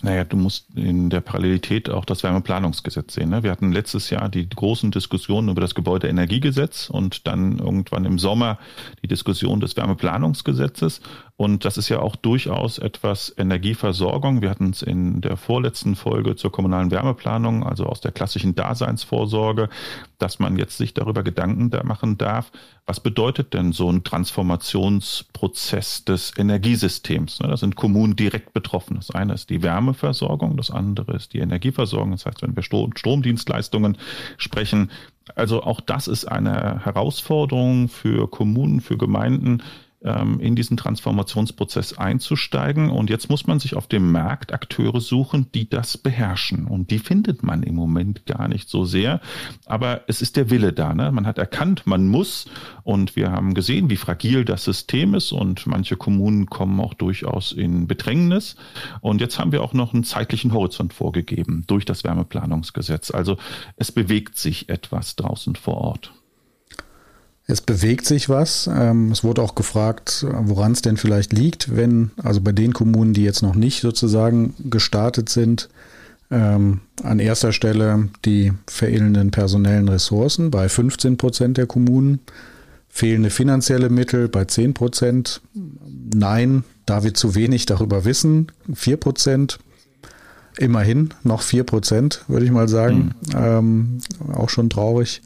Naja, 0.00 0.22
du 0.22 0.36
musst 0.36 0.66
in 0.76 1.10
der 1.10 1.20
Parallelität 1.20 1.90
auch 1.90 2.04
das 2.04 2.22
Wärmeplanungsgesetz 2.22 3.14
sehen. 3.14 3.30
Ne? 3.30 3.42
Wir 3.42 3.50
hatten 3.50 3.72
letztes 3.72 4.10
Jahr 4.10 4.28
die 4.28 4.48
großen 4.48 4.92
Diskussionen 4.92 5.48
über 5.48 5.60
das 5.60 5.74
Gebäudeenergiegesetz 5.74 6.88
und 6.88 7.26
dann 7.26 7.58
irgendwann 7.58 8.04
im 8.04 8.20
Sommer 8.20 8.58
die 9.02 9.08
Diskussion 9.08 9.58
des 9.58 9.76
Wärmeplanungsgesetzes. 9.76 11.00
Und 11.38 11.64
das 11.64 11.78
ist 11.78 11.88
ja 11.88 12.00
auch 12.00 12.16
durchaus 12.16 12.78
etwas 12.78 13.32
Energieversorgung. 13.38 14.42
Wir 14.42 14.50
hatten 14.50 14.70
es 14.70 14.82
in 14.82 15.20
der 15.20 15.36
vorletzten 15.36 15.94
Folge 15.94 16.34
zur 16.34 16.50
kommunalen 16.50 16.90
Wärmeplanung, 16.90 17.62
also 17.62 17.86
aus 17.86 18.00
der 18.00 18.10
klassischen 18.10 18.56
Daseinsvorsorge, 18.56 19.68
dass 20.18 20.40
man 20.40 20.58
jetzt 20.58 20.78
sich 20.78 20.94
darüber 20.94 21.22
Gedanken 21.22 21.70
machen 21.86 22.18
darf, 22.18 22.50
was 22.86 22.98
bedeutet 22.98 23.54
denn 23.54 23.70
so 23.70 23.88
ein 23.88 24.02
Transformationsprozess 24.02 26.04
des 26.04 26.36
Energiesystems? 26.36 27.38
Ne, 27.38 27.46
da 27.46 27.56
sind 27.56 27.76
Kommunen 27.76 28.16
direkt 28.16 28.52
betroffen. 28.52 28.96
Das 28.96 29.12
eine 29.12 29.34
ist 29.34 29.48
die 29.48 29.62
Wärmeversorgung, 29.62 30.56
das 30.56 30.72
andere 30.72 31.14
ist 31.14 31.34
die 31.34 31.38
Energieversorgung. 31.38 32.10
Das 32.10 32.26
heißt, 32.26 32.42
wenn 32.42 32.56
wir 32.56 32.64
Stromdienstleistungen 32.64 33.96
sprechen, 34.38 34.90
also 35.36 35.62
auch 35.62 35.80
das 35.80 36.08
ist 36.08 36.24
eine 36.24 36.84
Herausforderung 36.84 37.88
für 37.88 38.28
Kommunen, 38.28 38.80
für 38.80 38.96
Gemeinden, 38.96 39.62
in 40.00 40.54
diesen 40.54 40.76
Transformationsprozess 40.76 41.98
einzusteigen. 41.98 42.88
Und 42.90 43.10
jetzt 43.10 43.28
muss 43.28 43.48
man 43.48 43.58
sich 43.58 43.74
auf 43.74 43.88
dem 43.88 44.12
Markt 44.12 44.52
Akteure 44.52 45.00
suchen, 45.00 45.50
die 45.52 45.68
das 45.68 45.98
beherrschen. 45.98 46.66
Und 46.66 46.92
die 46.92 47.00
findet 47.00 47.42
man 47.42 47.64
im 47.64 47.74
Moment 47.74 48.24
gar 48.24 48.46
nicht 48.46 48.68
so 48.68 48.84
sehr. 48.84 49.20
Aber 49.66 50.02
es 50.06 50.22
ist 50.22 50.36
der 50.36 50.50
Wille 50.50 50.72
da. 50.72 50.94
Ne? 50.94 51.10
Man 51.10 51.26
hat 51.26 51.38
erkannt, 51.38 51.82
man 51.84 52.06
muss. 52.06 52.46
Und 52.84 53.16
wir 53.16 53.32
haben 53.32 53.54
gesehen, 53.54 53.90
wie 53.90 53.96
fragil 53.96 54.44
das 54.44 54.62
System 54.62 55.14
ist. 55.14 55.32
Und 55.32 55.66
manche 55.66 55.96
Kommunen 55.96 56.46
kommen 56.46 56.78
auch 56.78 56.94
durchaus 56.94 57.50
in 57.50 57.88
Bedrängnis. 57.88 58.54
Und 59.00 59.20
jetzt 59.20 59.40
haben 59.40 59.50
wir 59.50 59.62
auch 59.62 59.74
noch 59.74 59.94
einen 59.94 60.04
zeitlichen 60.04 60.52
Horizont 60.52 60.92
vorgegeben 60.92 61.64
durch 61.66 61.84
das 61.84 62.04
Wärmeplanungsgesetz. 62.04 63.10
Also 63.10 63.36
es 63.76 63.90
bewegt 63.90 64.38
sich 64.38 64.68
etwas 64.68 65.16
draußen 65.16 65.56
vor 65.56 65.78
Ort. 65.78 66.12
Es 67.50 67.62
bewegt 67.62 68.04
sich 68.04 68.28
was. 68.28 68.68
Ähm, 68.72 69.10
es 69.10 69.24
wurde 69.24 69.40
auch 69.40 69.54
gefragt, 69.54 70.24
woran 70.30 70.72
es 70.72 70.82
denn 70.82 70.98
vielleicht 70.98 71.32
liegt, 71.32 71.74
wenn, 71.74 72.10
also 72.22 72.42
bei 72.42 72.52
den 72.52 72.74
Kommunen, 72.74 73.14
die 73.14 73.24
jetzt 73.24 73.42
noch 73.42 73.54
nicht 73.54 73.80
sozusagen 73.80 74.54
gestartet 74.68 75.30
sind, 75.30 75.70
ähm, 76.30 76.80
an 77.02 77.18
erster 77.18 77.52
Stelle 77.52 78.10
die 78.26 78.52
fehlenden 78.68 79.30
personellen 79.30 79.88
Ressourcen 79.88 80.50
bei 80.50 80.68
15 80.68 81.16
Prozent 81.16 81.56
der 81.56 81.66
Kommunen, 81.66 82.20
fehlende 82.90 83.30
finanzielle 83.30 83.88
Mittel 83.88 84.28
bei 84.28 84.44
10 84.44 84.74
Prozent, 84.74 85.40
nein, 86.14 86.64
da 86.84 87.02
wir 87.02 87.14
zu 87.14 87.34
wenig 87.34 87.64
darüber 87.64 88.04
wissen, 88.04 88.52
4 88.74 88.98
Prozent, 88.98 89.58
immerhin 90.58 91.14
noch 91.22 91.40
4 91.40 91.64
Prozent, 91.64 92.24
würde 92.28 92.44
ich 92.44 92.52
mal 92.52 92.68
sagen, 92.68 93.14
mhm. 93.22 93.34
ähm, 93.34 93.98
auch 94.34 94.50
schon 94.50 94.68
traurig 94.68 95.22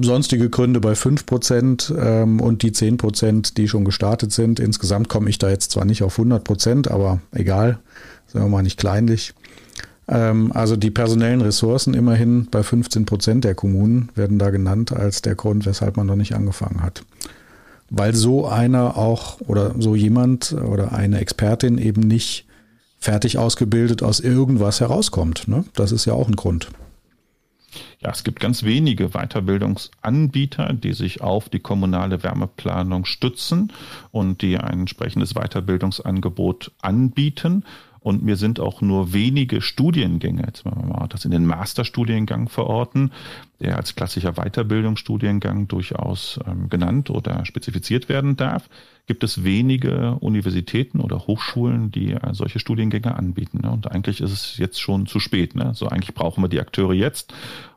sonstige 0.00 0.48
Gründe 0.48 0.80
bei 0.80 0.94
5 0.94 1.26
Prozent 1.26 1.92
ähm, 1.96 2.40
und 2.40 2.62
die 2.62 2.72
10 2.72 2.96
Prozent, 2.96 3.56
die 3.58 3.68
schon 3.68 3.84
gestartet 3.84 4.32
sind. 4.32 4.60
Insgesamt 4.60 5.08
komme 5.08 5.28
ich 5.28 5.38
da 5.38 5.50
jetzt 5.50 5.70
zwar 5.70 5.84
nicht 5.84 6.02
auf 6.02 6.18
100 6.18 6.44
Prozent, 6.44 6.90
aber 6.90 7.20
egal, 7.32 7.78
sagen 8.26 8.46
wir 8.46 8.50
mal 8.50 8.62
nicht 8.62 8.78
kleinlich. 8.78 9.34
Ähm, 10.08 10.52
also 10.52 10.76
die 10.76 10.90
personellen 10.90 11.40
Ressourcen 11.40 11.94
immerhin 11.94 12.48
bei 12.50 12.62
15 12.62 13.06
Prozent 13.06 13.44
der 13.44 13.54
Kommunen 13.54 14.10
werden 14.14 14.38
da 14.38 14.50
genannt 14.50 14.92
als 14.92 15.22
der 15.22 15.34
Grund, 15.34 15.66
weshalb 15.66 15.96
man 15.96 16.06
noch 16.06 16.16
nicht 16.16 16.34
angefangen 16.34 16.82
hat. 16.82 17.04
Weil 17.90 18.14
so 18.14 18.46
einer 18.46 18.96
auch 18.96 19.40
oder 19.42 19.74
so 19.78 19.94
jemand 19.94 20.52
oder 20.52 20.92
eine 20.92 21.20
Expertin 21.20 21.76
eben 21.78 22.00
nicht 22.00 22.46
fertig 22.98 23.36
ausgebildet 23.36 24.02
aus 24.02 24.20
irgendwas 24.20 24.80
herauskommt. 24.80 25.48
Ne? 25.48 25.64
Das 25.74 25.92
ist 25.92 26.04
ja 26.06 26.14
auch 26.14 26.28
ein 26.28 26.36
Grund. 26.36 26.68
Ja, 28.02 28.10
es 28.10 28.24
gibt 28.24 28.40
ganz 28.40 28.64
wenige 28.64 29.10
Weiterbildungsanbieter, 29.10 30.72
die 30.72 30.92
sich 30.92 31.20
auf 31.20 31.48
die 31.48 31.60
kommunale 31.60 32.24
Wärmeplanung 32.24 33.04
stützen 33.04 33.72
und 34.10 34.42
die 34.42 34.58
ein 34.58 34.80
entsprechendes 34.80 35.34
Weiterbildungsangebot 35.34 36.72
anbieten. 36.80 37.64
Und 38.00 38.24
mir 38.24 38.34
sind 38.34 38.58
auch 38.58 38.80
nur 38.80 39.12
wenige 39.12 39.60
Studiengänge, 39.60 40.42
jetzt 40.44 40.64
wenn 40.64 40.74
wir 40.74 40.86
mal 40.86 41.06
das 41.06 41.24
in 41.24 41.30
den 41.30 41.46
Masterstudiengang 41.46 42.48
verorten, 42.48 43.12
der 43.60 43.76
als 43.76 43.94
klassischer 43.94 44.32
Weiterbildungsstudiengang 44.32 45.68
durchaus 45.68 46.40
ähm, 46.44 46.68
genannt 46.68 47.10
oder 47.10 47.44
spezifiziert 47.44 48.08
werden 48.08 48.36
darf, 48.36 48.68
gibt 49.06 49.22
es 49.22 49.44
wenige 49.44 50.16
Universitäten 50.16 50.98
oder 50.98 51.28
Hochschulen, 51.28 51.92
die 51.92 52.12
äh, 52.12 52.34
solche 52.34 52.58
Studiengänge 52.58 53.14
anbieten. 53.14 53.60
Ne? 53.62 53.70
Und 53.70 53.88
eigentlich 53.92 54.20
ist 54.20 54.32
es 54.32 54.56
jetzt 54.58 54.80
schon 54.80 55.06
zu 55.06 55.20
spät. 55.20 55.54
Ne? 55.54 55.70
So 55.74 55.86
eigentlich 55.86 56.14
brauchen 56.14 56.42
wir 56.42 56.48
die 56.48 56.60
Akteure 56.60 56.94
jetzt. 56.94 57.32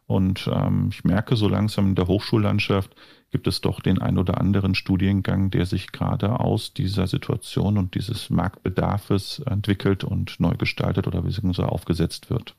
Und 0.07 0.49
ähm, 0.53 0.89
ich 0.91 1.03
merke 1.03 1.35
so 1.35 1.47
langsam 1.47 1.87
in 1.87 1.95
der 1.95 2.07
Hochschullandschaft 2.07 2.95
gibt 3.31 3.47
es 3.47 3.59
doch 3.59 3.81
den 3.81 4.01
ein 4.01 4.17
oder 4.17 4.39
anderen 4.39 4.75
Studiengang, 4.75 5.51
der 5.51 5.65
sich 5.65 5.91
gerade 5.91 6.39
aus 6.39 6.73
dieser 6.73 7.07
Situation 7.07 7.77
und 7.77 7.95
dieses 7.95 8.29
Marktbedarfes 8.29 9.41
entwickelt 9.45 10.03
und 10.05 10.39
neu 10.39 10.53
gestaltet 10.55 11.05
oder 11.07 11.23
beziehungsweise 11.23 11.67
aufgesetzt 11.67 12.29
wird. 12.29 12.55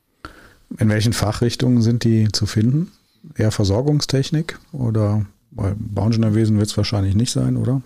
In 0.78 0.88
welchen 0.88 1.12
Fachrichtungen 1.12 1.80
sind 1.80 2.04
die 2.04 2.28
zu 2.28 2.44
finden? 2.44 2.92
Eher 3.36 3.52
Versorgungstechnik 3.52 4.58
oder 4.72 5.24
weil 5.50 5.74
Bauingenieurwesen 5.78 6.58
wird 6.58 6.68
es 6.68 6.76
wahrscheinlich 6.76 7.14
nicht 7.14 7.30
sein, 7.30 7.56
oder? 7.56 7.80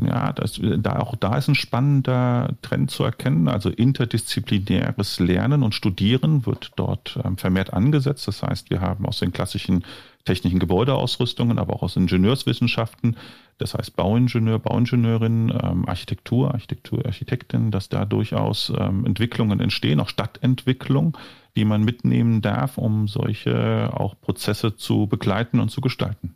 Ja, 0.00 0.32
das, 0.32 0.60
da, 0.78 0.98
auch 0.98 1.16
da 1.16 1.36
ist 1.36 1.48
ein 1.48 1.54
spannender 1.54 2.54
Trend 2.62 2.90
zu 2.90 3.04
erkennen. 3.04 3.48
Also 3.48 3.68
interdisziplinäres 3.68 5.20
Lernen 5.20 5.62
und 5.62 5.74
Studieren 5.74 6.46
wird 6.46 6.72
dort 6.76 7.18
ähm, 7.22 7.36
vermehrt 7.36 7.72
angesetzt. 7.72 8.26
Das 8.26 8.42
heißt, 8.42 8.70
wir 8.70 8.80
haben 8.80 9.06
aus 9.06 9.20
den 9.20 9.32
klassischen 9.32 9.84
technischen 10.24 10.58
Gebäudeausrüstungen, 10.58 11.58
aber 11.58 11.74
auch 11.74 11.82
aus 11.82 11.96
Ingenieurswissenschaften, 11.96 13.16
das 13.58 13.74
heißt 13.74 13.96
Bauingenieur, 13.96 14.58
Bauingenieurin, 14.58 15.52
ähm, 15.62 15.88
Architektur, 15.88 16.52
Architektur, 16.52 17.04
Architektin, 17.04 17.70
dass 17.70 17.88
da 17.88 18.04
durchaus 18.04 18.72
ähm, 18.76 19.04
Entwicklungen 19.04 19.60
entstehen, 19.60 20.00
auch 20.00 20.08
Stadtentwicklung, 20.08 21.16
die 21.56 21.64
man 21.64 21.82
mitnehmen 21.82 22.40
darf, 22.40 22.78
um 22.78 23.08
solche 23.08 23.90
auch 23.92 24.14
Prozesse 24.20 24.76
zu 24.76 25.06
begleiten 25.06 25.60
und 25.60 25.70
zu 25.70 25.80
gestalten. 25.80 26.34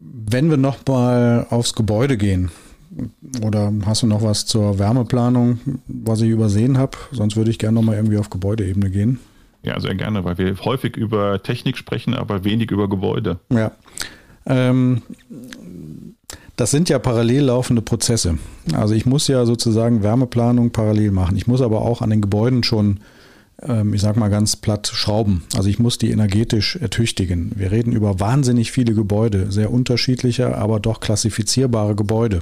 Wenn 0.00 0.50
wir 0.50 0.56
noch 0.56 0.86
mal 0.86 1.46
aufs 1.50 1.74
Gebäude 1.74 2.16
gehen, 2.16 2.50
oder 3.42 3.72
hast 3.84 4.02
du 4.02 4.06
noch 4.06 4.22
was 4.22 4.46
zur 4.46 4.78
Wärmeplanung, 4.78 5.60
was 5.86 6.20
ich 6.20 6.30
übersehen 6.30 6.78
habe? 6.78 6.96
Sonst 7.12 7.36
würde 7.36 7.50
ich 7.50 7.58
gerne 7.58 7.74
noch 7.74 7.82
mal 7.82 7.96
irgendwie 7.96 8.18
auf 8.18 8.30
Gebäudeebene 8.30 8.90
gehen. 8.90 9.20
Ja, 9.62 9.78
sehr 9.80 9.94
gerne, 9.94 10.24
weil 10.24 10.38
wir 10.38 10.56
häufig 10.64 10.96
über 10.96 11.42
Technik 11.42 11.76
sprechen, 11.76 12.14
aber 12.14 12.44
wenig 12.44 12.70
über 12.70 12.88
Gebäude. 12.88 13.38
Ja. 13.50 13.72
Ähm, 14.46 15.02
das 16.56 16.70
sind 16.70 16.88
ja 16.88 16.98
parallel 16.98 17.44
laufende 17.44 17.82
Prozesse. 17.82 18.38
Also 18.72 18.94
ich 18.94 19.04
muss 19.04 19.28
ja 19.28 19.44
sozusagen 19.46 20.02
Wärmeplanung 20.02 20.70
parallel 20.70 21.10
machen. 21.10 21.36
Ich 21.36 21.46
muss 21.46 21.60
aber 21.60 21.82
auch 21.82 22.02
an 22.02 22.10
den 22.10 22.20
Gebäuden 22.20 22.62
schon 22.62 23.00
ich 23.92 24.00
sag 24.00 24.16
mal 24.16 24.28
ganz 24.28 24.54
platt, 24.54 24.86
schrauben. 24.86 25.42
Also 25.56 25.68
ich 25.68 25.80
muss 25.80 25.98
die 25.98 26.12
energetisch 26.12 26.76
ertüchtigen. 26.76 27.50
Wir 27.56 27.72
reden 27.72 27.92
über 27.92 28.20
wahnsinnig 28.20 28.70
viele 28.70 28.94
Gebäude, 28.94 29.50
sehr 29.50 29.72
unterschiedliche, 29.72 30.56
aber 30.56 30.78
doch 30.78 31.00
klassifizierbare 31.00 31.96
Gebäude. 31.96 32.40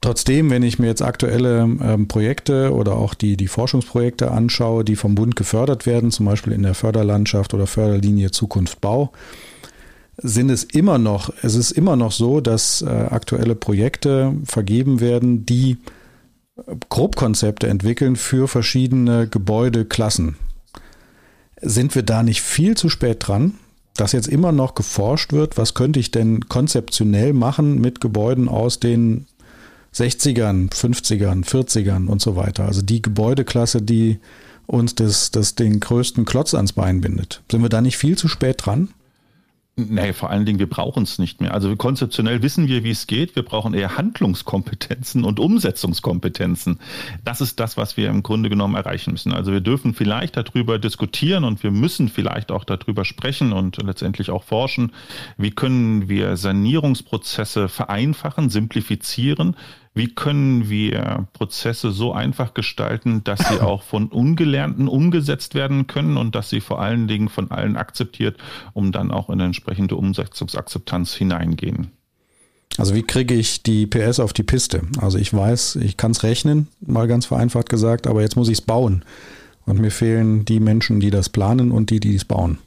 Trotzdem, 0.00 0.50
wenn 0.50 0.62
ich 0.62 0.78
mir 0.78 0.86
jetzt 0.88 1.02
aktuelle 1.02 1.62
ähm, 1.62 2.06
Projekte 2.06 2.72
oder 2.72 2.96
auch 2.96 3.14
die, 3.14 3.36
die 3.36 3.48
Forschungsprojekte 3.48 4.30
anschaue, 4.30 4.84
die 4.84 4.94
vom 4.94 5.14
Bund 5.14 5.36
gefördert 5.36 5.86
werden, 5.86 6.10
zum 6.10 6.26
Beispiel 6.26 6.52
in 6.52 6.62
der 6.62 6.74
Förderlandschaft 6.74 7.54
oder 7.54 7.66
Förderlinie 7.66 8.30
Zukunft 8.30 8.80
Bau, 8.80 9.12
sind 10.18 10.50
es 10.50 10.64
immer 10.64 10.98
noch, 10.98 11.32
es 11.42 11.54
ist 11.54 11.72
immer 11.72 11.96
noch 11.96 12.12
so, 12.12 12.40
dass 12.40 12.82
äh, 12.82 12.86
aktuelle 12.86 13.54
Projekte 13.54 14.34
vergeben 14.44 15.00
werden, 15.00 15.46
die 15.46 15.78
Grobkonzepte 16.88 17.66
entwickeln 17.68 18.16
für 18.16 18.48
verschiedene 18.48 19.28
Gebäudeklassen. 19.28 20.36
Sind 21.60 21.94
wir 21.94 22.02
da 22.02 22.22
nicht 22.22 22.42
viel 22.42 22.76
zu 22.76 22.88
spät 22.88 23.26
dran, 23.26 23.54
dass 23.94 24.12
jetzt 24.12 24.28
immer 24.28 24.52
noch 24.52 24.74
geforscht 24.74 25.32
wird, 25.32 25.56
was 25.56 25.74
könnte 25.74 26.00
ich 26.00 26.10
denn 26.10 26.48
konzeptionell 26.48 27.32
machen 27.32 27.80
mit 27.80 28.00
Gebäuden 28.00 28.48
aus 28.48 28.80
den 28.80 29.26
60ern, 29.94 30.70
50ern, 30.70 31.44
40ern 31.44 32.06
und 32.06 32.20
so 32.20 32.36
weiter. 32.36 32.66
Also 32.66 32.82
die 32.82 33.00
Gebäudeklasse, 33.00 33.80
die 33.80 34.18
uns 34.66 34.94
das, 34.94 35.30
das 35.30 35.54
den 35.54 35.80
größten 35.80 36.24
Klotz 36.24 36.54
ans 36.54 36.72
Bein 36.72 37.00
bindet. 37.00 37.42
Sind 37.50 37.62
wir 37.62 37.68
da 37.68 37.80
nicht 37.80 37.96
viel 37.96 38.18
zu 38.18 38.28
spät 38.28 38.66
dran? 38.66 38.90
Nee, 39.78 40.14
vor 40.14 40.30
allen 40.30 40.46
Dingen, 40.46 40.58
wir 40.58 40.70
brauchen 40.70 41.02
es 41.02 41.18
nicht 41.18 41.42
mehr. 41.42 41.52
Also 41.52 41.76
konzeptionell 41.76 42.40
wissen 42.40 42.66
wir, 42.66 42.82
wie 42.82 42.92
es 42.92 43.06
geht. 43.06 43.36
Wir 43.36 43.42
brauchen 43.42 43.74
eher 43.74 43.98
Handlungskompetenzen 43.98 45.22
und 45.22 45.38
Umsetzungskompetenzen. 45.38 46.80
Das 47.24 47.42
ist 47.42 47.60
das, 47.60 47.76
was 47.76 47.98
wir 47.98 48.08
im 48.08 48.22
Grunde 48.22 48.48
genommen 48.48 48.74
erreichen 48.74 49.12
müssen. 49.12 49.34
Also 49.34 49.52
wir 49.52 49.60
dürfen 49.60 49.92
vielleicht 49.92 50.38
darüber 50.38 50.78
diskutieren 50.78 51.44
und 51.44 51.62
wir 51.62 51.72
müssen 51.72 52.08
vielleicht 52.08 52.52
auch 52.52 52.64
darüber 52.64 53.04
sprechen 53.04 53.52
und 53.52 53.76
letztendlich 53.82 54.30
auch 54.30 54.44
forschen. 54.44 54.92
Wie 55.36 55.50
können 55.50 56.08
wir 56.08 56.38
Sanierungsprozesse 56.38 57.68
vereinfachen, 57.68 58.48
simplifizieren? 58.48 59.56
Wie 59.96 60.14
können 60.14 60.68
wir 60.68 61.26
Prozesse 61.32 61.90
so 61.90 62.12
einfach 62.12 62.52
gestalten, 62.52 63.24
dass 63.24 63.38
sie 63.48 63.62
auch 63.62 63.82
von 63.82 64.08
Ungelernten 64.08 64.88
umgesetzt 64.88 65.54
werden 65.54 65.86
können 65.86 66.18
und 66.18 66.34
dass 66.34 66.50
sie 66.50 66.60
vor 66.60 66.82
allen 66.82 67.08
Dingen 67.08 67.30
von 67.30 67.50
allen 67.50 67.78
akzeptiert, 67.78 68.36
um 68.74 68.92
dann 68.92 69.10
auch 69.10 69.30
in 69.30 69.40
entsprechende 69.40 69.96
Umsetzungsakzeptanz 69.96 71.14
hineingehen? 71.14 71.92
Also 72.76 72.94
wie 72.94 73.04
kriege 73.04 73.32
ich 73.32 73.62
die 73.62 73.86
PS 73.86 74.20
auf 74.20 74.34
die 74.34 74.42
Piste? 74.42 74.82
Also 75.00 75.16
ich 75.16 75.32
weiß, 75.32 75.76
ich 75.76 75.96
kann 75.96 76.10
es 76.10 76.22
rechnen, 76.24 76.68
mal 76.86 77.08
ganz 77.08 77.24
vereinfacht 77.24 77.70
gesagt, 77.70 78.06
aber 78.06 78.20
jetzt 78.20 78.36
muss 78.36 78.48
ich 78.48 78.58
es 78.58 78.62
bauen. 78.62 79.02
Und 79.64 79.80
mir 79.80 79.90
fehlen 79.90 80.44
die 80.44 80.60
Menschen, 80.60 81.00
die 81.00 81.10
das 81.10 81.30
planen 81.30 81.70
und 81.72 81.88
die, 81.88 82.00
die 82.00 82.14
es 82.14 82.26
bauen. 82.26 82.58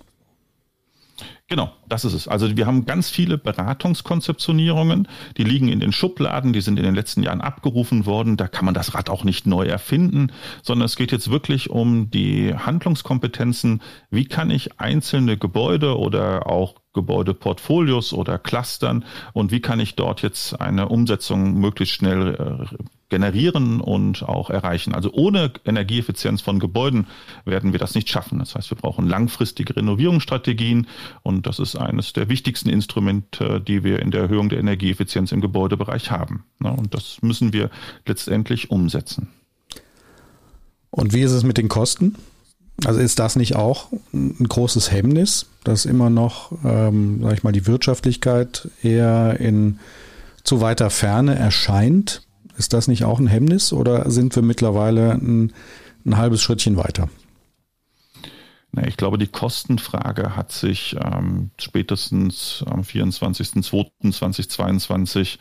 Genau, 1.50 1.72
das 1.88 2.06
ist 2.06 2.14
es. 2.14 2.28
Also 2.28 2.56
wir 2.56 2.68
haben 2.68 2.86
ganz 2.86 3.10
viele 3.10 3.40
Beratungskonzeptionierungen, 3.40 5.08
die 5.36 5.44
liegen 5.44 5.68
in 5.68 5.80
den 5.80 5.92
Schubladen, 5.92 6.54
die 6.54 6.62
sind 6.62 6.78
in 6.78 6.86
den 6.86 6.94
letzten 6.94 7.24
Jahren 7.24 7.42
abgerufen 7.42 8.06
worden. 8.06 8.38
Da 8.38 8.48
kann 8.48 8.66
man 8.66 8.76
das 8.76 8.94
Rad 8.94 9.10
auch 9.10 9.24
nicht 9.24 9.48
neu 9.48 9.66
erfinden, 9.66 10.32
sondern 10.62 10.86
es 10.86 10.96
geht 10.96 11.12
jetzt 11.12 11.32
wirklich 11.32 11.72
um 11.72 12.12
die 12.12 12.54
Handlungskompetenzen. 12.54 13.82
Wie 14.12 14.26
kann 14.26 14.52
ich 14.52 14.80
einzelne 14.80 15.38
Gebäude 15.38 15.98
oder 15.98 16.46
auch 16.46 16.76
Gebäudeportfolios 16.94 18.14
oder 18.14 18.40
Clustern 18.40 19.06
und 19.34 19.52
wie 19.52 19.62
kann 19.62 19.80
ich 19.80 19.96
dort 19.96 20.22
jetzt 20.22 20.60
eine 20.60 20.90
Umsetzung 20.90 21.54
möglichst 21.54 21.96
schnell 21.96 22.68
äh, 22.70 22.84
generieren 23.10 23.82
und 23.82 24.24
auch 24.24 24.50
erreichen. 24.50 24.94
Also 24.94 25.12
ohne 25.12 25.52
Energieeffizienz 25.66 26.42
von 26.42 26.60
Gebäuden 26.60 27.08
werden 27.46 27.72
wir 27.74 27.80
das 27.80 27.96
nicht 27.96 28.10
schaffen. 28.10 28.40
Das 28.40 28.56
heißt, 28.56 28.72
wir 28.72 28.78
brauchen 28.78 29.08
langfristige 29.08 29.76
Renovierungsstrategien 29.76 30.88
und 31.24 31.46
das 31.46 31.60
ist 31.60 31.76
eines 31.76 32.14
der 32.14 32.30
wichtigsten 32.30 32.70
Instrumente, 32.70 33.62
die 33.62 33.84
wir 33.84 34.00
in 34.00 34.12
der 34.12 34.22
Erhöhung 34.22 34.50
der 34.50 34.60
Energieeffizienz 34.60 35.32
im 35.32 35.42
Gebäudebereich 35.42 36.12
haben. 36.12 36.46
Und 36.60 36.94
das 36.94 37.18
müssen 37.22 37.52
wir 37.54 37.70
letztendlich 38.06 38.72
umsetzen. 38.72 39.30
Und 40.92 41.14
wie 41.14 41.22
ist 41.22 41.32
es 41.32 41.44
mit 41.44 41.58
den 41.58 41.70
Kosten? 41.70 42.16
Also 42.86 43.00
ist 43.00 43.20
das 43.20 43.36
nicht 43.36 43.56
auch 43.56 43.88
ein 44.14 44.48
großes 44.48 44.92
Hemmnis, 44.92 45.48
dass 45.64 45.86
immer 45.86 46.10
noch, 46.10 46.52
ähm, 46.64 47.20
sag 47.22 47.34
ich 47.34 47.44
mal, 47.44 47.52
die 47.52 47.68
Wirtschaftlichkeit 47.68 48.70
eher 48.82 49.40
in 49.40 49.80
zu 50.44 50.62
weiter 50.62 50.90
Ferne 50.90 51.36
erscheint? 51.36 52.24
Ist 52.58 52.74
das 52.74 52.88
nicht 52.88 53.04
auch 53.04 53.20
ein 53.20 53.28
Hemmnis 53.28 53.74
oder 53.74 54.10
sind 54.10 54.36
wir 54.36 54.44
mittlerweile 54.44 55.14
ein, 55.14 55.54
ein 56.06 56.18
halbes 56.18 56.42
Schrittchen 56.42 56.78
weiter? 56.78 57.10
Na, 58.72 58.88
ich 58.88 58.98
glaube, 58.98 59.18
die 59.18 59.28
Kostenfrage 59.28 60.36
hat 60.36 60.52
sich 60.52 60.96
ähm, 61.02 61.50
spätestens 61.60 62.64
am 62.68 62.82
24.02.2022 62.82 65.40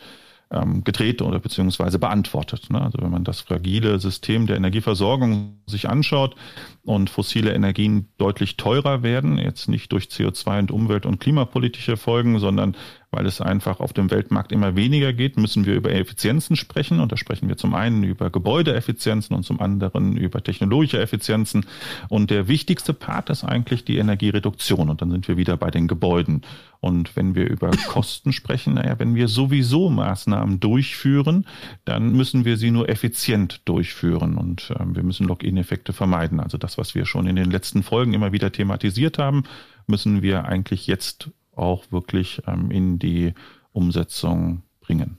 ähm, 0.51 0.83
gedreht 0.83 1.21
oder 1.21 1.39
beziehungsweise 1.39 1.99
beantwortet. 1.99 2.69
Ne? 2.69 2.81
Also 2.81 2.99
wenn 3.01 3.11
man 3.11 3.23
das 3.23 3.41
fragile 3.41 3.99
System 3.99 4.47
der 4.47 4.57
Energieversorgung 4.57 5.59
sich 5.67 5.87
anschaut 5.87 6.35
und 6.83 7.09
fossile 7.09 7.53
Energien 7.53 8.09
deutlich 8.17 8.57
teurer 8.57 9.03
werden, 9.03 9.37
jetzt 9.37 9.69
nicht 9.69 9.91
durch 9.91 10.05
CO2 10.05 10.59
und 10.59 10.71
Umwelt- 10.71 11.05
und 11.05 11.19
klimapolitische 11.19 11.97
Folgen, 11.97 12.39
sondern 12.39 12.75
weil 13.11 13.25
es 13.25 13.41
einfach 13.41 13.79
auf 13.79 13.91
dem 13.91 14.11
Weltmarkt 14.11 14.51
immer 14.51 14.75
weniger 14.75 15.13
geht, 15.13 15.37
müssen 15.37 15.65
wir 15.65 15.75
über 15.75 15.91
Effizienzen 15.91 16.55
sprechen. 16.55 16.99
Und 16.99 17.11
da 17.11 17.17
sprechen 17.17 17.49
wir 17.49 17.57
zum 17.57 17.73
einen 17.73 18.03
über 18.03 18.29
Gebäudeeffizienzen 18.29 19.35
und 19.35 19.43
zum 19.43 19.59
anderen 19.59 20.15
über 20.15 20.43
technologische 20.43 20.99
Effizienzen. 20.99 21.65
Und 22.07 22.29
der 22.29 22.47
wichtigste 22.47 22.93
Part 22.93 23.29
ist 23.29 23.43
eigentlich 23.43 23.83
die 23.83 23.97
Energiereduktion. 23.97 24.89
Und 24.89 25.01
dann 25.01 25.09
sind 25.09 25.27
wir 25.27 25.37
wieder 25.37 25.57
bei 25.57 25.71
den 25.71 25.87
Gebäuden. 25.87 26.43
Und 26.81 27.15
wenn 27.15 27.33
wir 27.33 27.49
über 27.49 27.71
Kosten 27.87 28.31
sprechen, 28.31 28.75
naja, 28.75 28.99
wenn 28.99 29.15
wir 29.15 29.27
sowieso 29.27 29.89
Maßnahmen 29.89 30.59
durchführen, 30.59 31.47
dann 31.85 32.11
müssen 32.13 32.45
wir 32.45 32.57
sie 32.57 32.69
nur 32.69 32.89
effizient 32.89 33.61
durchführen. 33.65 34.37
Und 34.37 34.69
äh, 34.71 34.85
wir 34.85 35.03
müssen 35.03 35.27
Login-Effekte 35.27 35.93
vermeiden. 35.93 36.39
Also 36.39 36.59
das, 36.59 36.77
was 36.77 36.93
wir 36.93 37.05
schon 37.05 37.25
in 37.25 37.35
den 37.35 37.49
letzten 37.49 37.81
Folgen 37.81 38.13
immer 38.13 38.31
wieder 38.31 38.51
thematisiert 38.51 39.17
haben, 39.17 39.43
müssen 39.87 40.21
wir 40.21 40.45
eigentlich 40.45 40.85
jetzt 40.85 41.31
auch 41.59 41.83
wirklich 41.91 42.41
ähm, 42.47 42.71
in 42.71 42.99
die 42.99 43.33
Umsetzung 43.71 44.63
bringen. 44.81 45.17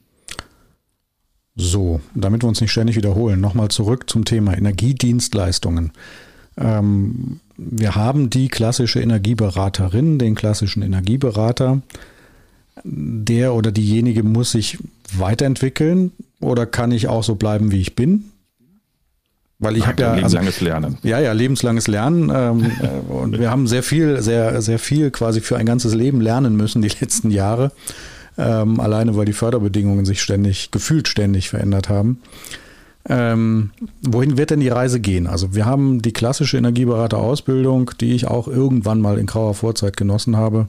So, 1.56 2.00
damit 2.14 2.42
wir 2.42 2.48
uns 2.48 2.60
nicht 2.60 2.72
ständig 2.72 2.96
wiederholen, 2.96 3.40
nochmal 3.40 3.68
zurück 3.68 4.08
zum 4.08 4.24
Thema 4.24 4.56
Energiedienstleistungen. 4.56 5.92
Ähm, 6.56 7.40
wir 7.56 7.94
haben 7.94 8.30
die 8.30 8.48
klassische 8.48 9.00
Energieberaterin, 9.00 10.18
den 10.18 10.34
klassischen 10.34 10.82
Energieberater. 10.82 11.82
Der 12.82 13.54
oder 13.54 13.72
diejenige 13.72 14.22
muss 14.22 14.52
sich 14.52 14.78
weiterentwickeln 15.12 16.12
oder 16.40 16.64
kann 16.66 16.92
ich 16.92 17.08
auch 17.08 17.22
so 17.22 17.34
bleiben, 17.34 17.72
wie 17.72 17.80
ich 17.80 17.94
bin? 17.94 18.29
Weil 19.60 19.76
ich 19.76 19.86
habe 19.86 20.00
ja 20.00 20.14
lebenslanges 20.14 20.54
also, 20.54 20.64
Lernen. 20.64 20.98
Ja, 21.02 21.20
ja, 21.20 21.32
lebenslanges 21.32 21.86
Lernen. 21.86 22.32
Ähm, 22.34 22.72
äh, 22.80 23.12
und 23.12 23.38
wir 23.38 23.50
haben 23.50 23.66
sehr 23.66 23.82
viel, 23.82 24.20
sehr, 24.22 24.60
sehr 24.62 24.78
viel 24.78 25.10
quasi 25.10 25.40
für 25.40 25.58
ein 25.58 25.66
ganzes 25.66 25.94
Leben 25.94 26.20
lernen 26.20 26.56
müssen 26.56 26.82
die 26.82 26.88
letzten 27.00 27.30
Jahre. 27.30 27.70
Ähm, 28.38 28.80
alleine 28.80 29.16
weil 29.16 29.26
die 29.26 29.34
Förderbedingungen 29.34 30.06
sich 30.06 30.22
ständig, 30.22 30.70
gefühlt 30.70 31.08
ständig 31.08 31.50
verändert 31.50 31.90
haben. 31.90 32.20
Ähm, 33.08 33.70
wohin 34.02 34.38
wird 34.38 34.50
denn 34.50 34.60
die 34.60 34.68
Reise 34.68 35.00
gehen? 35.00 35.26
Also 35.26 35.54
wir 35.54 35.66
haben 35.66 36.00
die 36.00 36.12
klassische 36.12 36.56
Energieberaterausbildung, 36.56 37.90
die 38.00 38.14
ich 38.14 38.28
auch 38.28 38.48
irgendwann 38.48 39.00
mal 39.00 39.18
in 39.18 39.26
grauer 39.26 39.54
Vorzeit 39.54 39.96
genossen 39.96 40.36
habe, 40.36 40.68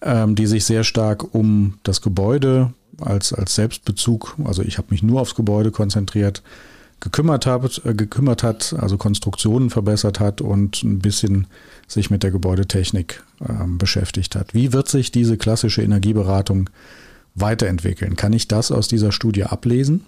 ähm, 0.00 0.34
die 0.34 0.46
sich 0.46 0.64
sehr 0.64 0.84
stark 0.84 1.34
um 1.34 1.74
das 1.82 2.02
Gebäude 2.02 2.72
als, 3.00 3.32
als 3.32 3.54
Selbstbezug, 3.54 4.36
also 4.44 4.62
ich 4.62 4.78
habe 4.78 4.88
mich 4.90 5.02
nur 5.02 5.20
aufs 5.20 5.34
Gebäude 5.34 5.70
konzentriert, 5.70 6.42
gekümmert 7.00 7.46
hat, 7.46 7.82
äh, 7.84 7.94
gekümmert 7.94 8.42
hat, 8.42 8.74
also 8.78 8.96
Konstruktionen 8.96 9.70
verbessert 9.70 10.20
hat 10.20 10.40
und 10.40 10.82
ein 10.82 10.98
bisschen 10.98 11.46
sich 11.86 12.10
mit 12.10 12.22
der 12.22 12.30
Gebäudetechnik 12.30 13.22
ähm, 13.48 13.78
beschäftigt 13.78 14.34
hat. 14.34 14.54
Wie 14.54 14.72
wird 14.72 14.88
sich 14.88 15.12
diese 15.12 15.36
klassische 15.36 15.82
Energieberatung 15.82 16.70
weiterentwickeln? 17.34 18.16
Kann 18.16 18.32
ich 18.32 18.48
das 18.48 18.72
aus 18.72 18.88
dieser 18.88 19.12
Studie 19.12 19.44
ablesen? 19.44 20.06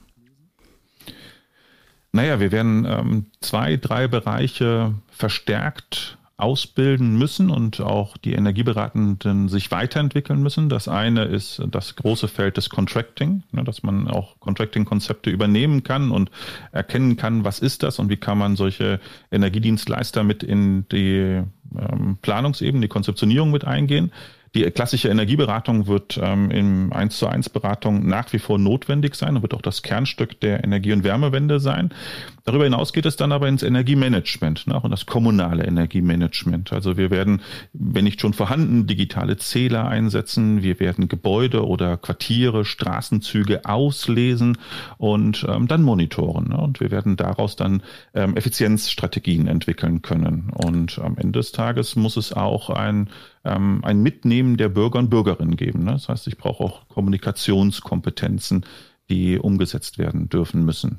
Naja, 2.13 2.41
wir 2.41 2.53
werden 2.53 2.87
ähm, 2.87 3.27
zwei, 3.41 3.77
drei 3.77 4.09
Bereiche 4.09 4.95
verstärkt 5.11 6.18
ausbilden 6.39 7.19
müssen 7.19 7.51
und 7.51 7.81
auch 7.81 8.17
die 8.17 8.33
Energieberatenden 8.33 9.49
sich 9.49 9.73
weiterentwickeln 9.73 10.41
müssen. 10.41 10.69
Das 10.69 10.87
eine 10.87 11.25
ist 11.25 11.61
das 11.71 11.97
große 11.97 12.29
Feld 12.29 12.57
des 12.57 12.71
Contracting, 12.71 13.43
ne, 13.51 13.65
dass 13.65 13.83
man 13.83 14.07
auch 14.07 14.39
Contracting-Konzepte 14.39 15.31
übernehmen 15.31 15.83
kann 15.83 16.13
und 16.13 16.31
erkennen 16.71 17.17
kann, 17.17 17.43
was 17.43 17.59
ist 17.59 17.83
das 17.83 17.99
und 17.99 18.09
wie 18.09 18.17
kann 18.17 18.39
man 18.39 18.55
solche 18.55 19.01
Energiedienstleister 19.33 20.23
mit 20.23 20.45
in 20.45 20.87
die 20.93 21.43
ähm, 21.77 22.19
Planungsebene, 22.23 22.83
die 22.83 22.89
Konzeptionierung 22.89 23.51
mit 23.51 23.65
eingehen. 23.65 24.13
Die 24.59 24.69
klassische 24.73 25.09
Energieberatung 25.09 25.87
wird 25.87 26.19
ähm, 26.21 26.51
im 26.51 26.93
1 26.93 27.17
zu 27.17 27.29
1 27.29 27.49
Beratung 27.51 28.09
nach 28.09 28.33
wie 28.33 28.41
vor 28.41 28.59
notwendig 28.59 29.15
sein 29.15 29.37
und 29.37 29.43
wird 29.43 29.55
auch 29.55 29.63
das 29.63 29.83
Kernstück 29.83 30.41
der 30.41 30.65
Energie- 30.65 30.93
und 30.93 31.05
Wärmewende 31.05 31.61
sein. 31.61 31.91
Darüber 32.45 32.65
hinaus 32.65 32.93
geht 32.93 33.07
es 33.07 33.15
dann 33.15 33.31
aber 33.31 33.47
ins 33.47 33.63
Energiemanagement 33.63 34.67
ne, 34.67 34.81
und 34.81 34.91
das 34.91 35.07
kommunale 35.07 35.65
Energiemanagement. 35.65 36.73
Also 36.73 36.97
wir 36.97 37.13
werden, 37.13 37.43
wenn 37.73 38.03
nicht 38.03 38.21
schon 38.21 38.33
vorhanden, 38.33 38.89
digitale 38.89 39.37
Zähler 39.37 39.87
einsetzen. 39.87 40.61
Wir 40.61 40.81
werden 40.81 41.07
Gebäude 41.07 41.65
oder 41.65 41.97
Quartiere, 41.97 42.65
Straßenzüge 42.65 43.65
auslesen 43.65 44.59
und 44.97 45.47
ähm, 45.49 45.69
dann 45.69 45.83
monitoren. 45.85 46.49
Ne, 46.49 46.57
und 46.57 46.81
wir 46.81 46.91
werden 46.91 47.17
daraus 47.17 47.55
dann 47.55 47.83
ähm, 48.13 48.37
Effizienzstrategien 48.37 49.47
entwickeln 49.47 50.03
können. 50.03 50.51
Und 50.53 50.99
am 50.99 51.17
Ende 51.17 51.39
des 51.39 51.53
Tages 51.53 51.95
muss 51.95 52.17
es 52.17 52.33
auch 52.33 52.71
ein 52.71 53.09
ähm, 53.45 53.81
ein 53.85 54.03
Mitnehmen 54.03 54.57
der 54.57 54.69
Bürger 54.69 54.99
und 54.99 55.11
Bürgerinnen 55.11 55.57
geben. 55.57 55.85
Ne? 55.85 55.93
Das 55.93 56.09
heißt, 56.09 56.27
ich 56.27 56.39
brauche 56.39 56.63
auch 56.63 56.89
Kommunikationskompetenzen, 56.89 58.65
die 59.09 59.39
umgesetzt 59.39 59.99
werden 59.99 60.29
dürfen 60.29 60.65
müssen. 60.65 60.99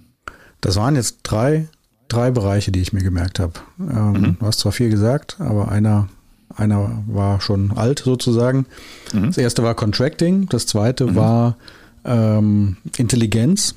Das 0.61 0.75
waren 0.75 0.95
jetzt 0.95 1.19
drei, 1.23 1.67
drei 2.07 2.31
Bereiche, 2.31 2.71
die 2.71 2.81
ich 2.81 2.93
mir 2.93 3.03
gemerkt 3.03 3.39
habe. 3.39 3.53
Ähm, 3.79 4.11
mhm. 4.11 4.37
Du 4.39 4.45
hast 4.45 4.59
zwar 4.59 4.71
viel 4.71 4.89
gesagt, 4.89 5.39
aber 5.39 5.69
einer, 5.69 6.09
einer 6.53 7.03
war 7.07 7.39
schon 7.41 7.71
alt 7.71 7.99
sozusagen. 7.99 8.65
Mhm. 9.13 9.27
Das 9.27 9.37
erste 9.37 9.63
war 9.63 9.75
Contracting, 9.75 10.49
das 10.49 10.65
zweite 10.65 11.07
mhm. 11.07 11.15
war 11.15 11.57
ähm, 12.05 12.77
Intelligenz 12.97 13.75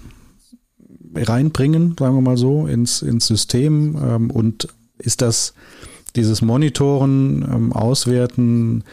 reinbringen, 1.15 1.95
sagen 1.99 2.15
wir 2.15 2.23
mal 2.23 2.37
so, 2.37 2.67
ins, 2.67 3.03
ins 3.03 3.27
System. 3.27 3.97
Ähm, 4.03 4.31
und 4.31 4.69
ist 4.99 5.21
das 5.23 5.55
dieses 6.17 6.43
Monitoren, 6.43 7.43
ähm, 7.43 7.73
Auswerten, 7.73 8.85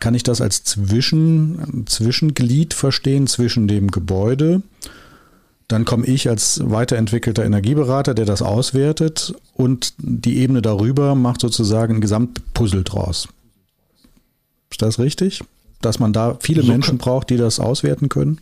kann 0.00 0.14
ich 0.14 0.22
das 0.22 0.40
als 0.40 0.64
Zwischen, 0.64 1.84
Zwischenglied 1.86 2.74
verstehen 2.74 3.26
zwischen 3.26 3.68
dem 3.68 3.90
Gebäude. 3.90 4.62
Dann 5.68 5.84
komme 5.84 6.06
ich 6.06 6.28
als 6.28 6.60
weiterentwickelter 6.64 7.44
Energieberater, 7.44 8.14
der 8.14 8.26
das 8.26 8.42
auswertet 8.42 9.34
und 9.54 9.94
die 9.98 10.38
Ebene 10.38 10.62
darüber 10.62 11.14
macht 11.14 11.40
sozusagen 11.40 11.96
ein 11.96 12.00
Gesamtpuzzle 12.00 12.82
draus. 12.82 13.28
Ist 14.70 14.82
das 14.82 14.98
richtig? 14.98 15.42
Dass 15.80 15.98
man 15.98 16.12
da 16.12 16.36
viele 16.40 16.62
so 16.62 16.72
Menschen 16.72 16.98
braucht, 16.98 17.30
die 17.30 17.36
das 17.36 17.60
auswerten 17.60 18.08
können? 18.08 18.38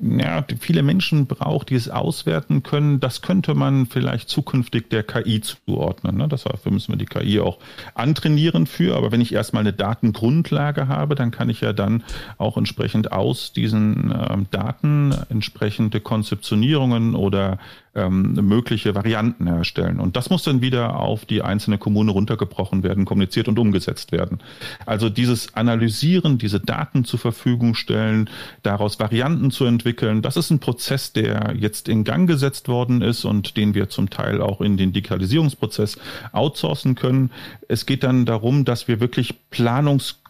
Ja, 0.00 0.44
viele 0.60 0.82
Menschen 0.82 1.26
braucht, 1.26 1.70
die 1.70 1.74
es 1.74 1.88
auswerten 1.88 2.62
können. 2.62 3.00
Das 3.00 3.22
könnte 3.22 3.54
man 3.54 3.86
vielleicht 3.86 4.28
zukünftig 4.28 4.90
der 4.90 5.02
KI 5.02 5.40
zuordnen. 5.40 6.16
Ne? 6.16 6.28
Dafür 6.28 6.72
müssen 6.72 6.92
wir 6.92 6.98
die 6.98 7.06
KI 7.06 7.40
auch 7.40 7.58
antrainieren 7.94 8.66
für. 8.66 8.96
Aber 8.96 9.12
wenn 9.12 9.20
ich 9.20 9.32
erstmal 9.32 9.60
eine 9.60 9.72
Datengrundlage 9.72 10.88
habe, 10.88 11.14
dann 11.14 11.30
kann 11.30 11.48
ich 11.48 11.60
ja 11.60 11.72
dann 11.72 12.04
auch 12.38 12.56
entsprechend 12.56 13.12
aus 13.12 13.52
diesen 13.52 14.12
ähm, 14.12 14.46
Daten 14.50 15.14
entsprechende 15.30 16.00
Konzeptionierungen 16.00 17.14
oder 17.14 17.58
ähm, 17.98 18.34
mögliche 18.34 18.94
Varianten 18.94 19.46
herstellen. 19.46 19.98
Und 20.00 20.16
das 20.16 20.30
muss 20.30 20.44
dann 20.44 20.60
wieder 20.60 21.00
auf 21.00 21.24
die 21.24 21.42
einzelne 21.42 21.78
Kommune 21.78 22.12
runtergebrochen 22.12 22.82
werden, 22.82 23.04
kommuniziert 23.04 23.48
und 23.48 23.58
umgesetzt 23.58 24.12
werden. 24.12 24.38
Also 24.86 25.08
dieses 25.10 25.54
Analysieren, 25.54 26.38
diese 26.38 26.60
Daten 26.60 27.04
zur 27.04 27.18
Verfügung 27.18 27.74
stellen, 27.74 28.30
daraus 28.62 29.00
Varianten 29.00 29.50
zu 29.50 29.64
entwickeln, 29.64 30.22
das 30.22 30.36
ist 30.36 30.50
ein 30.50 30.60
Prozess, 30.60 31.12
der 31.12 31.54
jetzt 31.58 31.88
in 31.88 32.04
Gang 32.04 32.28
gesetzt 32.28 32.68
worden 32.68 33.02
ist 33.02 33.24
und 33.24 33.56
den 33.56 33.74
wir 33.74 33.88
zum 33.88 34.10
Teil 34.10 34.40
auch 34.40 34.60
in 34.60 34.76
den 34.76 34.92
Digitalisierungsprozess 34.92 35.98
outsourcen 36.32 36.94
können. 36.94 37.30
Es 37.68 37.86
geht 37.86 38.04
dann 38.04 38.24
darum, 38.24 38.64
dass 38.64 38.88
wir 38.88 39.00
wirklich 39.00 39.34
Planungs, 39.50 40.20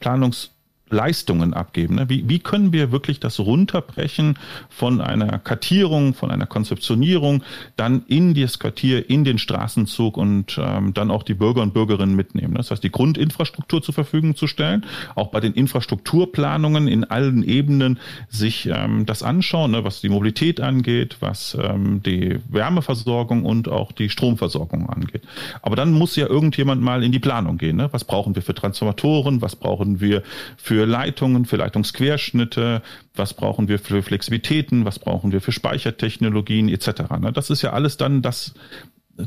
Planungs 0.00 0.50
Leistungen 0.90 1.54
abgeben. 1.54 1.96
Ne? 1.96 2.08
Wie, 2.08 2.28
wie 2.28 2.38
können 2.38 2.72
wir 2.72 2.92
wirklich 2.92 3.20
das 3.20 3.38
runterbrechen 3.38 4.38
von 4.68 5.00
einer 5.00 5.38
Kartierung, 5.38 6.14
von 6.14 6.30
einer 6.30 6.46
Konzeptionierung, 6.46 7.42
dann 7.76 8.04
in 8.08 8.34
das 8.34 8.58
Quartier, 8.58 9.08
in 9.08 9.24
den 9.24 9.38
Straßenzug 9.38 10.16
und 10.16 10.58
ähm, 10.60 10.92
dann 10.94 11.10
auch 11.10 11.22
die 11.22 11.34
Bürger 11.34 11.62
und 11.62 11.74
Bürgerinnen 11.74 12.16
mitnehmen. 12.16 12.54
Das 12.54 12.70
heißt, 12.70 12.82
die 12.82 12.90
Grundinfrastruktur 12.90 13.82
zur 13.82 13.94
Verfügung 13.94 14.34
zu 14.34 14.46
stellen, 14.46 14.84
auch 15.14 15.28
bei 15.28 15.40
den 15.40 15.54
Infrastrukturplanungen 15.54 16.88
in 16.88 17.04
allen 17.04 17.42
Ebenen 17.42 17.98
sich 18.28 18.66
ähm, 18.66 19.06
das 19.06 19.22
anschauen, 19.22 19.70
ne? 19.70 19.84
was 19.84 20.00
die 20.00 20.08
Mobilität 20.08 20.60
angeht, 20.60 21.16
was 21.20 21.56
ähm, 21.60 22.02
die 22.02 22.38
Wärmeversorgung 22.48 23.44
und 23.44 23.68
auch 23.68 23.92
die 23.92 24.10
Stromversorgung 24.10 24.88
angeht. 24.90 25.22
Aber 25.62 25.76
dann 25.76 25.92
muss 25.92 26.16
ja 26.16 26.26
irgendjemand 26.26 26.82
mal 26.82 27.02
in 27.02 27.12
die 27.12 27.18
Planung 27.18 27.58
gehen. 27.58 27.76
Ne? 27.76 27.88
Was 27.92 28.04
brauchen 28.04 28.34
wir 28.34 28.42
für 28.42 28.54
Transformatoren? 28.54 29.42
Was 29.42 29.56
brauchen 29.56 30.00
wir 30.00 30.22
für 30.56 30.79
für 30.80 30.86
Leitungen, 30.86 31.44
für 31.44 31.56
Leitungsquerschnitte, 31.56 32.80
was 33.14 33.34
brauchen 33.34 33.68
wir 33.68 33.78
für 33.78 34.02
Flexibilitäten, 34.02 34.86
was 34.86 34.98
brauchen 34.98 35.30
wir 35.30 35.42
für 35.42 35.52
Speichertechnologien 35.52 36.70
etc. 36.70 37.02
Ne? 37.20 37.32
Das 37.34 37.50
ist 37.50 37.60
ja 37.60 37.74
alles 37.74 37.98
dann 37.98 38.22
das 38.22 38.54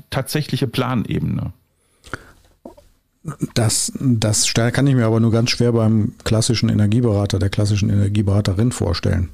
tatsächliche 0.09 0.65
Planebene. 0.65 1.53
Das, 3.53 3.93
das 3.99 4.51
kann 4.51 4.87
ich 4.87 4.95
mir 4.95 5.05
aber 5.05 5.19
nur 5.19 5.31
ganz 5.31 5.51
schwer 5.51 5.73
beim 5.73 6.13
klassischen 6.23 6.69
Energieberater, 6.69 7.37
der 7.37 7.49
klassischen 7.49 7.91
Energieberaterin 7.91 8.71
vorstellen. 8.71 9.29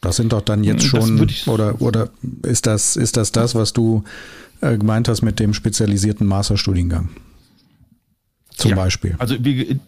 Das 0.00 0.14
sind 0.14 0.32
doch 0.32 0.42
dann 0.42 0.62
jetzt 0.62 0.84
schon, 0.84 1.28
oder, 1.46 1.82
oder 1.82 2.10
ist 2.44 2.66
das, 2.66 2.94
ist 2.94 3.16
das 3.16 3.32
das, 3.32 3.56
was 3.56 3.72
du 3.72 4.04
äh, 4.60 4.78
gemeint 4.78 5.08
hast 5.08 5.22
mit 5.22 5.40
dem 5.40 5.52
spezialisierten 5.52 6.28
Masterstudiengang? 6.28 7.08
Zum 8.56 8.70
ja, 8.70 8.76
Beispiel. 8.76 9.16
Also 9.18 9.34
wie, 9.40 9.80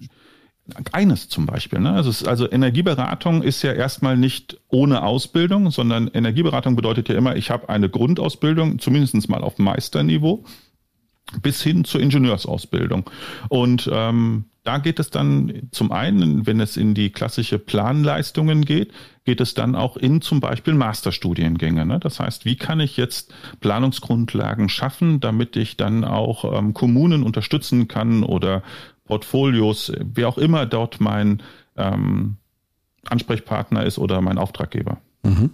eines 0.93 1.29
zum 1.29 1.47
Beispiel. 1.47 1.81
Ne? 1.81 1.93
Also, 1.93 2.11
es, 2.11 2.25
also 2.25 2.51
Energieberatung 2.51 3.43
ist 3.43 3.63
ja 3.63 3.73
erstmal 3.73 4.17
nicht 4.17 4.59
ohne 4.69 5.03
Ausbildung, 5.03 5.71
sondern 5.71 6.09
Energieberatung 6.09 6.75
bedeutet 6.77 7.09
ja 7.09 7.17
immer, 7.17 7.37
ich 7.37 7.51
habe 7.51 7.69
eine 7.69 7.89
Grundausbildung, 7.91 8.79
zumindest 8.79 9.29
mal 9.29 9.43
auf 9.43 9.59
Meisterniveau, 9.59 10.45
bis 11.43 11.63
hin 11.63 11.85
zur 11.85 12.01
Ingenieursausbildung. 12.01 13.09
Und 13.49 13.91
ähm, 13.93 14.47
da 14.63 14.79
geht 14.79 14.99
es 14.99 15.11
dann 15.11 15.69
zum 15.73 15.93
einen, 15.93 16.47
wenn 16.47 16.59
es 16.59 16.79
in 16.79 16.95
die 16.95 17.11
klassische 17.11 17.59
Planleistungen 17.59 18.65
geht, 18.65 18.93
geht 19.27 19.43
es 19.43 19.53
dann 19.53 19.75
auch 19.75 19.99
in 19.99 20.23
zum 20.23 20.41
Beispiel 20.41 20.73
Masterstudiengänge. 20.75 21.85
Ne? 21.85 22.01
Das 22.01 22.19
heißt, 22.19 22.47
wie 22.47 22.57
kann 22.57 22.81
ich 22.81 22.97
jetzt 22.97 23.35
Planungsgrundlagen 23.61 24.71
schaffen, 24.71 25.21
damit 25.21 25.57
ich 25.57 25.77
dann 25.77 26.05
auch 26.05 26.59
ähm, 26.59 26.73
Kommunen 26.73 27.23
unterstützen 27.23 27.89
kann 27.89 28.23
oder 28.23 28.63
Portfolios, 29.05 29.93
wer 30.01 30.29
auch 30.29 30.39
immer 30.39 30.67
dort 30.67 31.01
mein 31.01 31.43
ähm, 31.77 32.37
Ansprechpartner 33.05 33.85
ist 33.85 33.99
oder 33.99 34.21
mein 34.21 34.39
Auftraggeber. 34.39 34.99
Mhm. 35.23 35.51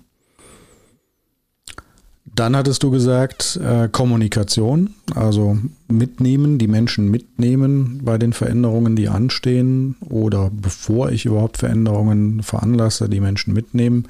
Dann 2.32 2.54
hattest 2.54 2.82
du 2.82 2.90
gesagt, 2.90 3.58
äh, 3.62 3.88
Kommunikation, 3.90 4.94
also 5.14 5.58
mitnehmen, 5.88 6.58
die 6.58 6.68
Menschen 6.68 7.10
mitnehmen 7.10 8.02
bei 8.04 8.18
den 8.18 8.32
Veränderungen, 8.32 8.94
die 8.94 9.08
anstehen 9.08 9.96
oder 10.00 10.50
bevor 10.52 11.10
ich 11.10 11.26
überhaupt 11.26 11.58
Veränderungen 11.58 12.42
veranlasse, 12.42 13.08
die 13.08 13.20
Menschen 13.20 13.52
mitnehmen. 13.52 14.06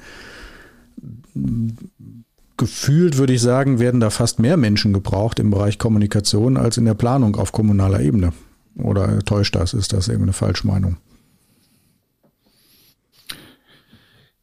Gefühlt 2.57 3.17
würde 3.17 3.33
ich 3.33 3.41
sagen, 3.41 3.79
werden 3.79 3.99
da 3.99 4.11
fast 4.11 4.37
mehr 4.37 4.55
Menschen 4.55 4.93
gebraucht 4.93 5.39
im 5.39 5.49
Bereich 5.49 5.79
Kommunikation 5.79 6.57
als 6.57 6.77
in 6.77 6.85
der 6.85 6.93
Planung 6.93 7.37
auf 7.37 7.51
kommunaler 7.51 8.01
Ebene. 8.01 8.33
Oder 8.75 9.19
täuscht 9.19 9.55
das? 9.55 9.73
Ist 9.73 9.93
das 9.93 10.07
irgendeine 10.07 10.33
Falschmeinung? 10.33 10.97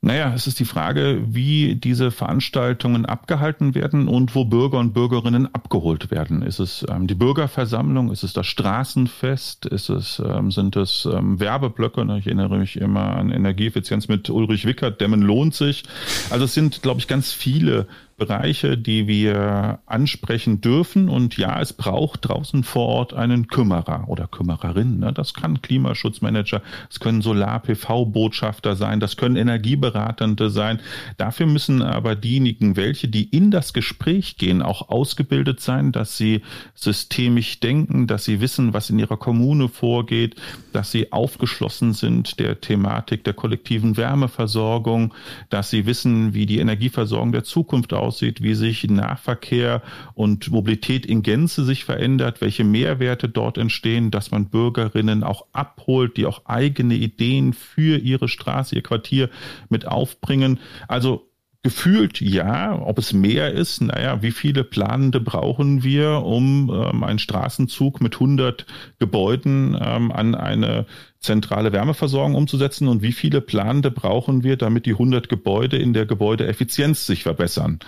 Naja, 0.01 0.33
es 0.33 0.47
ist 0.47 0.61
die 0.61 0.65
Frage, 0.65 1.23
wie 1.27 1.75
diese 1.75 2.13
Veranstaltungen 2.13 3.05
abgehalten 3.05 3.75
werden 3.75 4.07
und 4.07 4.37
wo 4.37 4.45
Bürger 4.45 4.79
und 4.79 4.95
Bürgerinnen 4.95 5.53
abgeholt 5.53 6.13
werden. 6.13 6.43
Ist 6.43 6.61
es 6.61 6.87
ähm, 6.89 7.09
die 7.09 7.17
Bürgerversammlung? 7.17 8.13
Ist 8.13 8.23
es 8.23 8.33
das 8.33 8.47
Straßenfest? 8.47 9.67
Ist 9.67 9.91
es, 9.91 10.23
ähm, 10.25 10.53
sind 10.53 10.77
es 10.77 11.09
ähm, 11.13 11.41
Werbeblöcke? 11.41 12.07
Ich 12.17 12.27
erinnere 12.27 12.59
mich 12.59 12.77
immer 12.77 13.17
an 13.17 13.33
Energieeffizienz 13.33 14.07
mit 14.07 14.31
Ulrich 14.31 14.67
Wickert, 14.67 15.01
Dämmen 15.01 15.21
lohnt 15.21 15.55
sich. 15.55 15.83
Also 16.31 16.45
es 16.45 16.55
sind, 16.55 16.81
glaube 16.83 17.01
ich, 17.01 17.09
ganz 17.09 17.33
viele 17.33 17.89
Bereiche, 18.19 18.77
die 18.77 19.07
wir 19.07 19.79
ansprechen 19.87 20.61
dürfen. 20.61 21.09
Und 21.09 21.39
ja, 21.39 21.61
es 21.61 21.73
braucht 21.73 22.29
draußen 22.29 22.65
vor 22.65 22.87
Ort 22.89 23.15
einen 23.15 23.47
Kümmerer 23.47 24.09
oder 24.09 24.27
Kümmererin. 24.27 24.99
Ne? 24.99 25.13
Das 25.13 25.35
kann 25.35 25.63
Klimaschutzmanager, 25.63 26.61
es 26.91 26.99
können 26.99 27.23
Solar-PV-Botschafter 27.23 28.75
sein, 28.75 28.99
das 28.99 29.17
können 29.17 29.37
Energieberatende 29.37 30.51
sein. 30.51 30.81
Dafür 31.17 31.47
müssen 31.47 31.81
aber 31.81 32.17
diejenigen, 32.17 32.77
welche, 32.77 33.09
die 33.09 33.25
in 33.25 33.53
das 33.53 33.73
Gespräch 33.73 34.37
gehen, 34.37 34.63
auch 34.63 34.89
ausgebildet 34.89 35.61
sein, 35.61 35.93
dass 35.93 36.17
sie 36.17 36.43
systemisch 36.75 37.61
denken, 37.61 38.09
dass 38.09 38.25
sie 38.25 38.41
wissen, 38.41 38.75
was 38.75 38.91
in 38.91 38.99
ihrer 38.99 39.17
Kommune 39.17 39.69
vorgeht, 39.69 40.35
dass 40.73 40.91
sie 40.91 41.13
aufgeschlossen 41.13 41.93
sind 41.93 42.41
der 42.41 42.61
Thematik 42.61 43.23
der 43.23 43.35
kollektiven 43.35 43.97
Wärmeversorgung, 43.97 45.15
dass 45.51 45.71
sie 45.71 45.87
wissen, 45.87 46.35
wie 46.35 46.47
die 46.47 46.59
Energieversorgung 46.59 47.31
der 47.31 47.45
Zukunft 47.45 47.95
aussieht 47.95 48.08
aussieht, 48.09 48.43
wie 48.43 48.55
sich 48.55 48.89
Nahverkehr 48.89 49.83
und 50.15 50.51
Mobilität 50.51 51.05
in 51.05 51.23
Gänze 51.23 51.65
sich 51.65 51.85
verändert, 51.85 52.41
welche 52.41 52.65
Mehrwerte 52.65 53.29
dort 53.29 53.59
entstehen, 53.59 54.11
dass 54.11 54.31
man 54.31 54.47
Bürgerinnen 54.47 55.23
auch 55.23 55.47
abholt, 55.53 56.17
die 56.17 56.27
auch 56.27 56.47
eigene 56.47 56.95
Ideen 56.95 57.53
für 57.53 57.99
ihre 57.99 58.29
Straße, 58.29 58.75
ihr 58.75 58.83
Quartier 58.83 59.29
mit 59.69 59.87
aufbringen. 59.87 60.59
Also 60.89 61.29
Gefühlt 61.65 62.21
ja, 62.21 62.81
ob 62.81 62.99
es 62.99 63.13
mehr 63.13 63.53
ist, 63.53 63.81
naja, 63.83 64.23
wie 64.23 64.31
viele 64.31 64.63
Planende 64.63 65.21
brauchen 65.21 65.83
wir, 65.83 66.23
um 66.25 66.71
ähm, 66.73 67.03
einen 67.03 67.19
Straßenzug 67.19 68.01
mit 68.01 68.15
100 68.15 68.65
Gebäuden 69.01 69.77
ähm, 69.79 70.13
an 70.13 70.37
eine 70.37 70.87
zentrale 71.21 71.73
Wärmeversorgung 71.73 72.35
umzusetzen 72.35 72.89
und 72.89 73.03
wie 73.03 73.13
viele 73.13 73.41
Planende 73.41 73.91
brauchen 73.91 74.45
wir, 74.45 74.57
damit 74.57 74.87
die 74.87 74.93
100 74.93 75.29
Gebäude 75.29 75.77
in 75.77 75.93
der 75.93 76.07
Gebäudeeffizienz 76.07 77.07
sich 77.07 77.23
verbessern. 77.23 77.81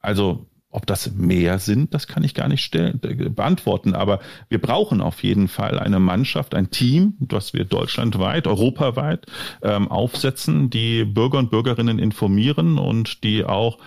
Also 0.00 0.46
ob 0.70 0.86
das 0.86 1.12
mehr 1.14 1.58
sind, 1.58 1.94
das 1.94 2.06
kann 2.06 2.22
ich 2.22 2.34
gar 2.34 2.48
nicht 2.48 2.62
stellen, 2.62 3.00
beantworten. 3.00 3.94
Aber 3.94 4.20
wir 4.50 4.60
brauchen 4.60 5.00
auf 5.00 5.22
jeden 5.22 5.48
Fall 5.48 5.78
eine 5.78 5.98
Mannschaft, 5.98 6.54
ein 6.54 6.70
Team, 6.70 7.14
das 7.20 7.54
wir 7.54 7.64
deutschlandweit, 7.64 8.46
europaweit 8.46 9.26
ähm, 9.62 9.88
aufsetzen, 9.88 10.68
die 10.68 11.04
Bürger 11.04 11.38
und 11.38 11.50
Bürgerinnen 11.50 11.98
informieren 11.98 12.78
und 12.78 13.24
die 13.24 13.44
auch 13.44 13.78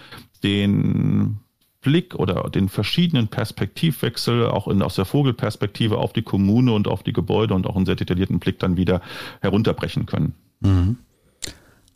den 0.44 1.40
Blick 1.82 2.16
oder 2.16 2.50
den 2.50 2.70
verschiedenen 2.70 3.28
Perspektivwechsel 3.28 4.48
auch 4.48 4.68
in, 4.68 4.82
aus 4.82 4.96
der 4.96 5.06
Vogelperspektive 5.06 5.98
auf 5.98 6.14
die 6.14 6.22
Kommune 6.22 6.74
und 6.74 6.88
auf 6.88 7.04
die 7.04 7.14
Gebäude 7.14 7.54
und 7.54 7.66
auch 7.66 7.76
einen 7.76 7.86
sehr 7.86 7.96
detaillierten 7.96 8.40
Blick 8.40 8.60
dann 8.60 8.78
wieder 8.78 9.02
herunterbrechen 9.42 10.06
können. 10.06 10.34
Mhm. 10.60 10.98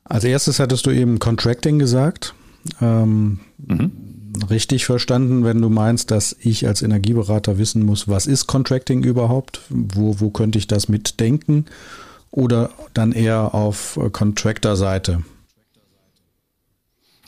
Als 0.03 0.23
erstes 0.23 0.59
hattest 0.59 0.85
du 0.85 0.91
eben 0.91 1.19
Contracting 1.19 1.79
gesagt. 1.79 2.33
Ähm, 2.81 3.39
mhm 3.57 3.91
richtig 4.49 4.85
verstanden, 4.85 5.43
wenn 5.43 5.61
du 5.61 5.69
meinst, 5.69 6.11
dass 6.11 6.35
ich 6.39 6.67
als 6.67 6.81
Energieberater 6.81 7.57
wissen 7.57 7.85
muss, 7.85 8.07
was 8.07 8.27
ist 8.27 8.47
Contracting 8.47 9.03
überhaupt? 9.03 9.61
Wo, 9.69 10.19
wo 10.19 10.29
könnte 10.29 10.57
ich 10.57 10.67
das 10.67 10.89
mitdenken? 10.89 11.65
Oder 12.31 12.71
dann 12.93 13.11
eher 13.11 13.53
auf 13.53 13.99
Contractor-Seite? 14.11 15.23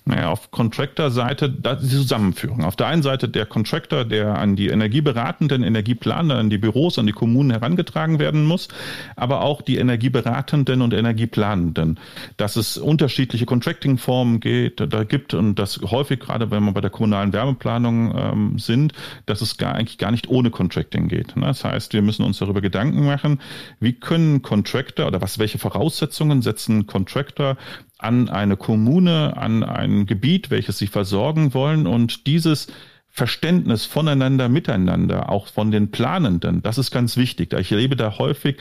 Naja, 0.08 0.30
auf 0.30 0.52
Contractor-Seite, 0.52 1.49
die 1.49 1.88
Zusammenführung. 1.89 2.64
Auf 2.64 2.78
der 2.78 2.88
einen 2.88 3.03
Seite 3.03 3.28
der 3.28 3.45
Contractor, 3.45 4.05
der 4.05 4.38
an 4.38 4.55
die 4.55 4.70
Energieberatenden, 4.70 5.64
Energieplaner, 5.64 6.36
an 6.36 6.49
die 6.49 6.58
Büros, 6.58 6.97
an 6.97 7.08
die 7.08 7.12
Kommunen 7.12 7.51
herangetragen 7.51 8.18
werden 8.18 8.45
muss, 8.45 8.70
aber 9.18 9.41
auch 9.41 9.62
die 9.62 9.76
Energieberatenden 9.76 10.82
und 10.82 10.93
Energieplanenden. 10.93 11.99
Dass 12.38 12.55
es 12.55 12.78
unterschiedliche 12.78 13.45
Contracting-Formen 13.45 14.39
geht, 14.39 14.80
da 14.80 15.03
gibt 15.03 15.34
und 15.34 15.55
das 15.55 15.82
häufig, 15.82 16.22
gerade 16.22 16.51
wenn 16.51 16.64
wir 16.64 16.72
bei 16.72 16.82
der 16.82 16.89
kommunalen 16.89 17.34
Wärmeplanung 17.34 18.16
ähm, 18.16 18.60
sind, 18.60 18.93
dass 19.26 19.41
es 19.41 19.58
gar, 19.58 19.76
eigentlich 19.76 19.97
gar 19.97 20.12
nicht 20.12 20.30
ohne 20.30 20.51
Contracting 20.51 21.10
geht. 21.10 21.36
Ne? 21.36 21.47
Das 21.47 21.66
heißt, 21.66 21.91
wir 21.91 22.01
müssen 22.01 22.24
uns 22.24 22.38
darüber 22.38 22.62
Gedanken 22.62 23.05
machen, 23.05 23.41
wie 23.82 23.91
können 23.91 24.41
Contractor 24.41 25.08
oder 25.08 25.22
was, 25.22 25.38
welche 25.38 25.58
Voraussetzungen 25.58 26.41
setzen 26.41 26.88
Contractor 26.88 27.58
an 27.98 28.30
eine 28.30 28.58
Kommune, 28.58 29.36
an 29.38 29.64
ein 29.64 30.06
Gebiet, 30.06 30.50
welches 30.50 30.78
sie 30.78 30.88
versorgen 30.88 31.54
wollen 31.54 31.88
und 31.88 32.28
dieses 32.28 32.68
Verständnis 33.10 33.86
voneinander, 33.86 34.48
miteinander, 34.48 35.30
auch 35.30 35.48
von 35.48 35.72
den 35.72 35.89
Planenden, 35.89 36.62
das 36.62 36.78
ist 36.78 36.91
ganz 36.91 37.18
wichtig. 37.18 37.52
Ich 37.54 37.72
erlebe 37.72 37.95
da 37.95 38.20
häufig 38.20 38.58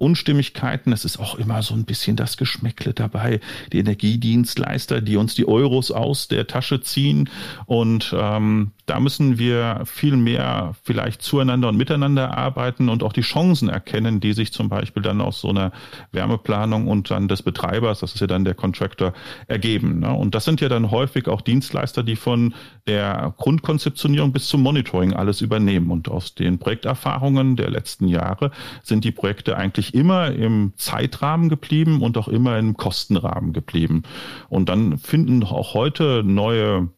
Unstimmigkeiten. 0.00 0.92
Es 0.92 1.04
ist 1.04 1.18
auch 1.18 1.36
immer 1.36 1.62
so 1.62 1.74
ein 1.74 1.84
bisschen 1.84 2.16
das 2.16 2.36
Geschmäckle 2.36 2.94
dabei. 2.94 3.40
Die 3.72 3.78
Energiedienstleister, 3.78 5.00
die 5.00 5.16
uns 5.16 5.34
die 5.34 5.46
Euros 5.46 5.90
aus 5.90 6.28
der 6.28 6.46
Tasche 6.46 6.80
ziehen. 6.80 7.28
Und 7.66 8.14
ähm, 8.16 8.72
da 8.86 8.98
müssen 8.98 9.38
wir 9.38 9.82
viel 9.84 10.16
mehr 10.16 10.74
vielleicht 10.82 11.22
zueinander 11.22 11.68
und 11.68 11.76
miteinander 11.76 12.36
arbeiten 12.36 12.88
und 12.88 13.02
auch 13.02 13.12
die 13.12 13.20
Chancen 13.20 13.68
erkennen, 13.68 14.20
die 14.20 14.32
sich 14.32 14.52
zum 14.52 14.68
Beispiel 14.68 15.02
dann 15.02 15.20
aus 15.20 15.40
so 15.40 15.50
einer 15.50 15.70
Wärmeplanung 16.12 16.88
und 16.88 17.10
dann 17.10 17.28
des 17.28 17.42
Betreibers, 17.42 18.00
das 18.00 18.14
ist 18.14 18.20
ja 18.20 18.26
dann 18.26 18.44
der 18.44 18.54
Contractor, 18.54 19.12
ergeben. 19.46 20.00
Ne? 20.00 20.12
Und 20.12 20.34
das 20.34 20.44
sind 20.44 20.60
ja 20.60 20.68
dann 20.68 20.90
häufig 20.90 21.28
auch 21.28 21.40
Dienstleister, 21.40 22.02
die 22.02 22.16
von 22.16 22.54
der 22.86 23.34
Grundkonzeptionierung 23.36 24.32
bis 24.32 24.48
zum 24.48 24.62
Monitoring 24.62 25.12
alles 25.12 25.40
übernehmen. 25.40 25.90
Und 25.90 26.08
aus 26.08 26.34
den 26.34 26.58
Projekterfahrungen 26.58 27.56
der 27.56 27.70
letzten 27.70 28.08
Jahre 28.08 28.50
sind 28.82 29.04
die 29.04 29.12
Projekte 29.12 29.56
eigentlich 29.56 29.89
immer 29.94 30.32
im 30.32 30.72
Zeitrahmen 30.76 31.48
geblieben 31.48 32.02
und 32.02 32.16
auch 32.16 32.28
immer 32.28 32.58
im 32.58 32.76
Kostenrahmen 32.76 33.52
geblieben. 33.52 34.02
Und 34.48 34.68
dann 34.68 34.98
finden 34.98 35.42
auch 35.44 35.74
heute 35.74 36.22
neue 36.24 36.88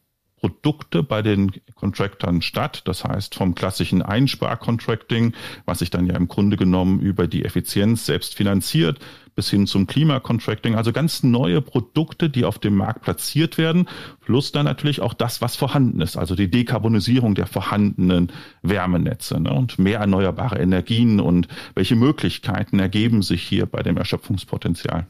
Produkte 0.43 1.05
bei 1.05 1.23
den 1.23 1.53
Contractern 1.77 2.43
statt. 2.43 2.83
Das 2.87 3.05
heißt 3.05 3.37
vom 3.37 3.55
klassischen 3.55 4.03
Einsparcontracting, 4.03 5.35
was 5.67 5.79
sich 5.79 5.91
dann 5.91 6.07
ja 6.07 6.17
im 6.17 6.27
Grunde 6.27 6.57
genommen 6.57 6.99
über 6.99 7.29
die 7.29 7.45
Effizienz 7.45 8.07
selbst 8.07 8.35
finanziert, 8.35 8.99
bis 9.35 9.51
hin 9.51 9.67
zum 9.67 9.87
Klimacontracting. 9.87 10.75
Also 10.75 10.93
ganz 10.93 11.23
neue 11.23 11.61
Produkte, 11.61 12.29
die 12.29 12.45
auf 12.45 12.59
dem 12.59 12.75
Markt 12.75 13.03
platziert 13.03 13.59
werden, 13.59 13.89
plus 14.21 14.53
dann 14.53 14.65
natürlich 14.65 15.01
auch 15.01 15.15
das, 15.15 15.41
was 15.41 15.57
vorhanden 15.57 16.01
ist, 16.01 16.17
also 16.17 16.35
die 16.35 16.51
Dekarbonisierung 16.51 17.35
der 17.35 17.47
vorhandenen 17.47 18.31
Wärmenetze 18.63 19.41
ne? 19.41 19.53
und 19.53 19.79
mehr 19.79 20.01
erneuerbare 20.01 20.59
Energien 20.59 21.21
und 21.21 21.49
welche 21.75 21.97
Möglichkeiten 21.97 22.79
ergeben 22.79 23.23
sich 23.23 23.43
hier 23.43 23.67
bei 23.67 23.83
dem 23.83 23.97
Erschöpfungspotenzial. 23.97 25.07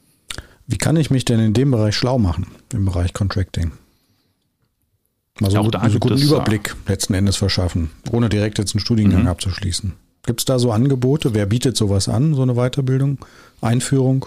Wie 0.67 0.79
kann 0.79 0.97
ich 0.97 1.11
mich 1.11 1.25
denn 1.25 1.41
in 1.41 1.55
dem 1.55 1.71
Bereich 1.71 1.97
schlau 1.97 2.19
machen, 2.19 2.47
im 2.73 2.85
Bereich 2.85 3.13
Contracting? 3.13 3.73
Mal 5.41 5.51
so, 5.51 5.63
gut, 5.63 5.77
einen 5.77 5.99
guten 5.99 6.19
Überblick 6.19 6.77
letzten 6.87 7.15
Endes 7.15 7.37
verschaffen, 7.37 7.91
ohne 8.11 8.29
direkt 8.29 8.59
jetzt 8.59 8.75
einen 8.75 8.81
Studiengang 8.81 9.23
mhm. 9.23 9.29
abzuschließen. 9.29 9.95
Gibt 10.25 10.41
es 10.41 10.45
da 10.45 10.59
so 10.59 10.71
Angebote? 10.71 11.35
Wer 11.35 11.47
bietet 11.47 11.77
sowas 11.77 12.09
an, 12.09 12.35
so 12.35 12.43
eine 12.43 12.55
Weiterbildung, 12.55 13.19
Einführung? 13.61 14.27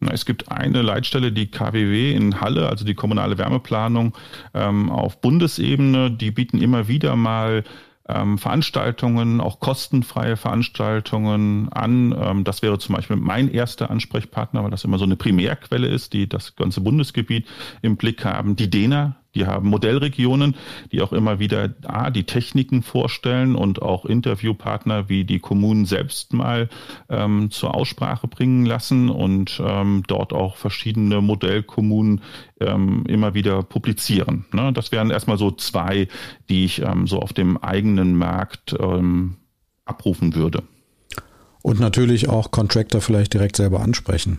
Es 0.00 0.26
gibt 0.26 0.50
eine 0.50 0.82
Leitstelle, 0.82 1.32
die 1.32 1.46
KWW 1.46 2.12
in 2.12 2.40
Halle, 2.40 2.68
also 2.68 2.84
die 2.84 2.94
kommunale 2.94 3.38
Wärmeplanung 3.38 4.14
ähm, 4.52 4.90
auf 4.90 5.20
Bundesebene. 5.20 6.10
Die 6.10 6.30
bieten 6.30 6.58
immer 6.58 6.88
wieder 6.88 7.16
mal 7.16 7.64
ähm, 8.08 8.36
Veranstaltungen, 8.36 9.40
auch 9.40 9.60
kostenfreie 9.60 10.36
Veranstaltungen 10.36 11.70
an. 11.70 12.14
Ähm, 12.18 12.44
das 12.44 12.60
wäre 12.60 12.78
zum 12.78 12.96
Beispiel 12.96 13.16
mein 13.16 13.50
erster 13.50 13.90
Ansprechpartner, 13.90 14.62
weil 14.62 14.70
das 14.70 14.84
immer 14.84 14.98
so 14.98 15.04
eine 15.04 15.16
Primärquelle 15.16 15.86
ist, 15.86 16.12
die 16.12 16.28
das 16.28 16.56
ganze 16.56 16.80
Bundesgebiet 16.80 17.46
im 17.80 17.96
Blick 17.96 18.24
haben. 18.24 18.56
Die 18.56 18.68
DENA, 18.68 19.16
die 19.34 19.46
haben 19.46 19.68
Modellregionen, 19.68 20.56
die 20.92 21.02
auch 21.02 21.12
immer 21.12 21.38
wieder 21.38 21.74
A, 21.84 22.10
die 22.10 22.24
Techniken 22.24 22.82
vorstellen 22.82 23.56
und 23.56 23.82
auch 23.82 24.04
Interviewpartner 24.04 25.08
wie 25.08 25.24
die 25.24 25.40
Kommunen 25.40 25.86
selbst 25.86 26.32
mal 26.32 26.68
ähm, 27.08 27.50
zur 27.50 27.74
Aussprache 27.74 28.28
bringen 28.28 28.66
lassen 28.66 29.08
und 29.08 29.60
ähm, 29.64 30.02
dort 30.06 30.32
auch 30.32 30.56
verschiedene 30.56 31.20
Modellkommunen 31.20 32.20
ähm, 32.60 33.04
immer 33.06 33.34
wieder 33.34 33.62
publizieren. 33.62 34.44
Ne? 34.52 34.72
Das 34.72 34.92
wären 34.92 35.10
erstmal 35.10 35.38
so 35.38 35.50
zwei, 35.50 36.08
die 36.48 36.64
ich 36.64 36.82
ähm, 36.82 37.06
so 37.06 37.20
auf 37.20 37.32
dem 37.32 37.56
eigenen 37.56 38.16
Markt 38.16 38.74
ähm, 38.78 39.36
abrufen 39.84 40.34
würde. 40.34 40.62
Und 41.62 41.80
natürlich 41.80 42.28
auch 42.28 42.50
Contractor 42.50 43.00
vielleicht 43.00 43.32
direkt 43.32 43.56
selber 43.56 43.80
ansprechen. 43.80 44.38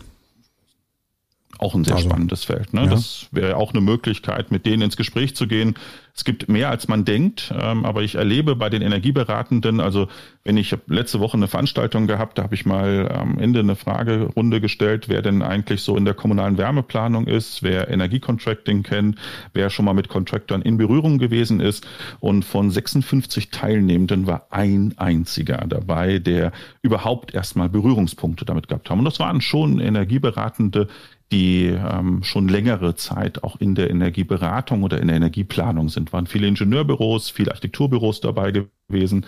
Auch 1.57 1.75
ein 1.75 1.83
sehr 1.83 1.95
also, 1.95 2.09
spannendes 2.09 2.43
Feld. 2.43 2.73
Ne? 2.73 2.83
Ja. 2.83 2.89
Das 2.89 3.27
wäre 3.31 3.55
auch 3.57 3.71
eine 3.71 3.81
Möglichkeit, 3.81 4.51
mit 4.51 4.65
denen 4.65 4.81
ins 4.83 4.97
Gespräch 4.97 5.35
zu 5.35 5.47
gehen. 5.47 5.75
Es 6.17 6.23
gibt 6.23 6.47
mehr, 6.47 6.69
als 6.69 6.87
man 6.87 7.03
denkt, 7.03 7.53
ähm, 7.57 7.83
aber 7.85 8.01
ich 8.01 8.15
erlebe 8.15 8.55
bei 8.55 8.69
den 8.69 8.81
Energieberatenden, 8.81 9.81
also 9.81 10.07
wenn 10.45 10.55
ich 10.55 10.73
letzte 10.87 11.19
Woche 11.19 11.35
eine 11.35 11.49
Veranstaltung 11.49 12.07
gehabt, 12.07 12.37
da 12.37 12.43
habe 12.43 12.55
ich 12.55 12.65
mal 12.65 13.11
am 13.11 13.37
Ende 13.37 13.59
eine 13.59 13.75
Fragerunde 13.75 14.61
gestellt, 14.61 15.09
wer 15.09 15.21
denn 15.21 15.41
eigentlich 15.41 15.81
so 15.81 15.97
in 15.97 16.05
der 16.05 16.13
kommunalen 16.13 16.57
Wärmeplanung 16.57 17.27
ist, 17.27 17.63
wer 17.63 17.89
Energiecontracting 17.89 18.83
kennt, 18.83 19.17
wer 19.53 19.69
schon 19.69 19.83
mal 19.83 19.93
mit 19.93 20.07
Contractern 20.07 20.61
in 20.61 20.77
Berührung 20.77 21.17
gewesen 21.17 21.59
ist. 21.59 21.85
Und 22.21 22.45
von 22.45 22.71
56 22.71 23.49
Teilnehmenden 23.49 24.25
war 24.25 24.47
ein 24.51 24.93
einziger 24.97 25.65
dabei, 25.67 26.19
der 26.19 26.53
überhaupt 26.81 27.33
erstmal 27.33 27.67
Berührungspunkte 27.67 28.45
damit 28.45 28.69
gehabt 28.69 28.89
haben. 28.89 28.99
Und 28.99 29.05
das 29.05 29.19
waren 29.19 29.41
schon 29.41 29.79
Energieberatende, 29.79 30.87
die 31.31 31.65
ähm, 31.65 32.23
schon 32.23 32.47
längere 32.47 32.95
Zeit 32.95 33.43
auch 33.43 33.59
in 33.59 33.75
der 33.75 33.89
Energieberatung 33.89 34.83
oder 34.83 35.01
in 35.01 35.07
der 35.07 35.17
Energieplanung 35.17 35.89
sind. 35.89 36.13
Waren 36.13 36.27
viele 36.27 36.47
Ingenieurbüros, 36.47 37.29
viele 37.29 37.51
Architekturbüros 37.51 38.21
dabei 38.21 38.51
gewesen. 38.51 39.25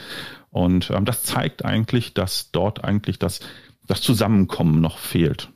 Und 0.52 0.92
ähm, 0.92 1.06
das 1.06 1.24
zeigt 1.24 1.66
eigentlich, 1.66 2.14
dass 2.14 2.52
dort 2.52 2.84
eigentlich 2.84 3.18
das, 3.18 3.40
das 3.88 4.02
Zusammenkommen 4.02 4.80
noch 4.80 5.00
fehlt. 5.00 5.50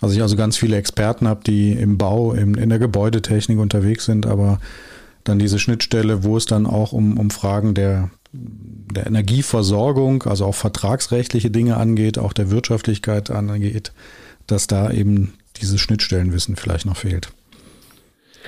Also 0.00 0.14
ich 0.14 0.22
also 0.22 0.36
ganz 0.36 0.56
viele 0.56 0.76
Experten 0.76 1.26
habe, 1.26 1.40
die 1.44 1.72
im 1.72 1.98
Bau, 1.98 2.32
in, 2.32 2.54
in 2.54 2.68
der 2.68 2.78
Gebäudetechnik 2.78 3.58
unterwegs 3.58 4.04
sind, 4.04 4.26
aber 4.26 4.60
dann 5.24 5.38
diese 5.38 5.58
Schnittstelle, 5.58 6.24
wo 6.24 6.36
es 6.36 6.46
dann 6.46 6.66
auch 6.66 6.92
um, 6.92 7.18
um 7.18 7.30
Fragen 7.30 7.74
der, 7.74 8.10
der 8.32 9.06
Energieversorgung, 9.06 10.22
also 10.24 10.44
auch 10.44 10.54
vertragsrechtliche 10.54 11.50
Dinge 11.50 11.76
angeht, 11.76 12.18
auch 12.18 12.32
der 12.32 12.50
Wirtschaftlichkeit 12.50 13.30
angeht, 13.30 13.92
dass 14.48 14.66
da 14.66 14.90
eben 14.90 15.34
dieses 15.60 15.80
Schnittstellenwissen 15.80 16.56
vielleicht 16.56 16.86
noch 16.86 16.96
fehlt. 16.96 17.30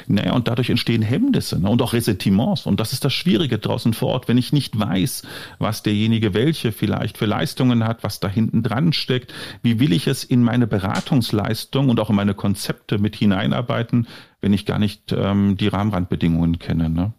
Naja, 0.07 0.33
und 0.33 0.49
dadurch 0.49 0.71
entstehen 0.71 1.03
Hemmnisse 1.03 1.61
ne? 1.61 1.69
und 1.69 1.83
auch 1.83 1.93
Ressentiments. 1.93 2.67
Und 2.67 2.81
das 2.81 2.93
ist 2.93 3.05
das 3.05 3.13
Schwierige 3.13 3.59
draußen 3.59 3.93
vor 3.93 4.09
Ort, 4.09 4.29
wenn 4.29 4.39
ich 4.39 4.53
nicht 4.53 4.79
weiß, 4.79 5.23
was 5.59 5.83
derjenige 5.83 6.35
welche 6.35 6.73
vielleicht 6.73 7.19
für 7.19 7.27
Leistungen 7.27 7.85
hat, 7.85 8.03
was 8.03 8.21
da 8.21 8.29
hinten 8.29 8.63
dran 8.63 8.93
steckt. 8.93 9.35
Wie 9.63 9.79
will 9.79 9.93
ich 9.93 10.07
es 10.07 10.25
in 10.25 10.43
meine 10.43 10.67
Beratungsleistung 10.67 11.89
und 11.89 12.01
auch 12.01 12.11
in 12.11 12.17
meine 12.17 12.35
Konzepte 12.35 12.99
mit 12.99 13.17
hineinarbeiten, 13.17 14.07
wenn 14.41 14.53
ich 14.53 14.67
gar 14.67 14.79
nicht 14.79 15.13
ähm, 15.13 15.57
die 15.57 15.69
Rahmenrandbedingungen 15.69 16.59
kenne? 16.59 16.89
Ne? 16.89 17.13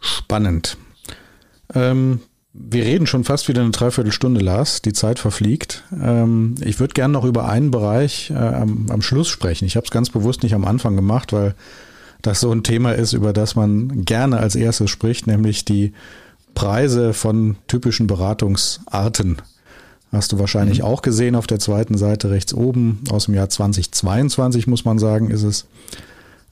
Spannend. 0.00 0.76
Ähm, 1.74 2.20
wir 2.56 2.84
reden 2.84 3.06
schon 3.08 3.24
fast 3.24 3.48
wieder 3.48 3.62
eine 3.62 3.72
Dreiviertelstunde, 3.72 4.40
Lars. 4.40 4.80
Die 4.80 4.92
Zeit 4.92 5.18
verfliegt. 5.18 5.82
Ähm, 6.00 6.54
ich 6.60 6.78
würde 6.78 6.94
gerne 6.94 7.12
noch 7.12 7.24
über 7.24 7.48
einen 7.48 7.72
Bereich 7.72 8.30
äh, 8.30 8.34
am, 8.34 8.86
am, 8.90 9.02
Schluss 9.02 9.28
sprechen. 9.28 9.64
Ich 9.64 9.74
habe 9.74 9.84
es 9.84 9.90
ganz 9.90 10.08
bewusst 10.08 10.44
nicht 10.44 10.54
am 10.54 10.64
Anfang 10.64 10.94
gemacht, 10.94 11.32
weil 11.32 11.56
das 12.22 12.40
so 12.40 12.52
ein 12.52 12.62
Thema 12.62 12.92
ist, 12.92 13.12
über 13.12 13.32
das 13.32 13.56
man 13.56 14.04
gerne 14.04 14.38
als 14.38 14.54
erstes 14.54 14.88
spricht, 14.88 15.26
nämlich 15.26 15.64
die 15.64 15.92
Preise 16.54 17.12
von 17.12 17.56
typischen 17.66 18.06
Beratungsarten. 18.06 19.42
Hast 20.12 20.30
du 20.30 20.38
wahrscheinlich 20.38 20.78
mhm. 20.78 20.84
auch 20.84 21.02
gesehen 21.02 21.34
auf 21.34 21.48
der 21.48 21.58
zweiten 21.58 21.98
Seite 21.98 22.30
rechts 22.30 22.54
oben 22.54 23.00
aus 23.10 23.24
dem 23.24 23.34
Jahr 23.34 23.48
2022, 23.48 24.68
muss 24.68 24.84
man 24.84 25.00
sagen, 25.00 25.28
ist 25.28 25.42
es. 25.42 25.66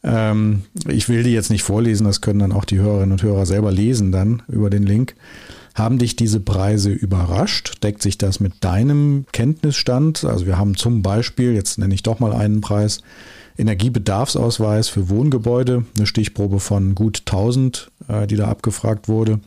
Ähm, 0.03 0.63
ich 0.89 1.09
will 1.09 1.23
die 1.23 1.33
jetzt 1.33 1.51
nicht 1.51 1.63
vorlesen, 1.63 2.05
das 2.05 2.21
können 2.21 2.41
dann 2.41 2.51
auch 2.51 2.65
die 2.65 2.81
Hörerinnen 2.81 3.13
und 3.13 3.23
Hörer 3.23 3.47
selber 3.47 3.71
lesen 3.71 4.11
dann 4.11 4.43
über 4.49 4.69
den 4.69 4.83
Link. 4.83 5.15
Haben 5.75 5.99
dich 5.99 6.17
diese 6.17 6.41
Preise 6.41 6.91
überrascht? 6.91 7.83
Deckt 7.83 8.03
sich 8.03 8.19
das 8.19 8.41
mit 8.41 8.63
deinem 8.63 9.25
Kenntnisstand? 9.33 10.25
Also 10.25 10.47
wir 10.47 10.59
haben 10.59 10.77
zum 10.77 11.03
Beispiel, 11.03 11.55
jetzt 11.55 11.79
nenne 11.79 11.95
ich 11.95 12.03
doch 12.03 12.21
mal 12.21 12.33
einen 12.33 12.61
Preis, 12.61 13.01
Energiebedarfsausweis 13.57 14.89
für 14.89 15.09
Wohngebäude, 15.09 15.85
eine 15.97 16.07
Stichprobe 16.07 16.61
von 16.61 16.95
gut 16.95 17.21
1000, 17.21 17.91
äh, 18.09 18.27
die 18.27 18.37
da 18.37 18.49
abgefragt 18.49 19.09
wurde. 19.09 19.41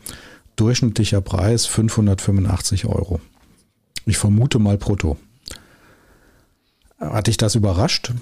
Durchschnittlicher 0.55 1.21
Preis 1.21 1.65
585 1.65 2.85
Euro. 2.85 3.19
Ich 4.05 4.17
vermute 4.17 4.59
mal 4.59 4.77
brutto. 4.77 5.17
Hat 6.99 7.27
dich 7.27 7.37
das 7.37 7.55
überrascht? 7.55 8.13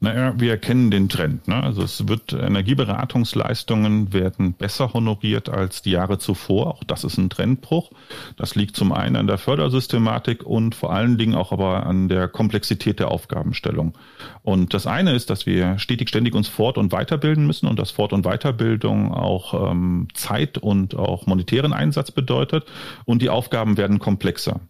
Naja, 0.00 0.32
wir 0.38 0.52
erkennen 0.52 0.92
den 0.92 1.08
Trend. 1.08 1.48
Ne? 1.48 1.60
Also 1.60 1.82
es 1.82 2.06
wird 2.06 2.32
Energieberatungsleistungen 2.32 4.12
werden 4.12 4.52
besser 4.52 4.92
honoriert 4.94 5.48
als 5.48 5.82
die 5.82 5.90
Jahre 5.90 6.18
zuvor. 6.18 6.68
Auch 6.68 6.84
das 6.84 7.02
ist 7.02 7.18
ein 7.18 7.30
Trendbruch. 7.30 7.90
Das 8.36 8.54
liegt 8.54 8.76
zum 8.76 8.92
einen 8.92 9.16
an 9.16 9.26
der 9.26 9.38
Fördersystematik 9.38 10.44
und 10.44 10.76
vor 10.76 10.92
allen 10.92 11.18
Dingen 11.18 11.34
auch 11.34 11.50
aber 11.50 11.84
an 11.84 12.08
der 12.08 12.28
Komplexität 12.28 13.00
der 13.00 13.10
Aufgabenstellung. 13.10 13.98
Und 14.42 14.72
das 14.72 14.86
eine 14.86 15.14
ist, 15.14 15.30
dass 15.30 15.46
wir 15.46 15.80
stetig 15.80 16.10
ständig 16.10 16.32
uns 16.36 16.46
fort- 16.46 16.78
und 16.78 16.92
weiterbilden 16.92 17.44
müssen 17.44 17.66
und 17.66 17.76
dass 17.80 17.90
Fort- 17.90 18.12
und 18.12 18.22
Weiterbildung 18.22 19.12
auch 19.12 19.72
ähm, 19.72 20.06
Zeit 20.14 20.58
und 20.58 20.94
auch 20.94 21.26
monetären 21.26 21.72
Einsatz 21.72 22.12
bedeutet 22.12 22.66
und 23.04 23.20
die 23.20 23.30
Aufgaben 23.30 23.76
werden 23.76 23.98
komplexer. 23.98 24.60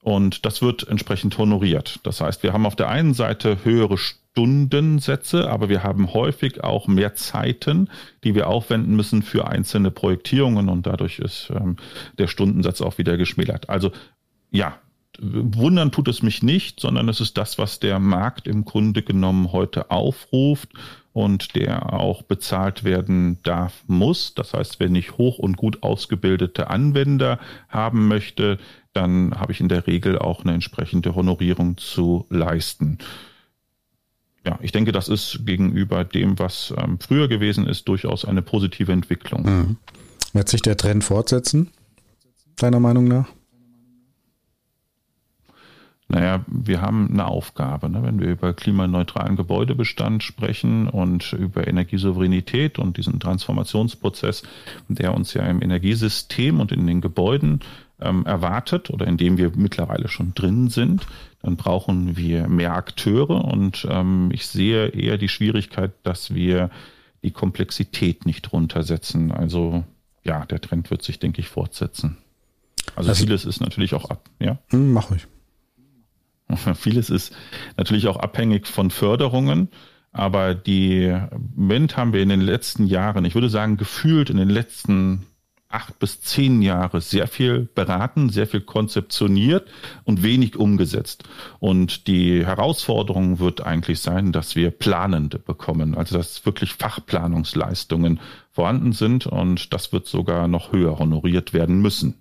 Und 0.00 0.46
das 0.46 0.62
wird 0.62 0.88
entsprechend 0.88 1.36
honoriert. 1.38 2.00
Das 2.02 2.20
heißt, 2.20 2.42
wir 2.42 2.52
haben 2.52 2.66
auf 2.66 2.74
der 2.74 2.88
einen 2.88 3.14
Seite 3.14 3.58
höhere 3.64 3.98
Stundensätze, 4.32 5.50
aber 5.50 5.68
wir 5.68 5.82
haben 5.82 6.14
häufig 6.14 6.64
auch 6.64 6.88
mehr 6.88 7.14
Zeiten, 7.14 7.90
die 8.24 8.34
wir 8.34 8.48
aufwenden 8.48 8.96
müssen 8.96 9.22
für 9.22 9.46
einzelne 9.46 9.90
Projektierungen 9.90 10.70
und 10.70 10.86
dadurch 10.86 11.18
ist 11.18 11.50
ähm, 11.54 11.76
der 12.16 12.28
Stundensatz 12.28 12.80
auch 12.80 12.96
wieder 12.96 13.18
geschmälert. 13.18 13.68
Also 13.68 13.92
ja, 14.50 14.78
wundern 15.20 15.92
tut 15.92 16.08
es 16.08 16.22
mich 16.22 16.42
nicht, 16.42 16.80
sondern 16.80 17.10
es 17.10 17.20
ist 17.20 17.36
das, 17.36 17.58
was 17.58 17.78
der 17.78 17.98
Markt 17.98 18.46
im 18.46 18.64
Grunde 18.64 19.02
genommen 19.02 19.52
heute 19.52 19.90
aufruft 19.90 20.70
und 21.12 21.54
der 21.54 21.92
auch 21.92 22.22
bezahlt 22.22 22.84
werden 22.84 23.38
darf, 23.42 23.84
muss. 23.86 24.32
Das 24.32 24.54
heißt, 24.54 24.80
wenn 24.80 24.94
ich 24.94 25.18
hoch 25.18 25.38
und 25.38 25.58
gut 25.58 25.82
ausgebildete 25.82 26.70
Anwender 26.70 27.38
haben 27.68 28.08
möchte, 28.08 28.56
dann 28.94 29.38
habe 29.38 29.52
ich 29.52 29.60
in 29.60 29.68
der 29.68 29.86
Regel 29.86 30.18
auch 30.18 30.42
eine 30.42 30.54
entsprechende 30.54 31.14
Honorierung 31.14 31.76
zu 31.76 32.24
leisten. 32.30 32.96
Ja, 34.44 34.58
ich 34.60 34.72
denke, 34.72 34.92
das 34.92 35.08
ist 35.08 35.46
gegenüber 35.46 36.04
dem, 36.04 36.38
was 36.38 36.74
ähm, 36.76 36.98
früher 36.98 37.28
gewesen 37.28 37.66
ist, 37.66 37.86
durchaus 37.86 38.24
eine 38.24 38.42
positive 38.42 38.92
Entwicklung. 38.92 39.42
Mhm. 39.44 39.76
Wird 40.32 40.48
sich 40.48 40.62
der 40.62 40.76
Trend 40.76 41.04
fortsetzen, 41.04 41.70
deiner 42.56 42.80
Meinung 42.80 43.06
nach? 43.06 43.28
Naja, 46.12 46.44
wir 46.46 46.82
haben 46.82 47.08
eine 47.10 47.26
Aufgabe, 47.26 47.88
ne? 47.88 48.02
wenn 48.02 48.20
wir 48.20 48.28
über 48.28 48.52
klimaneutralen 48.52 49.34
Gebäudebestand 49.34 50.22
sprechen 50.22 50.86
und 50.86 51.32
über 51.32 51.66
Energiesouveränität 51.66 52.78
und 52.78 52.98
diesen 52.98 53.18
Transformationsprozess, 53.18 54.42
der 54.88 55.14
uns 55.14 55.32
ja 55.32 55.42
im 55.44 55.62
Energiesystem 55.62 56.60
und 56.60 56.70
in 56.70 56.86
den 56.86 57.00
Gebäuden 57.00 57.60
ähm, 58.04 58.26
erwartet 58.26 58.90
oder 58.90 59.06
in 59.06 59.16
dem 59.16 59.38
wir 59.38 59.52
mittlerweile 59.54 60.08
schon 60.08 60.34
drin 60.34 60.68
sind, 60.68 61.06
dann 61.42 61.56
brauchen 61.56 62.16
wir 62.16 62.48
mehr 62.48 62.74
Akteure 62.74 63.44
und 63.44 63.86
ähm, 63.90 64.30
ich 64.32 64.46
sehe 64.46 64.88
eher 64.88 65.18
die 65.18 65.28
Schwierigkeit, 65.28 65.92
dass 66.02 66.34
wir 66.34 66.70
die 67.22 67.30
Komplexität 67.30 68.26
nicht 68.26 68.52
runtersetzen. 68.52 69.32
Also 69.32 69.84
ja, 70.24 70.44
der 70.46 70.60
Trend 70.60 70.90
wird 70.90 71.02
sich, 71.02 71.18
denke 71.18 71.40
ich, 71.40 71.48
fortsetzen. 71.48 72.18
Also, 72.96 73.10
also 73.10 73.24
vieles 73.24 73.44
ist 73.44 73.60
natürlich 73.60 73.94
auch 73.94 74.10
ab, 74.10 74.28
ja. 74.38 74.58
Hm, 74.68 74.92
mach 74.92 75.10
ich. 75.10 75.26
Vieles 76.74 77.10
ist 77.10 77.34
natürlich 77.76 78.08
auch 78.08 78.16
abhängig 78.16 78.66
von 78.66 78.90
Förderungen. 78.90 79.68
Aber 80.12 80.54
die 80.54 81.16
Moment 81.54 81.96
haben 81.96 82.12
wir 82.12 82.22
in 82.22 82.28
den 82.28 82.42
letzten 82.42 82.86
Jahren, 82.86 83.24
ich 83.24 83.34
würde 83.34 83.48
sagen, 83.48 83.78
gefühlt 83.78 84.28
in 84.28 84.36
den 84.36 84.50
letzten 84.50 85.24
acht 85.72 85.98
bis 85.98 86.20
zehn 86.20 86.62
Jahre 86.62 87.00
sehr 87.00 87.26
viel 87.26 87.68
beraten, 87.74 88.30
sehr 88.30 88.46
viel 88.46 88.60
konzeptioniert 88.60 89.68
und 90.04 90.22
wenig 90.22 90.56
umgesetzt. 90.56 91.24
Und 91.60 92.06
die 92.06 92.44
Herausforderung 92.44 93.38
wird 93.38 93.64
eigentlich 93.64 94.00
sein, 94.00 94.32
dass 94.32 94.54
wir 94.54 94.70
Planende 94.70 95.38
bekommen, 95.38 95.94
also 95.94 96.16
dass 96.16 96.44
wirklich 96.44 96.74
Fachplanungsleistungen 96.74 98.20
vorhanden 98.50 98.92
sind 98.92 99.26
und 99.26 99.72
das 99.72 99.92
wird 99.92 100.06
sogar 100.06 100.46
noch 100.46 100.72
höher 100.72 100.98
honoriert 100.98 101.54
werden 101.54 101.80
müssen, 101.80 102.14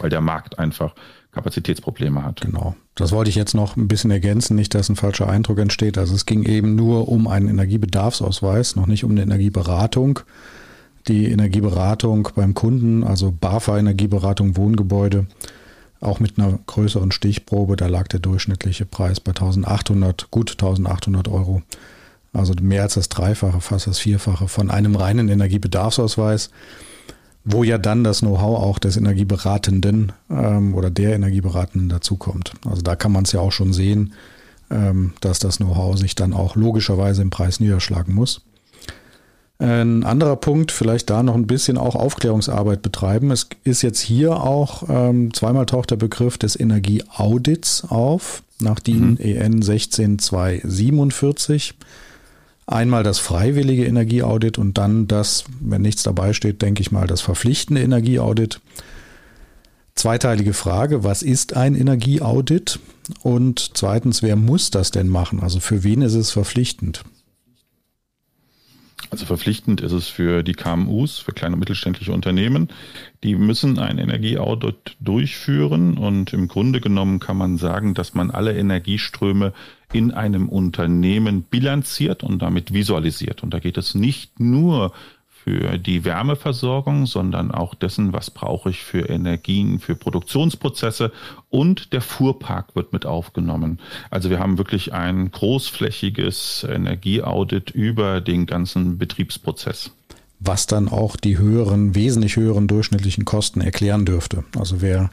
weil 0.00 0.10
der 0.10 0.20
Markt 0.20 0.58
einfach 0.58 0.94
Kapazitätsprobleme 1.30 2.24
hat. 2.24 2.40
Genau. 2.40 2.74
Das 2.96 3.12
wollte 3.12 3.30
ich 3.30 3.36
jetzt 3.36 3.54
noch 3.54 3.76
ein 3.76 3.86
bisschen 3.86 4.10
ergänzen, 4.10 4.56
nicht, 4.56 4.74
dass 4.74 4.88
ein 4.88 4.96
falscher 4.96 5.28
Eindruck 5.28 5.58
entsteht. 5.58 5.98
Also 5.98 6.14
es 6.14 6.26
ging 6.26 6.42
eben 6.42 6.74
nur 6.74 7.08
um 7.08 7.28
einen 7.28 7.48
Energiebedarfsausweis, 7.48 8.74
noch 8.74 8.86
nicht 8.86 9.04
um 9.04 9.12
eine 9.12 9.22
Energieberatung 9.22 10.20
die 11.08 11.30
Energieberatung 11.30 12.28
beim 12.34 12.54
Kunden, 12.54 13.04
also 13.04 13.32
BAFA 13.32 13.78
Energieberatung 13.78 14.56
Wohngebäude, 14.56 15.26
auch 16.00 16.20
mit 16.20 16.38
einer 16.38 16.58
größeren 16.66 17.10
Stichprobe, 17.10 17.76
da 17.76 17.86
lag 17.86 18.08
der 18.08 18.20
durchschnittliche 18.20 18.86
Preis 18.86 19.18
bei 19.20 19.30
1800, 19.30 20.30
gut 20.30 20.52
1800 20.52 21.28
Euro. 21.28 21.62
Also 22.32 22.54
mehr 22.60 22.82
als 22.82 22.94
das 22.94 23.08
Dreifache, 23.08 23.60
fast 23.60 23.86
das 23.86 23.98
Vierfache 23.98 24.48
von 24.48 24.70
einem 24.70 24.94
reinen 24.94 25.28
Energiebedarfsausweis, 25.28 26.50
wo 27.44 27.64
ja 27.64 27.78
dann 27.78 28.04
das 28.04 28.20
Know-how 28.20 28.62
auch 28.62 28.78
des 28.78 28.96
Energieberatenden 28.96 30.12
ähm, 30.30 30.74
oder 30.74 30.90
der 30.90 31.14
Energieberatenden 31.14 31.88
dazukommt. 31.88 32.52
Also 32.64 32.82
da 32.82 32.94
kann 32.94 33.12
man 33.12 33.24
es 33.24 33.32
ja 33.32 33.40
auch 33.40 33.52
schon 33.52 33.72
sehen, 33.72 34.12
ähm, 34.70 35.14
dass 35.20 35.38
das 35.38 35.56
Know-how 35.56 35.96
sich 35.96 36.14
dann 36.14 36.34
auch 36.34 36.54
logischerweise 36.54 37.22
im 37.22 37.30
Preis 37.30 37.58
niederschlagen 37.58 38.14
muss. 38.14 38.42
Ein 39.60 40.04
anderer 40.04 40.36
Punkt, 40.36 40.70
vielleicht 40.70 41.10
da 41.10 41.24
noch 41.24 41.34
ein 41.34 41.48
bisschen 41.48 41.78
auch 41.78 41.96
Aufklärungsarbeit 41.96 42.80
betreiben. 42.80 43.32
Es 43.32 43.48
ist 43.64 43.82
jetzt 43.82 43.98
hier 43.98 44.40
auch 44.40 44.84
ähm, 44.88 45.34
zweimal 45.34 45.66
taucht 45.66 45.90
der 45.90 45.96
Begriff 45.96 46.38
des 46.38 46.54
Energieaudits 46.58 47.84
auf, 47.88 48.44
nach 48.60 48.78
DIN 48.78 49.10
mhm. 49.10 49.16
EN 49.18 49.62
16247. 49.62 51.74
Einmal 52.68 53.02
das 53.02 53.18
freiwillige 53.18 53.84
Energieaudit 53.86 54.58
und 54.58 54.78
dann 54.78 55.08
das, 55.08 55.42
wenn 55.58 55.82
nichts 55.82 56.04
dabei 56.04 56.34
steht, 56.34 56.62
denke 56.62 56.82
ich 56.82 56.92
mal, 56.92 57.08
das 57.08 57.20
verpflichtende 57.20 57.82
Energieaudit. 57.82 58.60
Zweiteilige 59.96 60.52
Frage, 60.52 61.02
was 61.02 61.22
ist 61.22 61.56
ein 61.56 61.74
Energieaudit? 61.74 62.78
Und 63.22 63.72
zweitens, 63.74 64.22
wer 64.22 64.36
muss 64.36 64.70
das 64.70 64.92
denn 64.92 65.08
machen? 65.08 65.40
Also 65.40 65.58
für 65.58 65.82
wen 65.82 66.02
ist 66.02 66.14
es 66.14 66.30
verpflichtend? 66.30 67.02
Also 69.10 69.24
verpflichtend 69.24 69.80
ist 69.80 69.92
es 69.92 70.08
für 70.08 70.42
die 70.42 70.52
KMUs, 70.52 71.18
für 71.18 71.32
kleine 71.32 71.54
und 71.54 71.60
mittelständische 71.60 72.12
Unternehmen. 72.12 72.68
Die 73.24 73.36
müssen 73.36 73.78
ein 73.78 73.98
Energieaudit 73.98 74.96
durchführen 75.00 75.96
und 75.96 76.32
im 76.34 76.46
Grunde 76.46 76.80
genommen 76.80 77.18
kann 77.18 77.38
man 77.38 77.56
sagen, 77.56 77.94
dass 77.94 78.12
man 78.14 78.30
alle 78.30 78.56
Energieströme 78.56 79.54
in 79.92 80.10
einem 80.10 80.48
Unternehmen 80.50 81.42
bilanziert 81.42 82.22
und 82.22 82.42
damit 82.42 82.74
visualisiert. 82.74 83.42
Und 83.42 83.54
da 83.54 83.58
geht 83.58 83.78
es 83.78 83.94
nicht 83.94 84.38
nur 84.40 84.92
für 85.48 85.78
die 85.78 86.04
Wärmeversorgung, 86.04 87.06
sondern 87.06 87.50
auch 87.50 87.74
dessen, 87.74 88.12
was 88.12 88.30
brauche 88.30 88.68
ich 88.68 88.82
für 88.82 89.08
Energien, 89.08 89.78
für 89.78 89.94
Produktionsprozesse 89.94 91.10
und 91.48 91.94
der 91.94 92.02
Fuhrpark 92.02 92.76
wird 92.76 92.92
mit 92.92 93.06
aufgenommen. 93.06 93.78
Also 94.10 94.28
wir 94.28 94.40
haben 94.40 94.58
wirklich 94.58 94.92
ein 94.92 95.30
großflächiges 95.30 96.66
Energieaudit 96.68 97.70
über 97.70 98.20
den 98.20 98.44
ganzen 98.44 98.98
Betriebsprozess. 98.98 99.90
Was 100.38 100.66
dann 100.66 100.88
auch 100.88 101.16
die 101.16 101.38
höheren, 101.38 101.94
wesentlich 101.94 102.36
höheren 102.36 102.66
durchschnittlichen 102.66 103.24
Kosten 103.24 103.62
erklären 103.62 104.04
dürfte. 104.04 104.44
Also 104.58 104.82
wer 104.82 105.08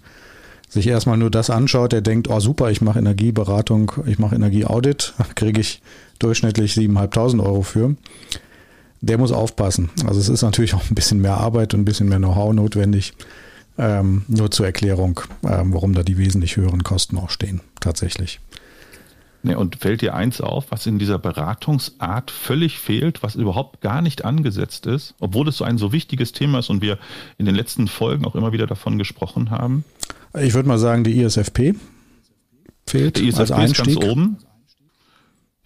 sich 0.68 0.88
erstmal 0.88 1.18
nur 1.18 1.32
das 1.32 1.50
anschaut, 1.50 1.94
der 1.94 2.02
denkt, 2.02 2.30
oh 2.30 2.42
super, 2.42 2.72
ich 2.72 2.82
mache 2.82 3.00
Energieberatung, 3.00 3.94
ich 4.06 4.20
mache 4.20 4.36
Energieaudit, 4.36 5.14
kriege 5.36 5.62
ich 5.62 5.82
durchschnittlich 6.20 6.74
7.500 6.74 7.42
Euro 7.42 7.62
für 7.62 7.96
der 9.06 9.18
muss 9.18 9.32
aufpassen. 9.32 9.90
Also 10.08 10.20
es 10.20 10.30
ist 10.30 10.42
natürlich 10.42 10.74
auch 10.74 10.90
ein 10.90 10.96
bisschen 10.96 11.22
mehr 11.22 11.38
Arbeit 11.38 11.74
und 11.74 11.82
ein 11.82 11.86
bisschen 11.86 12.10
mehr 12.10 12.18
Know-how 12.18 12.54
notwendig. 12.54 13.14
Ähm, 13.78 14.24
nur 14.28 14.52
zur 14.52 14.66
Erklärung, 14.66 15.20
ähm, 15.44 15.74
warum 15.74 15.94
da 15.94 16.02
die 16.02 16.18
wesentlich 16.18 16.56
höheren 16.56 16.84
Kosten 16.84 17.18
auch 17.18 17.30
stehen, 17.30 17.60
tatsächlich. 17.82 18.40
Ne, 19.44 19.58
und 19.60 19.76
fällt 19.76 20.02
dir 20.02 20.16
eins 20.16 20.42
auf, 20.42 20.72
was 20.72 20.88
in 20.88 20.98
dieser 20.98 21.20
Beratungsart 21.20 22.32
völlig 22.32 22.80
fehlt, 22.80 23.22
was 23.22 23.36
überhaupt 23.36 23.82
gar 23.82 24.02
nicht 24.02 24.26
angesetzt 24.26 24.88
ist, 24.88 25.14
obwohl 25.20 25.48
es 25.50 25.58
so 25.58 25.66
ein 25.66 25.78
so 25.78 25.92
wichtiges 25.92 26.32
Thema 26.32 26.60
ist 26.60 26.70
und 26.70 26.82
wir 26.82 26.98
in 27.38 27.46
den 27.46 27.54
letzten 27.54 27.88
Folgen 27.88 28.26
auch 28.26 28.34
immer 28.34 28.54
wieder 28.54 28.66
davon 28.66 28.98
gesprochen 28.98 29.52
haben? 29.52 29.84
Ich 30.40 30.54
würde 30.54 30.68
mal 30.68 30.80
sagen, 30.80 31.04
die 31.04 31.22
ISFP 31.22 31.76
fehlt. 32.88 33.18
Der 33.18 33.24
ISFP 33.24 33.40
als 33.40 33.52
Einstieg. 33.52 33.88
ist 33.88 34.00
ganz 34.00 34.10
oben. 34.10 34.38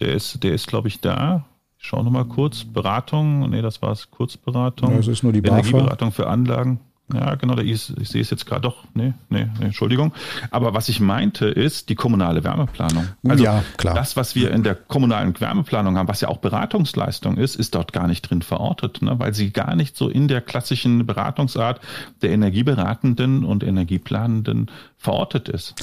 Der 0.00 0.14
ist, 0.14 0.42
der 0.42 0.52
ist, 0.52 0.66
glaube 0.66 0.88
ich, 0.88 1.00
da. 1.00 1.46
Ich 1.82 1.86
schaue 1.86 2.04
nochmal 2.04 2.26
kurz. 2.26 2.64
Beratung, 2.64 3.48
nee, 3.48 3.62
das 3.62 3.80
war 3.80 3.92
es, 3.92 4.10
Kurzberatung. 4.10 4.90
Ja, 4.90 4.96
das 4.98 5.08
ist 5.08 5.22
nur 5.22 5.32
die 5.32 5.38
Energieberatung 5.38 6.12
für 6.12 6.28
Anlagen. 6.28 6.80
Ja, 7.12 7.34
genau, 7.34 7.54
da 7.54 7.62
ist, 7.62 7.94
ich 7.98 8.08
sehe 8.08 8.20
es 8.20 8.30
jetzt 8.30 8.46
gerade 8.46 8.60
doch. 8.60 8.84
Nee, 8.94 9.14
nee, 9.30 9.48
nee, 9.58 9.64
Entschuldigung. 9.64 10.12
Aber 10.50 10.74
was 10.74 10.88
ich 10.88 11.00
meinte, 11.00 11.46
ist 11.46 11.88
die 11.88 11.94
kommunale 11.94 12.44
Wärmeplanung. 12.44 13.08
Also 13.26 13.42
ja, 13.42 13.64
klar. 13.78 13.94
das, 13.94 14.14
was 14.14 14.34
wir 14.34 14.52
in 14.52 14.62
der 14.62 14.74
kommunalen 14.74 15.38
Wärmeplanung 15.40 15.96
haben, 15.96 16.06
was 16.06 16.20
ja 16.20 16.28
auch 16.28 16.36
Beratungsleistung 16.36 17.36
ist, 17.36 17.56
ist 17.56 17.74
dort 17.74 17.92
gar 17.92 18.06
nicht 18.06 18.22
drin 18.22 18.42
verortet, 18.42 19.02
ne? 19.02 19.18
weil 19.18 19.34
sie 19.34 19.50
gar 19.50 19.74
nicht 19.74 19.96
so 19.96 20.08
in 20.08 20.28
der 20.28 20.42
klassischen 20.42 21.06
Beratungsart 21.06 21.80
der 22.22 22.30
Energieberatenden 22.30 23.44
und 23.44 23.64
Energieplanenden 23.64 24.70
verortet 24.98 25.48
ist. 25.48 25.74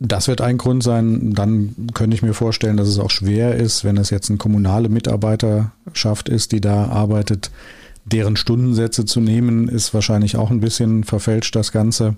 Das 0.00 0.28
wird 0.28 0.40
ein 0.40 0.58
Grund 0.58 0.82
sein. 0.82 1.32
Dann 1.34 1.74
könnte 1.94 2.14
ich 2.14 2.22
mir 2.22 2.34
vorstellen, 2.34 2.76
dass 2.76 2.88
es 2.88 2.98
auch 2.98 3.10
schwer 3.10 3.56
ist, 3.56 3.84
wenn 3.84 3.96
es 3.96 4.10
jetzt 4.10 4.30
eine 4.30 4.38
kommunale 4.38 4.88
Mitarbeiterschaft 4.88 6.28
ist, 6.28 6.52
die 6.52 6.60
da 6.60 6.86
arbeitet, 6.86 7.50
deren 8.04 8.36
Stundensätze 8.36 9.04
zu 9.04 9.20
nehmen, 9.20 9.68
ist 9.68 9.92
wahrscheinlich 9.94 10.36
auch 10.36 10.50
ein 10.50 10.60
bisschen 10.60 11.04
verfälscht 11.04 11.56
das 11.56 11.72
Ganze. 11.72 12.16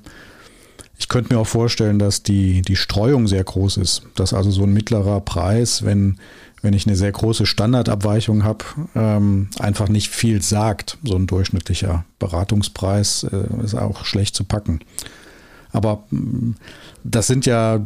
Ich 0.98 1.08
könnte 1.08 1.32
mir 1.32 1.40
auch 1.40 1.46
vorstellen, 1.46 1.98
dass 1.98 2.22
die, 2.22 2.60
die 2.60 2.76
Streuung 2.76 3.26
sehr 3.26 3.42
groß 3.42 3.78
ist. 3.78 4.02
Dass 4.14 4.34
also 4.34 4.50
so 4.50 4.64
ein 4.64 4.74
mittlerer 4.74 5.20
Preis, 5.20 5.82
wenn, 5.82 6.18
wenn 6.60 6.74
ich 6.74 6.86
eine 6.86 6.96
sehr 6.96 7.10
große 7.10 7.46
Standardabweichung 7.46 8.44
habe, 8.44 8.64
ähm, 8.94 9.48
einfach 9.58 9.88
nicht 9.88 10.10
viel 10.10 10.42
sagt. 10.42 10.98
So 11.02 11.16
ein 11.16 11.26
durchschnittlicher 11.26 12.04
Beratungspreis 12.18 13.24
äh, 13.24 13.64
ist 13.64 13.74
auch 13.74 14.04
schlecht 14.04 14.34
zu 14.36 14.44
packen. 14.44 14.80
Aber 15.72 16.04
mm, 16.10 16.52
das 17.04 17.26
sind 17.26 17.46
ja, 17.46 17.80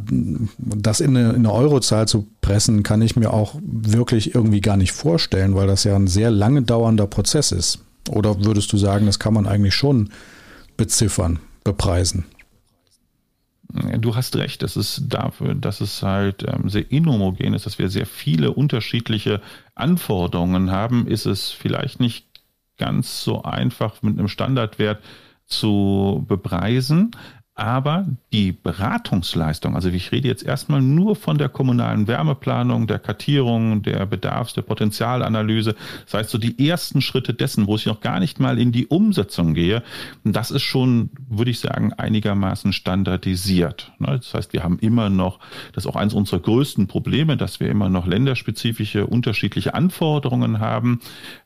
das 0.58 1.00
in 1.00 1.16
eine, 1.16 1.30
in 1.30 1.36
eine 1.36 1.52
Eurozahl 1.52 2.08
zu 2.08 2.28
pressen, 2.40 2.82
kann 2.82 3.02
ich 3.02 3.16
mir 3.16 3.32
auch 3.32 3.56
wirklich 3.62 4.34
irgendwie 4.34 4.60
gar 4.60 4.76
nicht 4.76 4.92
vorstellen, 4.92 5.54
weil 5.54 5.66
das 5.66 5.84
ja 5.84 5.96
ein 5.96 6.06
sehr 6.06 6.30
lange 6.30 6.62
dauernder 6.62 7.06
Prozess 7.06 7.52
ist. 7.52 7.84
Oder 8.08 8.44
würdest 8.44 8.72
du 8.72 8.76
sagen, 8.76 9.06
das 9.06 9.18
kann 9.18 9.34
man 9.34 9.46
eigentlich 9.46 9.74
schon 9.74 10.10
beziffern, 10.76 11.38
bepreisen? 11.62 12.24
Du 13.98 14.14
hast 14.14 14.36
recht, 14.36 14.62
das 14.62 14.76
ist 14.76 15.02
dafür, 15.08 15.54
dass 15.54 15.80
es 15.80 16.02
halt 16.02 16.44
ähm, 16.46 16.68
sehr 16.68 16.92
inhomogen 16.92 17.54
ist, 17.54 17.66
dass 17.66 17.78
wir 17.78 17.88
sehr 17.88 18.06
viele 18.06 18.52
unterschiedliche 18.52 19.40
Anforderungen 19.74 20.70
haben, 20.70 21.08
ist 21.08 21.26
es 21.26 21.50
vielleicht 21.50 21.98
nicht 21.98 22.26
ganz 22.76 23.24
so 23.24 23.42
einfach 23.42 24.02
mit 24.02 24.16
einem 24.18 24.28
Standardwert 24.28 25.02
zu 25.46 26.24
bepreisen. 26.28 27.12
Aber 27.54 28.06
die 28.34 28.50
Beratungsleistung, 28.50 29.76
also 29.76 29.88
ich 29.90 30.10
rede 30.10 30.26
jetzt 30.26 30.42
erstmal 30.42 30.82
nur 30.82 31.14
von 31.14 31.38
der 31.38 31.48
kommunalen 31.48 32.08
Wärmeplanung, 32.08 32.88
der 32.88 32.98
Kartierung, 32.98 33.82
der 33.82 34.06
Bedarfs-, 34.06 34.54
der 34.54 34.62
Potenzialanalyse. 34.62 35.76
Das 36.06 36.14
heißt, 36.14 36.30
so 36.30 36.38
die 36.38 36.68
ersten 36.68 37.00
Schritte 37.00 37.32
dessen, 37.32 37.68
wo 37.68 37.76
ich 37.76 37.86
noch 37.86 38.00
gar 38.00 38.18
nicht 38.18 38.40
mal 38.40 38.58
in 38.58 38.72
die 38.72 38.88
Umsetzung 38.88 39.54
gehe, 39.54 39.84
das 40.24 40.50
ist 40.50 40.64
schon, 40.64 41.10
würde 41.28 41.52
ich 41.52 41.60
sagen, 41.60 41.92
einigermaßen 41.92 42.72
standardisiert. 42.72 43.92
Ne, 44.00 44.16
das 44.16 44.34
heißt, 44.34 44.52
wir 44.52 44.64
haben 44.64 44.80
immer 44.80 45.10
noch, 45.10 45.38
das 45.72 45.84
ist 45.84 45.88
auch 45.88 45.94
eines 45.94 46.14
unserer 46.14 46.40
größten 46.40 46.88
Probleme, 46.88 47.36
dass 47.36 47.60
wir 47.60 47.68
immer 47.68 47.88
noch 47.88 48.04
länderspezifische, 48.04 49.06
unterschiedliche 49.06 49.74
Anforderungen 49.74 50.58
haben. 50.58 50.98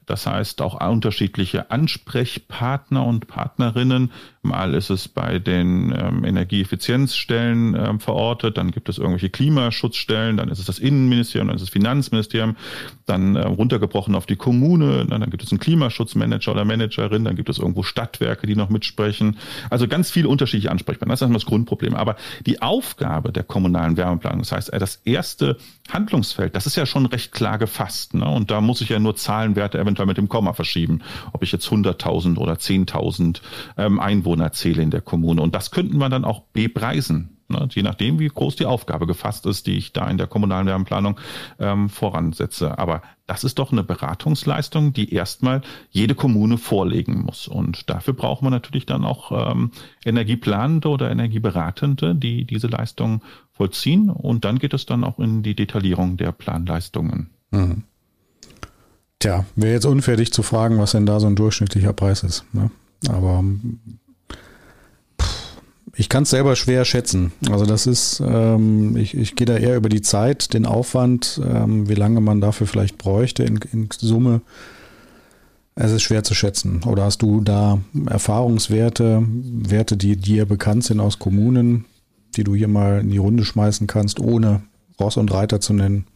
Das 0.09 0.26
heißt 0.26 0.62
auch 0.62 0.80
unterschiedliche 0.89 1.70
Ansprechpartner 1.70 3.05
und 3.05 3.26
Partnerinnen. 3.26 4.11
Mal 4.41 4.72
ist 4.72 4.89
es 4.89 5.07
bei 5.07 5.39
den 5.39 5.95
ähm, 5.95 6.24
Energieeffizienzstellen 6.78 7.74
ähm, 7.74 8.00
verortet, 8.00 8.56
dann 8.56 8.70
gibt 8.70 8.88
es 8.88 8.98
irgendwelche 8.98 9.30
Klimaschutzstellen, 9.30 10.36
dann 10.36 10.48
ist 10.48 10.58
es 10.58 10.66
das 10.66 10.78
Innenministerium, 10.78 11.48
dann 11.48 11.56
ist 11.56 11.62
es 11.62 11.68
das 11.68 11.72
Finanzministerium, 11.72 12.56
dann 13.06 13.36
äh, 13.36 13.44
runtergebrochen 13.46 14.14
auf 14.14 14.26
die 14.26 14.36
Kommune, 14.36 15.06
dann, 15.06 15.20
dann 15.20 15.30
gibt 15.30 15.42
es 15.42 15.50
einen 15.50 15.58
Klimaschutzmanager 15.58 16.52
oder 16.52 16.64
Managerin, 16.64 17.24
dann 17.24 17.36
gibt 17.36 17.48
es 17.48 17.58
irgendwo 17.58 17.82
Stadtwerke, 17.82 18.46
die 18.46 18.56
noch 18.56 18.68
mitsprechen. 18.68 19.36
Also 19.70 19.88
ganz 19.88 20.10
viele 20.10 20.28
unterschiedliche 20.28 20.70
Ansprechpartner. 20.70 21.12
Das 21.12 21.22
ist 21.22 21.34
das 21.34 21.46
Grundproblem. 21.46 21.94
Aber 21.94 22.16
die 22.46 22.62
Aufgabe 22.62 23.32
der 23.32 23.42
kommunalen 23.42 23.96
Wärmeplanung, 23.96 24.40
das 24.40 24.52
heißt, 24.52 24.72
äh, 24.72 24.78
das 24.78 24.96
erste 25.04 25.56
Handlungsfeld, 25.90 26.54
das 26.54 26.66
ist 26.66 26.76
ja 26.76 26.86
schon 26.86 27.06
recht 27.06 27.32
klar 27.32 27.58
gefasst. 27.58 28.14
Ne? 28.14 28.28
Und 28.28 28.50
da 28.50 28.60
muss 28.60 28.80
ich 28.80 28.90
ja 28.90 28.98
nur 28.98 29.16
Zahlenwerte 29.16 29.78
eventuell 29.78 30.06
mit 30.06 30.18
dem 30.18 30.28
Komma 30.28 30.52
verschieben, 30.52 31.00
ob 31.32 31.42
ich 31.42 31.52
jetzt 31.52 31.66
100.000 31.66 32.38
oder 32.38 32.54
10.000 32.54 33.40
ähm, 33.76 33.98
Einwohner 34.00 34.52
zähle 34.52 34.82
in 34.82 34.90
der 34.90 35.00
Kommune. 35.00 35.42
Und 35.42 35.54
das 35.54 35.70
könnten 35.70 35.98
wir 35.98 36.08
dann 36.08 36.24
auch 36.24 36.42
bepreisen. 36.68 37.38
Ne, 37.50 37.66
je 37.70 37.82
nachdem, 37.82 38.18
wie 38.18 38.28
groß 38.28 38.56
die 38.56 38.66
Aufgabe 38.66 39.06
gefasst 39.06 39.46
ist, 39.46 39.66
die 39.66 39.78
ich 39.78 39.94
da 39.94 40.06
in 40.10 40.18
der 40.18 40.26
kommunalen 40.26 40.66
Wärmeplanung 40.66 41.18
ähm, 41.58 41.88
voransetze. 41.88 42.78
Aber 42.78 43.00
das 43.26 43.42
ist 43.42 43.58
doch 43.58 43.72
eine 43.72 43.82
Beratungsleistung, 43.82 44.92
die 44.92 45.14
erstmal 45.14 45.62
jede 45.88 46.14
Kommune 46.14 46.58
vorlegen 46.58 47.22
muss. 47.22 47.48
Und 47.48 47.88
dafür 47.88 48.12
brauchen 48.12 48.44
wir 48.44 48.50
natürlich 48.50 48.84
dann 48.84 49.02
auch 49.02 49.32
ähm, 49.32 49.70
Energieplanende 50.04 50.88
oder 50.88 51.10
Energieberatende, 51.10 52.14
die 52.14 52.44
diese 52.44 52.66
Leistung 52.66 53.22
vollziehen. 53.52 54.10
Und 54.10 54.44
dann 54.44 54.58
geht 54.58 54.74
es 54.74 54.84
dann 54.84 55.02
auch 55.02 55.18
in 55.18 55.42
die 55.42 55.56
Detaillierung 55.56 56.18
der 56.18 56.32
Planleistungen. 56.32 57.30
Mhm. 57.50 57.84
Tja, 59.20 59.46
wäre 59.56 59.72
jetzt 59.72 59.86
unfertig 59.86 60.34
zu 60.34 60.42
fragen, 60.42 60.76
was 60.78 60.92
denn 60.92 61.06
da 61.06 61.18
so 61.18 61.26
ein 61.26 61.34
durchschnittlicher 61.34 61.94
Preis 61.94 62.22
ist. 62.22 62.44
Ne? 62.52 62.70
Aber 63.08 63.42
ich 65.99 66.09
kann 66.09 66.22
es 66.22 66.30
selber 66.30 66.55
schwer 66.55 66.84
schätzen. 66.84 67.32
Also 67.51 67.66
das 67.66 67.88
ist, 67.88 68.22
ähm, 68.24 68.96
ich, 68.96 69.16
ich 69.16 69.34
gehe 69.34 69.46
da 69.49 69.57
eher 69.57 69.76
über 69.76 69.88
die 69.88 70.01
Zeit, 70.01 70.55
den 70.55 70.64
Aufwand, 70.64 71.40
ähm, 71.44 71.88
wie 71.88 71.94
lange 71.94 72.20
man 72.20 72.40
dafür 72.40 72.68
vielleicht 72.68 72.99
bräuchte 72.99 73.42
in, 73.42 73.59
in 73.72 73.88
Summe. 73.90 74.40
Es 75.74 75.90
ist 75.90 76.03
schwer 76.03 76.22
zu 76.22 76.34
schätzen. 76.34 76.84
Oder 76.84 77.05
hast 77.05 77.20
du 77.22 77.40
da 77.40 77.80
Erfahrungswerte, 78.07 79.24
Werte, 79.26 79.96
die 79.96 80.14
dir 80.14 80.46
bekannt 80.46 80.84
sind 80.84 81.01
aus 81.01 81.18
Kommunen, 81.18 81.84
die 82.36 82.44
du 82.44 82.55
hier 82.55 82.68
mal 82.68 83.01
in 83.01 83.11
die 83.11 83.18
Runde 83.18 83.44
schmeißen 83.44 83.88
kannst, 83.88 84.20
ohne 84.20 84.62
Ross 85.01 85.16
und 85.16 85.32
Reiter 85.32 85.61
zu 85.61 85.72
nennen? 85.72 86.07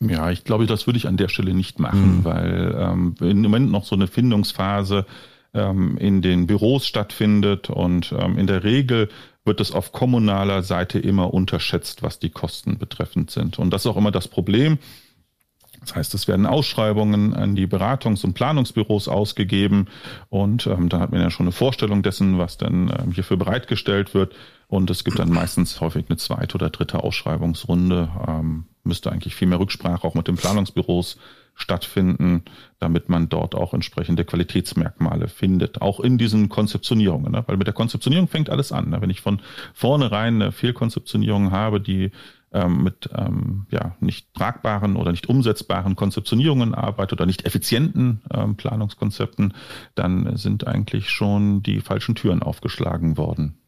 Ja, 0.00 0.30
ich 0.30 0.44
glaube, 0.44 0.64
das 0.64 0.86
würde 0.86 0.96
ich 0.96 1.06
an 1.06 1.18
der 1.18 1.28
Stelle 1.28 1.52
nicht 1.52 1.78
machen, 1.78 2.20
mhm. 2.20 2.24
weil 2.24 2.74
ähm, 2.78 3.14
im 3.20 3.42
Moment 3.42 3.70
noch 3.70 3.84
so 3.84 3.94
eine 3.94 4.06
Findungsphase 4.06 5.04
ähm, 5.54 5.96
in 5.98 6.22
den 6.22 6.46
Büros 6.46 6.86
stattfindet 6.86 7.70
und 7.70 8.14
ähm, 8.18 8.38
in 8.38 8.46
der 8.46 8.64
Regel 8.64 9.08
wird 9.44 9.60
es 9.60 9.72
auf 9.72 9.92
kommunaler 9.92 10.62
Seite 10.62 10.98
immer 10.98 11.34
unterschätzt, 11.34 12.02
was 12.02 12.18
die 12.18 12.30
Kosten 12.30 12.78
betreffend 12.78 13.30
sind. 13.30 13.58
Und 13.58 13.70
das 13.70 13.82
ist 13.82 13.90
auch 13.90 13.96
immer 13.96 14.12
das 14.12 14.28
Problem. 14.28 14.78
Das 15.80 15.96
heißt, 15.96 16.14
es 16.14 16.28
werden 16.28 16.46
Ausschreibungen 16.46 17.34
an 17.34 17.56
die 17.56 17.66
Beratungs- 17.66 18.24
und 18.24 18.34
Planungsbüros 18.34 19.08
ausgegeben 19.08 19.88
und 20.28 20.66
ähm, 20.68 20.88
da 20.88 21.00
hat 21.00 21.10
man 21.10 21.20
ja 21.20 21.30
schon 21.30 21.46
eine 21.46 21.52
Vorstellung 21.52 22.02
dessen, 22.02 22.38
was 22.38 22.56
dann 22.56 22.94
ähm, 22.96 23.12
hierfür 23.12 23.36
bereitgestellt 23.36 24.14
wird. 24.14 24.34
Und 24.68 24.90
es 24.90 25.04
gibt 25.04 25.18
dann 25.18 25.30
meistens 25.30 25.80
häufig 25.80 26.06
eine 26.08 26.16
zweite 26.18 26.54
oder 26.54 26.70
dritte 26.70 27.02
Ausschreibungsrunde. 27.02 28.10
Ähm, 28.26 28.66
müsste 28.84 29.12
eigentlich 29.12 29.34
viel 29.34 29.48
mehr 29.48 29.60
Rücksprache 29.60 30.06
auch 30.06 30.14
mit 30.14 30.28
den 30.28 30.36
Planungsbüros 30.36 31.18
stattfinden, 31.54 32.42
damit 32.78 33.08
man 33.08 33.28
dort 33.28 33.54
auch 33.54 33.74
entsprechende 33.74 34.24
Qualitätsmerkmale 34.24 35.28
findet, 35.28 35.82
auch 35.82 36.00
in 36.00 36.18
diesen 36.18 36.48
Konzeptionierungen. 36.48 37.32
Ne? 37.32 37.44
Weil 37.46 37.56
mit 37.56 37.66
der 37.66 37.74
Konzeptionierung 37.74 38.28
fängt 38.28 38.50
alles 38.50 38.72
an. 38.72 38.90
Ne? 38.90 39.00
Wenn 39.00 39.10
ich 39.10 39.20
von 39.20 39.40
vornherein 39.74 40.40
eine 40.40 40.52
Fehlkonzeptionierung 40.52 41.50
habe, 41.50 41.80
die 41.80 42.10
ähm, 42.52 42.82
mit 42.82 43.08
ähm, 43.14 43.66
ja, 43.70 43.96
nicht 44.00 44.32
tragbaren 44.34 44.96
oder 44.96 45.10
nicht 45.10 45.28
umsetzbaren 45.28 45.96
Konzeptionierungen 45.96 46.74
arbeitet 46.74 47.18
oder 47.18 47.26
nicht 47.26 47.46
effizienten 47.46 48.22
ähm, 48.32 48.56
Planungskonzepten, 48.56 49.54
dann 49.94 50.36
sind 50.36 50.66
eigentlich 50.66 51.10
schon 51.10 51.62
die 51.62 51.80
falschen 51.80 52.14
Türen 52.14 52.42
aufgeschlagen 52.42 53.16
worden. 53.16 53.61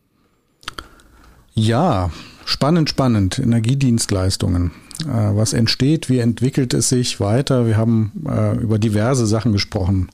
Ja, 1.54 2.10
spannend, 2.44 2.90
spannend. 2.90 3.38
Energiedienstleistungen. 3.38 4.72
Äh, 5.02 5.36
was 5.36 5.52
entsteht, 5.52 6.08
wie 6.10 6.18
entwickelt 6.18 6.74
es 6.74 6.88
sich 6.88 7.20
weiter? 7.20 7.66
Wir 7.66 7.76
haben 7.76 8.12
äh, 8.28 8.56
über 8.56 8.78
diverse 8.78 9.26
Sachen 9.26 9.52
gesprochen. 9.52 10.08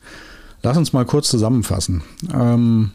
Lass 0.63 0.77
uns 0.77 0.93
mal 0.93 1.07
kurz 1.07 1.29
zusammenfassen. 1.29 2.03
Ähm, 2.33 2.91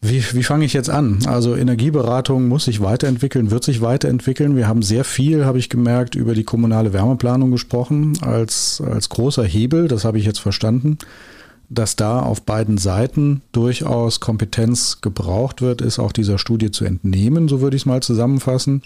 wie, 0.00 0.22
wie 0.32 0.44
fange 0.44 0.64
ich 0.64 0.72
jetzt 0.72 0.90
an? 0.90 1.18
Also 1.26 1.56
Energieberatung 1.56 2.46
muss 2.46 2.66
sich 2.66 2.80
weiterentwickeln, 2.80 3.50
wird 3.50 3.64
sich 3.64 3.80
weiterentwickeln. 3.80 4.54
Wir 4.56 4.68
haben 4.68 4.82
sehr 4.82 5.04
viel, 5.04 5.44
habe 5.44 5.58
ich 5.58 5.68
gemerkt, 5.68 6.14
über 6.14 6.34
die 6.34 6.44
kommunale 6.44 6.92
Wärmeplanung 6.92 7.50
gesprochen 7.50 8.16
als, 8.22 8.80
als 8.80 9.08
großer 9.08 9.44
Hebel. 9.44 9.88
Das 9.88 10.04
habe 10.04 10.18
ich 10.18 10.24
jetzt 10.24 10.38
verstanden. 10.38 10.98
Dass 11.70 11.96
da 11.96 12.20
auf 12.20 12.42
beiden 12.42 12.78
Seiten 12.78 13.42
durchaus 13.52 14.20
Kompetenz 14.20 15.00
gebraucht 15.00 15.60
wird, 15.60 15.82
ist 15.82 15.98
auch 15.98 16.12
dieser 16.12 16.38
Studie 16.38 16.70
zu 16.70 16.84
entnehmen, 16.84 17.48
so 17.48 17.60
würde 17.60 17.76
ich 17.76 17.82
es 17.82 17.86
mal 17.86 18.02
zusammenfassen 18.02 18.82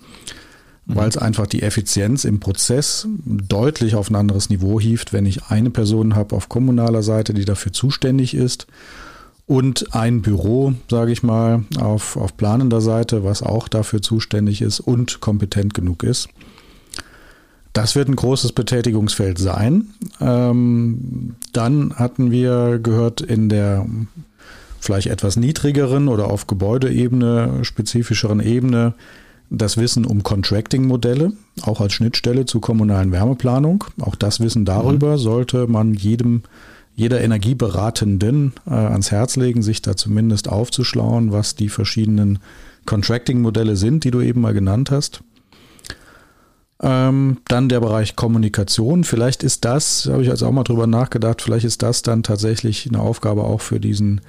mhm. 0.86 0.96
weil 0.96 1.08
es 1.08 1.16
einfach 1.16 1.46
die 1.46 1.62
Effizienz 1.62 2.24
im 2.24 2.40
Prozess 2.40 3.06
deutlich 3.24 3.94
auf 3.94 4.10
ein 4.10 4.16
anderes 4.16 4.50
Niveau 4.50 4.80
hieft, 4.80 5.12
wenn 5.12 5.26
ich 5.26 5.44
eine 5.44 5.70
Person 5.70 6.14
habe 6.14 6.36
auf 6.36 6.48
kommunaler 6.48 7.02
Seite, 7.02 7.34
die 7.34 7.44
dafür 7.44 7.72
zuständig 7.72 8.34
ist 8.34 8.66
und 9.46 9.94
ein 9.94 10.22
Büro, 10.22 10.74
sage 10.88 11.12
ich 11.12 11.22
mal, 11.22 11.64
auf, 11.78 12.16
auf 12.16 12.36
planender 12.36 12.80
Seite, 12.80 13.24
was 13.24 13.42
auch 13.42 13.68
dafür 13.68 14.02
zuständig 14.02 14.62
ist 14.62 14.80
und 14.80 15.20
kompetent 15.20 15.74
genug 15.74 16.02
ist. 16.04 16.28
Das 17.72 17.96
wird 17.96 18.08
ein 18.08 18.16
großes 18.16 18.52
Betätigungsfeld 18.52 19.38
sein. 19.38 19.88
Ähm, 20.20 21.36
dann 21.52 21.94
hatten 21.94 22.30
wir 22.30 22.78
gehört 22.78 23.22
in 23.22 23.48
der 23.48 23.86
vielleicht 24.78 25.06
etwas 25.06 25.36
niedrigeren 25.36 26.08
oder 26.08 26.28
auf 26.28 26.46
Gebäudeebene, 26.46 27.60
spezifischeren 27.62 28.40
Ebene, 28.40 28.94
das 29.48 29.76
Wissen 29.76 30.04
um 30.04 30.22
Contracting-Modelle, 30.22 31.32
auch 31.62 31.80
als 31.80 31.92
Schnittstelle 31.92 32.46
zur 32.46 32.60
kommunalen 32.60 33.12
Wärmeplanung. 33.12 33.84
Auch 34.00 34.16
das 34.16 34.40
Wissen 34.40 34.64
darüber 34.64 35.12
mhm. 35.12 35.18
sollte 35.18 35.66
man 35.66 35.94
jedem 35.94 36.42
jeder 36.94 37.22
Energieberatenden 37.22 38.52
äh, 38.66 38.70
ans 38.70 39.10
Herz 39.10 39.36
legen, 39.36 39.62
sich 39.62 39.80
da 39.80 39.96
zumindest 39.96 40.48
aufzuschlauen, 40.48 41.32
was 41.32 41.54
die 41.54 41.70
verschiedenen 41.70 42.38
Contracting-Modelle 42.84 43.76
sind, 43.76 44.04
die 44.04 44.10
du 44.10 44.20
eben 44.20 44.42
mal 44.42 44.52
genannt 44.52 44.90
hast. 44.90 45.22
Ähm, 46.82 47.38
dann 47.46 47.68
der 47.68 47.80
Bereich 47.80 48.16
Kommunikation. 48.16 49.04
Vielleicht 49.04 49.44
ist 49.44 49.64
das, 49.64 50.08
habe 50.10 50.22
ich 50.22 50.28
jetzt 50.28 50.42
auch 50.42 50.50
mal 50.50 50.64
drüber 50.64 50.88
nachgedacht, 50.88 51.40
vielleicht 51.40 51.64
ist 51.64 51.82
das 51.82 52.02
dann 52.02 52.24
tatsächlich 52.24 52.88
eine 52.88 53.00
Aufgabe 53.00 53.44
auch 53.44 53.60
für 53.60 53.78
diesen 53.78 54.20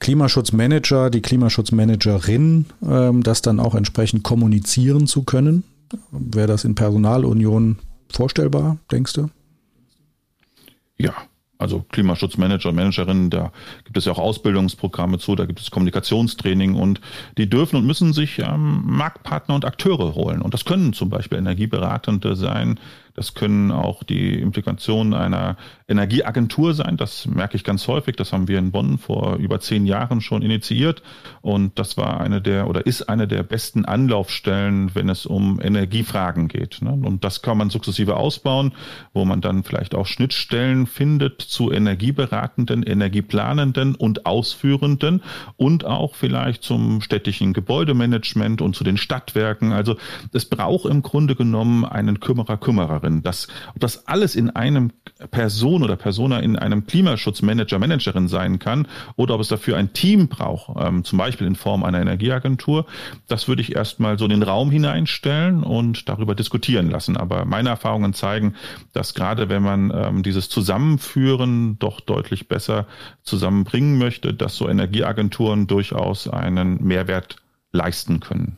Klimaschutzmanager, 0.00 1.10
die 1.10 1.22
Klimaschutzmanagerin, 1.22 2.66
ähm, 2.84 3.22
das 3.22 3.42
dann 3.42 3.60
auch 3.60 3.74
entsprechend 3.74 4.24
kommunizieren 4.24 5.06
zu 5.06 5.22
können. 5.22 5.64
Wäre 6.10 6.48
das 6.48 6.64
in 6.64 6.74
Personalunion 6.74 7.78
vorstellbar, 8.10 8.78
denkst 8.90 9.12
du? 9.14 9.30
Ja, 10.98 11.14
also 11.58 11.84
Klimaschutzmanager, 11.90 12.72
Managerinnen, 12.72 13.30
da 13.30 13.52
gibt 13.84 13.96
es 13.96 14.04
ja 14.04 14.12
auch 14.12 14.18
Ausbildungsprogramme 14.18 15.18
zu, 15.18 15.34
da 15.34 15.44
gibt 15.44 15.60
es 15.60 15.70
Kommunikationstraining 15.70 16.76
und 16.76 17.00
die 17.36 17.50
dürfen 17.50 17.76
und 17.76 17.86
müssen 17.86 18.12
sich 18.12 18.38
ähm, 18.38 18.82
Marktpartner 18.86 19.56
und 19.56 19.64
Akteure 19.64 20.14
holen. 20.14 20.40
Und 20.40 20.54
das 20.54 20.64
können 20.64 20.92
zum 20.92 21.10
Beispiel 21.10 21.38
Energieberatende 21.38 22.36
sein, 22.36 22.78
das 23.14 23.34
können 23.34 23.72
auch 23.72 24.04
die 24.04 24.40
Implikationen 24.40 25.12
einer 25.12 25.56
Energieagentur 25.88 26.74
sein. 26.74 26.98
Das 26.98 27.26
merke 27.26 27.56
ich 27.56 27.64
ganz 27.64 27.88
häufig. 27.88 28.14
Das 28.16 28.32
haben 28.32 28.46
wir 28.46 28.58
in 28.58 28.70
Bonn 28.70 28.98
vor 28.98 29.36
über 29.36 29.58
zehn 29.58 29.86
Jahren 29.86 30.20
schon 30.20 30.42
initiiert. 30.42 31.02
Und 31.40 31.78
das 31.78 31.96
war 31.96 32.20
eine 32.20 32.42
der 32.42 32.68
oder 32.68 32.84
ist 32.84 33.08
eine 33.08 33.26
der 33.26 33.42
besten 33.42 33.86
Anlaufstellen, 33.86 34.94
wenn 34.94 35.08
es 35.08 35.24
um 35.24 35.60
Energiefragen 35.60 36.48
geht. 36.48 36.82
Ne? 36.82 36.92
Und 36.92 37.24
das 37.24 37.40
kann 37.40 37.56
man 37.56 37.70
sukzessive 37.70 38.18
ausbauen, 38.18 38.72
wo 39.14 39.24
man 39.24 39.40
dann 39.40 39.64
vielleicht 39.64 39.94
auch 39.94 40.06
Schnittstellen 40.06 40.86
findet 40.86 41.40
zu 41.40 41.72
Energieberatenden, 41.72 42.82
Energieplanenden 42.82 43.94
und 43.94 44.26
Ausführenden 44.26 45.22
und 45.56 45.86
auch 45.86 46.14
vielleicht 46.14 46.62
zum 46.62 47.00
städtischen 47.00 47.54
Gebäudemanagement 47.54 48.60
und 48.60 48.76
zu 48.76 48.84
den 48.84 48.98
Stadtwerken. 48.98 49.72
Also 49.72 49.96
es 50.34 50.44
braucht 50.44 50.84
im 50.84 51.00
Grunde 51.00 51.34
genommen 51.34 51.86
einen 51.86 52.20
Kümmerer, 52.20 52.58
Kümmererin. 52.58 53.22
Das, 53.22 53.48
ob 53.70 53.80
das 53.80 54.06
alles 54.06 54.36
in 54.36 54.50
einem 54.50 54.92
Person 55.30 55.77
oder 55.82 55.96
Persona 55.96 56.40
in 56.40 56.56
einem 56.56 56.86
Klimaschutzmanager, 56.86 57.78
Managerin 57.78 58.28
sein 58.28 58.58
kann 58.58 58.86
oder 59.16 59.34
ob 59.34 59.40
es 59.40 59.48
dafür 59.48 59.76
ein 59.76 59.92
Team 59.92 60.28
braucht, 60.28 60.76
ähm, 60.80 61.04
zum 61.04 61.18
Beispiel 61.18 61.46
in 61.46 61.54
Form 61.54 61.84
einer 61.84 62.00
Energieagentur, 62.00 62.86
das 63.26 63.48
würde 63.48 63.62
ich 63.62 63.74
erstmal 63.74 64.18
so 64.18 64.24
in 64.24 64.30
den 64.30 64.42
Raum 64.42 64.70
hineinstellen 64.70 65.62
und 65.62 66.08
darüber 66.08 66.34
diskutieren 66.34 66.90
lassen. 66.90 67.16
Aber 67.16 67.44
meine 67.44 67.70
Erfahrungen 67.70 68.14
zeigen, 68.14 68.54
dass 68.92 69.14
gerade 69.14 69.48
wenn 69.48 69.62
man 69.62 69.92
ähm, 69.94 70.22
dieses 70.22 70.48
Zusammenführen 70.48 71.78
doch 71.78 72.00
deutlich 72.00 72.48
besser 72.48 72.86
zusammenbringen 73.22 73.98
möchte, 73.98 74.34
dass 74.34 74.56
so 74.56 74.68
Energieagenturen 74.68 75.66
durchaus 75.66 76.28
einen 76.28 76.82
Mehrwert 76.84 77.36
leisten 77.72 78.20
können. 78.20 78.56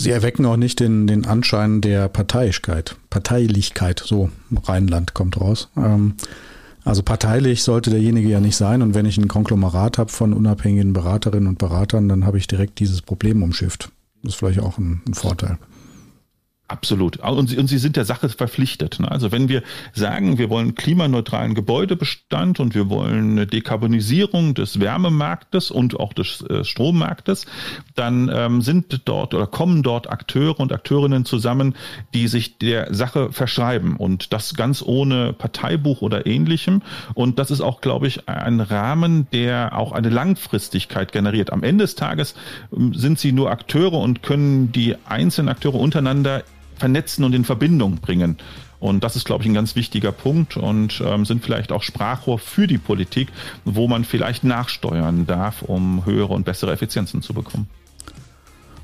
Sie 0.00 0.10
erwecken 0.10 0.46
auch 0.46 0.56
nicht 0.56 0.78
den, 0.78 1.08
den 1.08 1.26
Anschein 1.26 1.80
der 1.80 2.08
Parteiischkeit, 2.08 2.96
Parteilichkeit, 3.10 4.00
so 4.04 4.30
Rheinland 4.64 5.12
kommt 5.12 5.40
raus. 5.40 5.68
Ähm, 5.76 6.14
also 6.84 7.02
parteilich 7.02 7.64
sollte 7.64 7.90
derjenige 7.90 8.28
ja 8.28 8.40
nicht 8.40 8.56
sein. 8.56 8.80
Und 8.80 8.94
wenn 8.94 9.06
ich 9.06 9.18
ein 9.18 9.26
Konglomerat 9.26 9.98
habe 9.98 10.10
von 10.10 10.32
unabhängigen 10.32 10.92
Beraterinnen 10.92 11.48
und 11.48 11.58
Beratern, 11.58 12.08
dann 12.08 12.24
habe 12.24 12.38
ich 12.38 12.46
direkt 12.46 12.78
dieses 12.78 13.02
Problem 13.02 13.42
umschifft. 13.42 13.90
Das 14.22 14.34
ist 14.34 14.38
vielleicht 14.38 14.60
auch 14.60 14.78
ein, 14.78 15.02
ein 15.06 15.14
Vorteil. 15.14 15.58
Absolut. 16.70 17.16
Und 17.16 17.48
sie, 17.48 17.56
und 17.56 17.66
sie 17.66 17.78
sind 17.78 17.96
der 17.96 18.04
Sache 18.04 18.28
verpflichtet. 18.28 19.00
Ne? 19.00 19.10
Also 19.10 19.32
wenn 19.32 19.48
wir 19.48 19.62
sagen, 19.94 20.36
wir 20.36 20.50
wollen 20.50 20.74
klimaneutralen 20.74 21.54
Gebäudebestand 21.54 22.60
und 22.60 22.74
wir 22.74 22.90
wollen 22.90 23.32
eine 23.32 23.46
Dekarbonisierung 23.46 24.52
des 24.52 24.78
Wärmemarktes 24.78 25.70
und 25.70 25.98
auch 25.98 26.12
des 26.12 26.42
äh, 26.42 26.64
Strommarktes, 26.64 27.46
dann 27.94 28.30
ähm, 28.30 28.60
sind 28.60 29.00
dort 29.06 29.32
oder 29.32 29.46
kommen 29.46 29.82
dort 29.82 30.10
Akteure 30.10 30.60
und 30.60 30.70
Akteurinnen 30.70 31.24
zusammen, 31.24 31.74
die 32.12 32.28
sich 32.28 32.58
der 32.58 32.92
Sache 32.92 33.32
verschreiben 33.32 33.96
und 33.96 34.34
das 34.34 34.54
ganz 34.54 34.82
ohne 34.82 35.32
Parteibuch 35.32 36.02
oder 36.02 36.26
ähnlichem. 36.26 36.82
Und 37.14 37.38
das 37.38 37.50
ist 37.50 37.62
auch, 37.62 37.80
glaube 37.80 38.08
ich, 38.08 38.28
ein 38.28 38.60
Rahmen, 38.60 39.26
der 39.32 39.74
auch 39.74 39.92
eine 39.92 40.10
Langfristigkeit 40.10 41.12
generiert. 41.12 41.50
Am 41.50 41.62
Ende 41.62 41.84
des 41.84 41.94
Tages 41.94 42.34
ähm, 42.76 42.92
sind 42.92 43.18
sie 43.18 43.32
nur 43.32 43.50
Akteure 43.50 43.94
und 43.94 44.22
können 44.22 44.70
die 44.70 44.94
einzelnen 45.06 45.48
Akteure 45.48 45.76
untereinander 45.76 46.42
vernetzen 46.78 47.24
und 47.24 47.34
in 47.34 47.44
Verbindung 47.44 47.96
bringen. 47.96 48.36
Und 48.80 49.02
das 49.02 49.16
ist, 49.16 49.24
glaube 49.24 49.42
ich, 49.42 49.50
ein 49.50 49.54
ganz 49.54 49.74
wichtiger 49.74 50.12
Punkt 50.12 50.56
und 50.56 51.02
ähm, 51.04 51.24
sind 51.24 51.44
vielleicht 51.44 51.72
auch 51.72 51.82
Sprachrohr 51.82 52.38
für 52.38 52.66
die 52.66 52.78
Politik, 52.78 53.28
wo 53.64 53.88
man 53.88 54.04
vielleicht 54.04 54.44
nachsteuern 54.44 55.26
darf, 55.26 55.62
um 55.62 56.06
höhere 56.06 56.32
und 56.32 56.44
bessere 56.44 56.72
Effizienzen 56.72 57.20
zu 57.22 57.34
bekommen. 57.34 57.68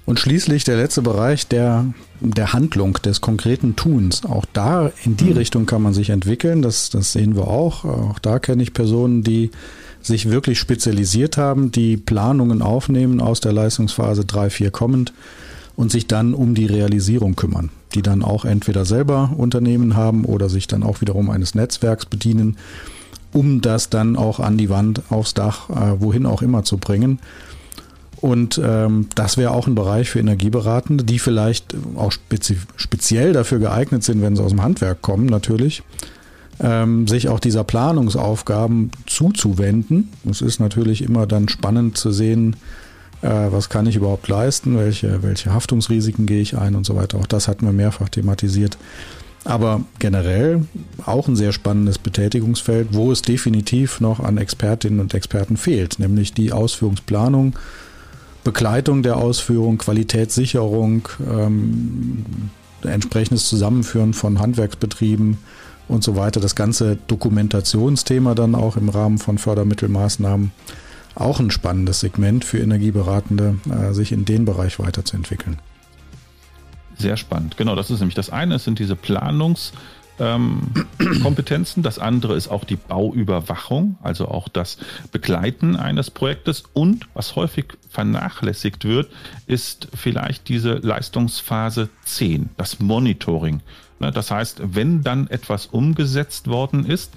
Und 0.06 0.20
schließlich 0.20 0.64
der 0.64 0.76
letzte 0.76 1.00
Bereich 1.00 1.46
der, 1.48 1.86
der 2.20 2.52
Handlung, 2.52 2.94
des 3.04 3.22
konkreten 3.22 3.74
Tuns. 3.74 4.24
Auch 4.26 4.44
da 4.52 4.90
in 5.04 5.16
die 5.16 5.30
mhm. 5.30 5.38
Richtung 5.38 5.66
kann 5.66 5.80
man 5.80 5.94
sich 5.94 6.10
entwickeln. 6.10 6.60
Das, 6.60 6.90
das 6.90 7.12
sehen 7.12 7.36
wir 7.36 7.48
auch. 7.48 7.84
Auch 7.84 8.18
da 8.18 8.38
kenne 8.38 8.62
ich 8.62 8.74
Personen, 8.74 9.22
die 9.22 9.50
sich 10.02 10.28
wirklich 10.28 10.58
spezialisiert 10.58 11.38
haben, 11.38 11.72
die 11.72 11.96
Planungen 11.96 12.60
aufnehmen 12.60 13.22
aus 13.22 13.40
der 13.40 13.52
Leistungsphase 13.52 14.26
3, 14.26 14.50
4 14.50 14.70
kommend 14.70 15.14
und 15.76 15.90
sich 15.90 16.06
dann 16.06 16.34
um 16.34 16.54
die 16.54 16.66
Realisierung 16.66 17.36
kümmern, 17.36 17.70
die 17.94 18.02
dann 18.02 18.22
auch 18.22 18.44
entweder 18.44 18.84
selber 18.84 19.32
Unternehmen 19.36 19.96
haben 19.96 20.24
oder 20.24 20.48
sich 20.48 20.66
dann 20.66 20.82
auch 20.82 21.00
wiederum 21.00 21.30
eines 21.30 21.54
Netzwerks 21.54 22.06
bedienen, 22.06 22.56
um 23.32 23.60
das 23.60 23.90
dann 23.90 24.16
auch 24.16 24.40
an 24.40 24.58
die 24.58 24.70
Wand, 24.70 25.02
aufs 25.10 25.34
Dach, 25.34 25.70
äh, 25.70 26.00
wohin 26.00 26.26
auch 26.26 26.42
immer 26.42 26.64
zu 26.64 26.78
bringen. 26.78 27.18
Und 28.20 28.58
ähm, 28.64 29.08
das 29.14 29.36
wäre 29.36 29.50
auch 29.50 29.66
ein 29.66 29.74
Bereich 29.74 30.08
für 30.08 30.18
Energieberatende, 30.18 31.04
die 31.04 31.18
vielleicht 31.18 31.74
auch 31.96 32.10
spezi 32.10 32.56
speziell 32.76 33.34
dafür 33.34 33.58
geeignet 33.58 34.02
sind, 34.02 34.22
wenn 34.22 34.34
sie 34.34 34.42
aus 34.42 34.52
dem 34.52 34.62
Handwerk 34.62 35.02
kommen, 35.02 35.26
natürlich, 35.26 35.82
ähm, 36.58 37.06
sich 37.06 37.28
auch 37.28 37.38
dieser 37.38 37.64
Planungsaufgaben 37.64 38.92
zuzuwenden. 39.06 40.08
Es 40.30 40.40
ist 40.40 40.58
natürlich 40.58 41.02
immer 41.02 41.26
dann 41.26 41.50
spannend 41.50 41.98
zu 41.98 42.12
sehen, 42.12 42.56
was 43.28 43.68
kann 43.68 43.86
ich 43.86 43.96
überhaupt 43.96 44.28
leisten, 44.28 44.76
welche, 44.76 45.22
welche 45.22 45.52
Haftungsrisiken 45.52 46.26
gehe 46.26 46.42
ich 46.42 46.58
ein 46.58 46.74
und 46.74 46.84
so 46.84 46.94
weiter. 46.94 47.18
Auch 47.18 47.26
das 47.26 47.48
hatten 47.48 47.64
wir 47.64 47.72
mehrfach 47.72 48.08
thematisiert. 48.08 48.76
Aber 49.44 49.82
generell 49.98 50.62
auch 51.04 51.28
ein 51.28 51.36
sehr 51.36 51.52
spannendes 51.52 51.98
Betätigungsfeld, 51.98 52.88
wo 52.92 53.12
es 53.12 53.20
definitiv 53.22 54.00
noch 54.00 54.20
an 54.20 54.38
Expertinnen 54.38 55.00
und 55.00 55.12
Experten 55.12 55.56
fehlt, 55.56 55.98
nämlich 55.98 56.32
die 56.32 56.52
Ausführungsplanung, 56.52 57.54
Begleitung 58.42 59.02
der 59.02 59.16
Ausführung, 59.16 59.78
Qualitätssicherung, 59.78 61.08
ähm, 61.30 62.24
entsprechendes 62.82 63.48
Zusammenführen 63.48 64.14
von 64.14 64.38
Handwerksbetrieben 64.38 65.38
und 65.88 66.04
so 66.04 66.16
weiter. 66.16 66.40
Das 66.40 66.54
ganze 66.54 66.96
Dokumentationsthema 67.06 68.34
dann 68.34 68.54
auch 68.54 68.76
im 68.76 68.88
Rahmen 68.88 69.18
von 69.18 69.38
Fördermittelmaßnahmen 69.38 70.52
auch 71.14 71.40
ein 71.40 71.50
spannendes 71.50 72.00
Segment 72.00 72.44
für 72.44 72.58
Energieberatende, 72.58 73.56
äh, 73.70 73.92
sich 73.92 74.12
in 74.12 74.24
den 74.24 74.44
Bereich 74.44 74.78
weiterzuentwickeln. 74.78 75.58
Sehr 76.96 77.16
spannend. 77.16 77.56
Genau, 77.56 77.74
das 77.74 77.90
ist 77.90 77.98
nämlich 78.00 78.14
das 78.14 78.30
eine, 78.30 78.56
es 78.56 78.64
sind 78.64 78.78
diese 78.78 78.96
Planungskompetenzen. 78.96 81.82
Das 81.82 81.98
andere 81.98 82.36
ist 82.36 82.48
auch 82.48 82.64
die 82.64 82.76
Bauüberwachung, 82.76 83.96
also 84.02 84.28
auch 84.28 84.48
das 84.48 84.76
Begleiten 85.10 85.76
eines 85.76 86.10
Projektes. 86.10 86.64
Und 86.72 87.08
was 87.14 87.36
häufig 87.36 87.66
vernachlässigt 87.88 88.84
wird, 88.84 89.10
ist 89.46 89.88
vielleicht 89.94 90.48
diese 90.48 90.74
Leistungsphase 90.74 91.88
10, 92.04 92.50
das 92.56 92.78
Monitoring. 92.78 93.60
Ne, 94.00 94.10
das 94.10 94.30
heißt, 94.30 94.60
wenn 94.64 95.02
dann 95.02 95.28
etwas 95.28 95.66
umgesetzt 95.66 96.48
worden 96.48 96.84
ist, 96.84 97.12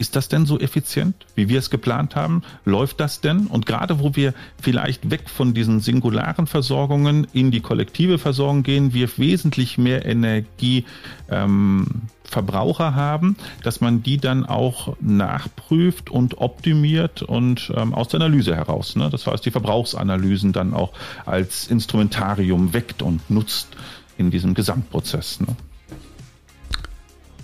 ist 0.00 0.16
das 0.16 0.28
denn 0.28 0.46
so 0.46 0.58
effizient, 0.58 1.14
wie 1.34 1.50
wir 1.50 1.58
es 1.58 1.68
geplant 1.68 2.16
haben? 2.16 2.42
Läuft 2.64 3.00
das 3.00 3.20
denn? 3.20 3.46
Und 3.46 3.66
gerade 3.66 4.00
wo 4.00 4.16
wir 4.16 4.32
vielleicht 4.58 5.10
weg 5.10 5.28
von 5.28 5.52
diesen 5.52 5.80
singularen 5.80 6.46
Versorgungen 6.46 7.26
in 7.34 7.50
die 7.50 7.60
kollektive 7.60 8.18
Versorgung 8.18 8.62
gehen, 8.62 8.94
wir 8.94 9.10
wesentlich 9.18 9.76
mehr 9.76 10.06
Energie 10.06 10.86
ähm, 11.28 12.08
haben, 12.32 13.36
dass 13.62 13.82
man 13.82 14.02
die 14.02 14.16
dann 14.16 14.46
auch 14.46 14.96
nachprüft 15.00 16.08
und 16.08 16.38
optimiert 16.38 17.22
und 17.22 17.70
ähm, 17.76 17.92
aus 17.92 18.08
der 18.08 18.20
Analyse 18.20 18.56
heraus. 18.56 18.96
Ne? 18.96 19.10
Das 19.10 19.26
heißt, 19.26 19.44
die 19.44 19.50
Verbrauchsanalysen 19.50 20.52
dann 20.54 20.72
auch 20.72 20.92
als 21.26 21.68
Instrumentarium 21.68 22.72
weckt 22.72 23.02
und 23.02 23.28
nutzt 23.30 23.68
in 24.16 24.30
diesem 24.30 24.54
Gesamtprozess. 24.54 25.40
Ne? 25.40 25.48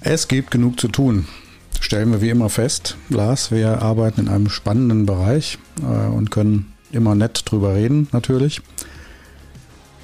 Es 0.01 0.27
gibt 0.27 0.53
genug 0.53 0.81
zu 0.81 0.89
tun 0.89 1.27
stellen 1.87 2.11
wir 2.11 2.21
wie 2.21 2.31
immer 2.31 2.49
fest, 2.49 2.97
Lars, 3.11 3.53
wir 3.53 3.81
arbeiten 3.81 4.23
in 4.23 4.29
einem 4.29 4.49
spannenden 4.49 5.07
Bereich 5.07 5.57
äh, 5.81 6.09
und 6.09 6.33
können 6.33 6.73
immer 6.91 7.15
nett 7.15 7.43
drüber 7.45 7.75
reden, 7.75 8.09
natürlich. 8.11 8.61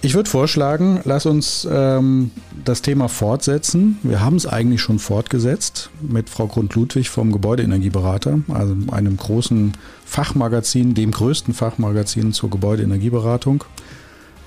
Ich 0.00 0.14
würde 0.14 0.30
vorschlagen, 0.30 1.00
lass 1.04 1.26
uns 1.26 1.66
ähm, 1.68 2.30
das 2.64 2.82
Thema 2.82 3.08
fortsetzen. 3.08 3.98
Wir 4.04 4.20
haben 4.20 4.36
es 4.36 4.46
eigentlich 4.46 4.80
schon 4.80 5.00
fortgesetzt 5.00 5.90
mit 6.00 6.30
Frau 6.30 6.46
Grund-Ludwig 6.46 7.10
vom 7.10 7.32
Gebäudeenergieberater, 7.32 8.38
also 8.48 8.76
einem 8.92 9.16
großen 9.16 9.72
Fachmagazin, 10.04 10.94
dem 10.94 11.10
größten 11.10 11.52
Fachmagazin 11.52 12.32
zur 12.32 12.50
Gebäudeenergieberatung. 12.50 13.64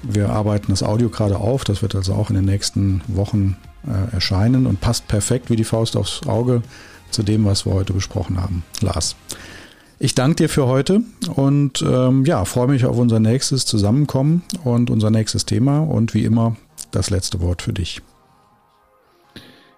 Wir 0.04 0.30
arbeiten 0.30 0.68
das 0.70 0.84
Audio 0.84 1.10
gerade 1.10 1.36
auf, 1.36 1.66
das 1.66 1.82
wird 1.82 1.96
also 1.96 2.14
auch 2.14 2.30
in 2.30 2.38
den 2.38 2.46
nächsten 2.46 3.02
Wochen 3.08 3.58
äh, 3.86 4.14
erscheinen 4.14 4.68
und 4.68 4.80
passt 4.80 5.10
perfekt 5.10 5.50
wie 5.50 5.58
die 5.58 5.64
Faust 5.66 5.98
aufs 5.98 6.26
Auge 6.28 6.62
zu 7.12 7.24
dem, 7.24 7.46
was 7.46 7.66
wir 7.66 7.74
heute 7.74 7.94
besprochen 7.94 8.42
haben. 8.42 8.64
Lars. 8.82 9.16
Ich 9.98 10.14
danke 10.14 10.36
dir 10.36 10.50
für 10.50 10.68
heute 10.68 11.02
und 11.36 11.82
ähm, 11.82 12.26
ja, 12.26 12.44
freue 12.44 12.68
mich 12.68 12.86
auf 12.86 12.98
unser 12.98 13.20
nächstes 13.20 13.66
Zusammenkommen 13.66 14.44
und 14.64 14.90
unser 14.90 15.10
nächstes 15.10 15.46
Thema 15.46 15.80
und 15.80 16.14
wie 16.14 16.26
immer 16.26 16.58
das 16.92 17.10
letzte 17.10 17.40
Wort 17.40 17.62
für 17.62 17.72
dich. 17.72 18.02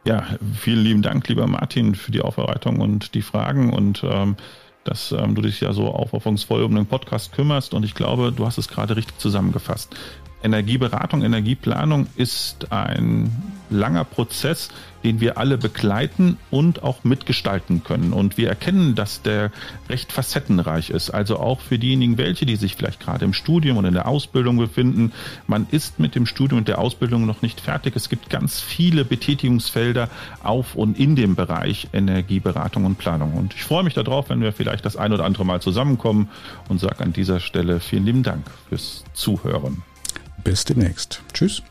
Ja, 0.05 0.25
vielen 0.59 0.84
lieben 0.84 1.01
Dank, 1.01 1.28
lieber 1.28 1.45
Martin, 1.47 1.93
für 1.93 2.11
die 2.11 2.21
Aufbereitung 2.21 2.80
und 2.80 3.13
die 3.13 3.21
Fragen 3.21 3.71
und 3.73 4.03
ähm, 4.03 4.38
dass 4.86 5.11
ähm, 5.11 5.36
du 5.36 5.41
dich 5.41 5.59
ja 5.59 5.73
so 5.73 5.88
aufopferungsvoll 5.88 6.63
um 6.63 6.73
den 6.73 6.86
Podcast 6.86 7.34
kümmerst 7.34 7.73
und 7.73 7.84
ich 7.84 7.93
glaube, 7.93 8.32
du 8.32 8.45
hast 8.45 8.57
es 8.57 8.69
gerade 8.69 8.95
richtig 8.95 9.19
zusammengefasst. 9.19 9.95
Energieberatung, 10.43 11.23
Energieplanung 11.23 12.07
ist 12.15 12.71
ein 12.71 13.31
langer 13.69 14.03
Prozess, 14.03 14.69
den 15.03 15.19
wir 15.19 15.38
alle 15.38 15.57
begleiten 15.57 16.38
und 16.51 16.83
auch 16.83 17.03
mitgestalten 17.03 17.83
können. 17.83 18.13
Und 18.13 18.38
wir 18.38 18.49
erkennen, 18.49 18.95
dass 18.95 19.21
der 19.21 19.51
recht 19.89 20.11
facettenreich 20.11 20.89
ist. 20.89 21.09
Also 21.09 21.39
auch 21.39 21.59
für 21.61 21.79
diejenigen, 21.79 22.17
welche, 22.17 22.45
die 22.45 22.55
sich 22.55 22.75
vielleicht 22.75 22.99
gerade 22.99 23.25
im 23.25 23.33
Studium 23.33 23.77
und 23.77 23.85
in 23.85 23.93
der 23.93 24.07
Ausbildung 24.07 24.57
befinden. 24.57 25.11
Man 25.47 25.67
ist 25.71 25.99
mit 25.99 26.15
dem 26.15 26.25
Studium 26.25 26.59
und 26.59 26.67
der 26.67 26.79
Ausbildung 26.79 27.25
noch 27.25 27.41
nicht 27.41 27.61
fertig. 27.61 27.95
Es 27.95 28.09
gibt 28.09 28.29
ganz 28.29 28.59
viele 28.59 29.05
Betätigungsfelder 29.05 30.09
auf 30.43 30.75
und 30.75 30.99
in 30.99 31.15
dem 31.15 31.35
Bereich 31.35 31.88
Energieberatung 31.93 32.85
und 32.85 32.97
Planung. 32.97 33.33
Und 33.33 33.53
ich 33.53 33.63
freue 33.63 33.83
mich 33.83 33.93
darauf, 33.93 34.29
wenn 34.29 34.41
wir 34.41 34.53
vielleicht 34.53 34.85
das 34.85 34.97
ein 34.97 35.13
oder 35.13 35.25
andere 35.25 35.45
Mal 35.45 35.61
zusammenkommen 35.61 36.29
und 36.69 36.79
sage 36.79 37.03
an 37.03 37.13
dieser 37.13 37.39
Stelle 37.39 37.79
vielen 37.79 38.05
lieben 38.05 38.23
Dank 38.23 38.45
fürs 38.69 39.03
Zuhören. 39.13 39.83
Bis 40.47 40.63
demnächst. 40.63 41.21
Tschüss. 41.33 41.61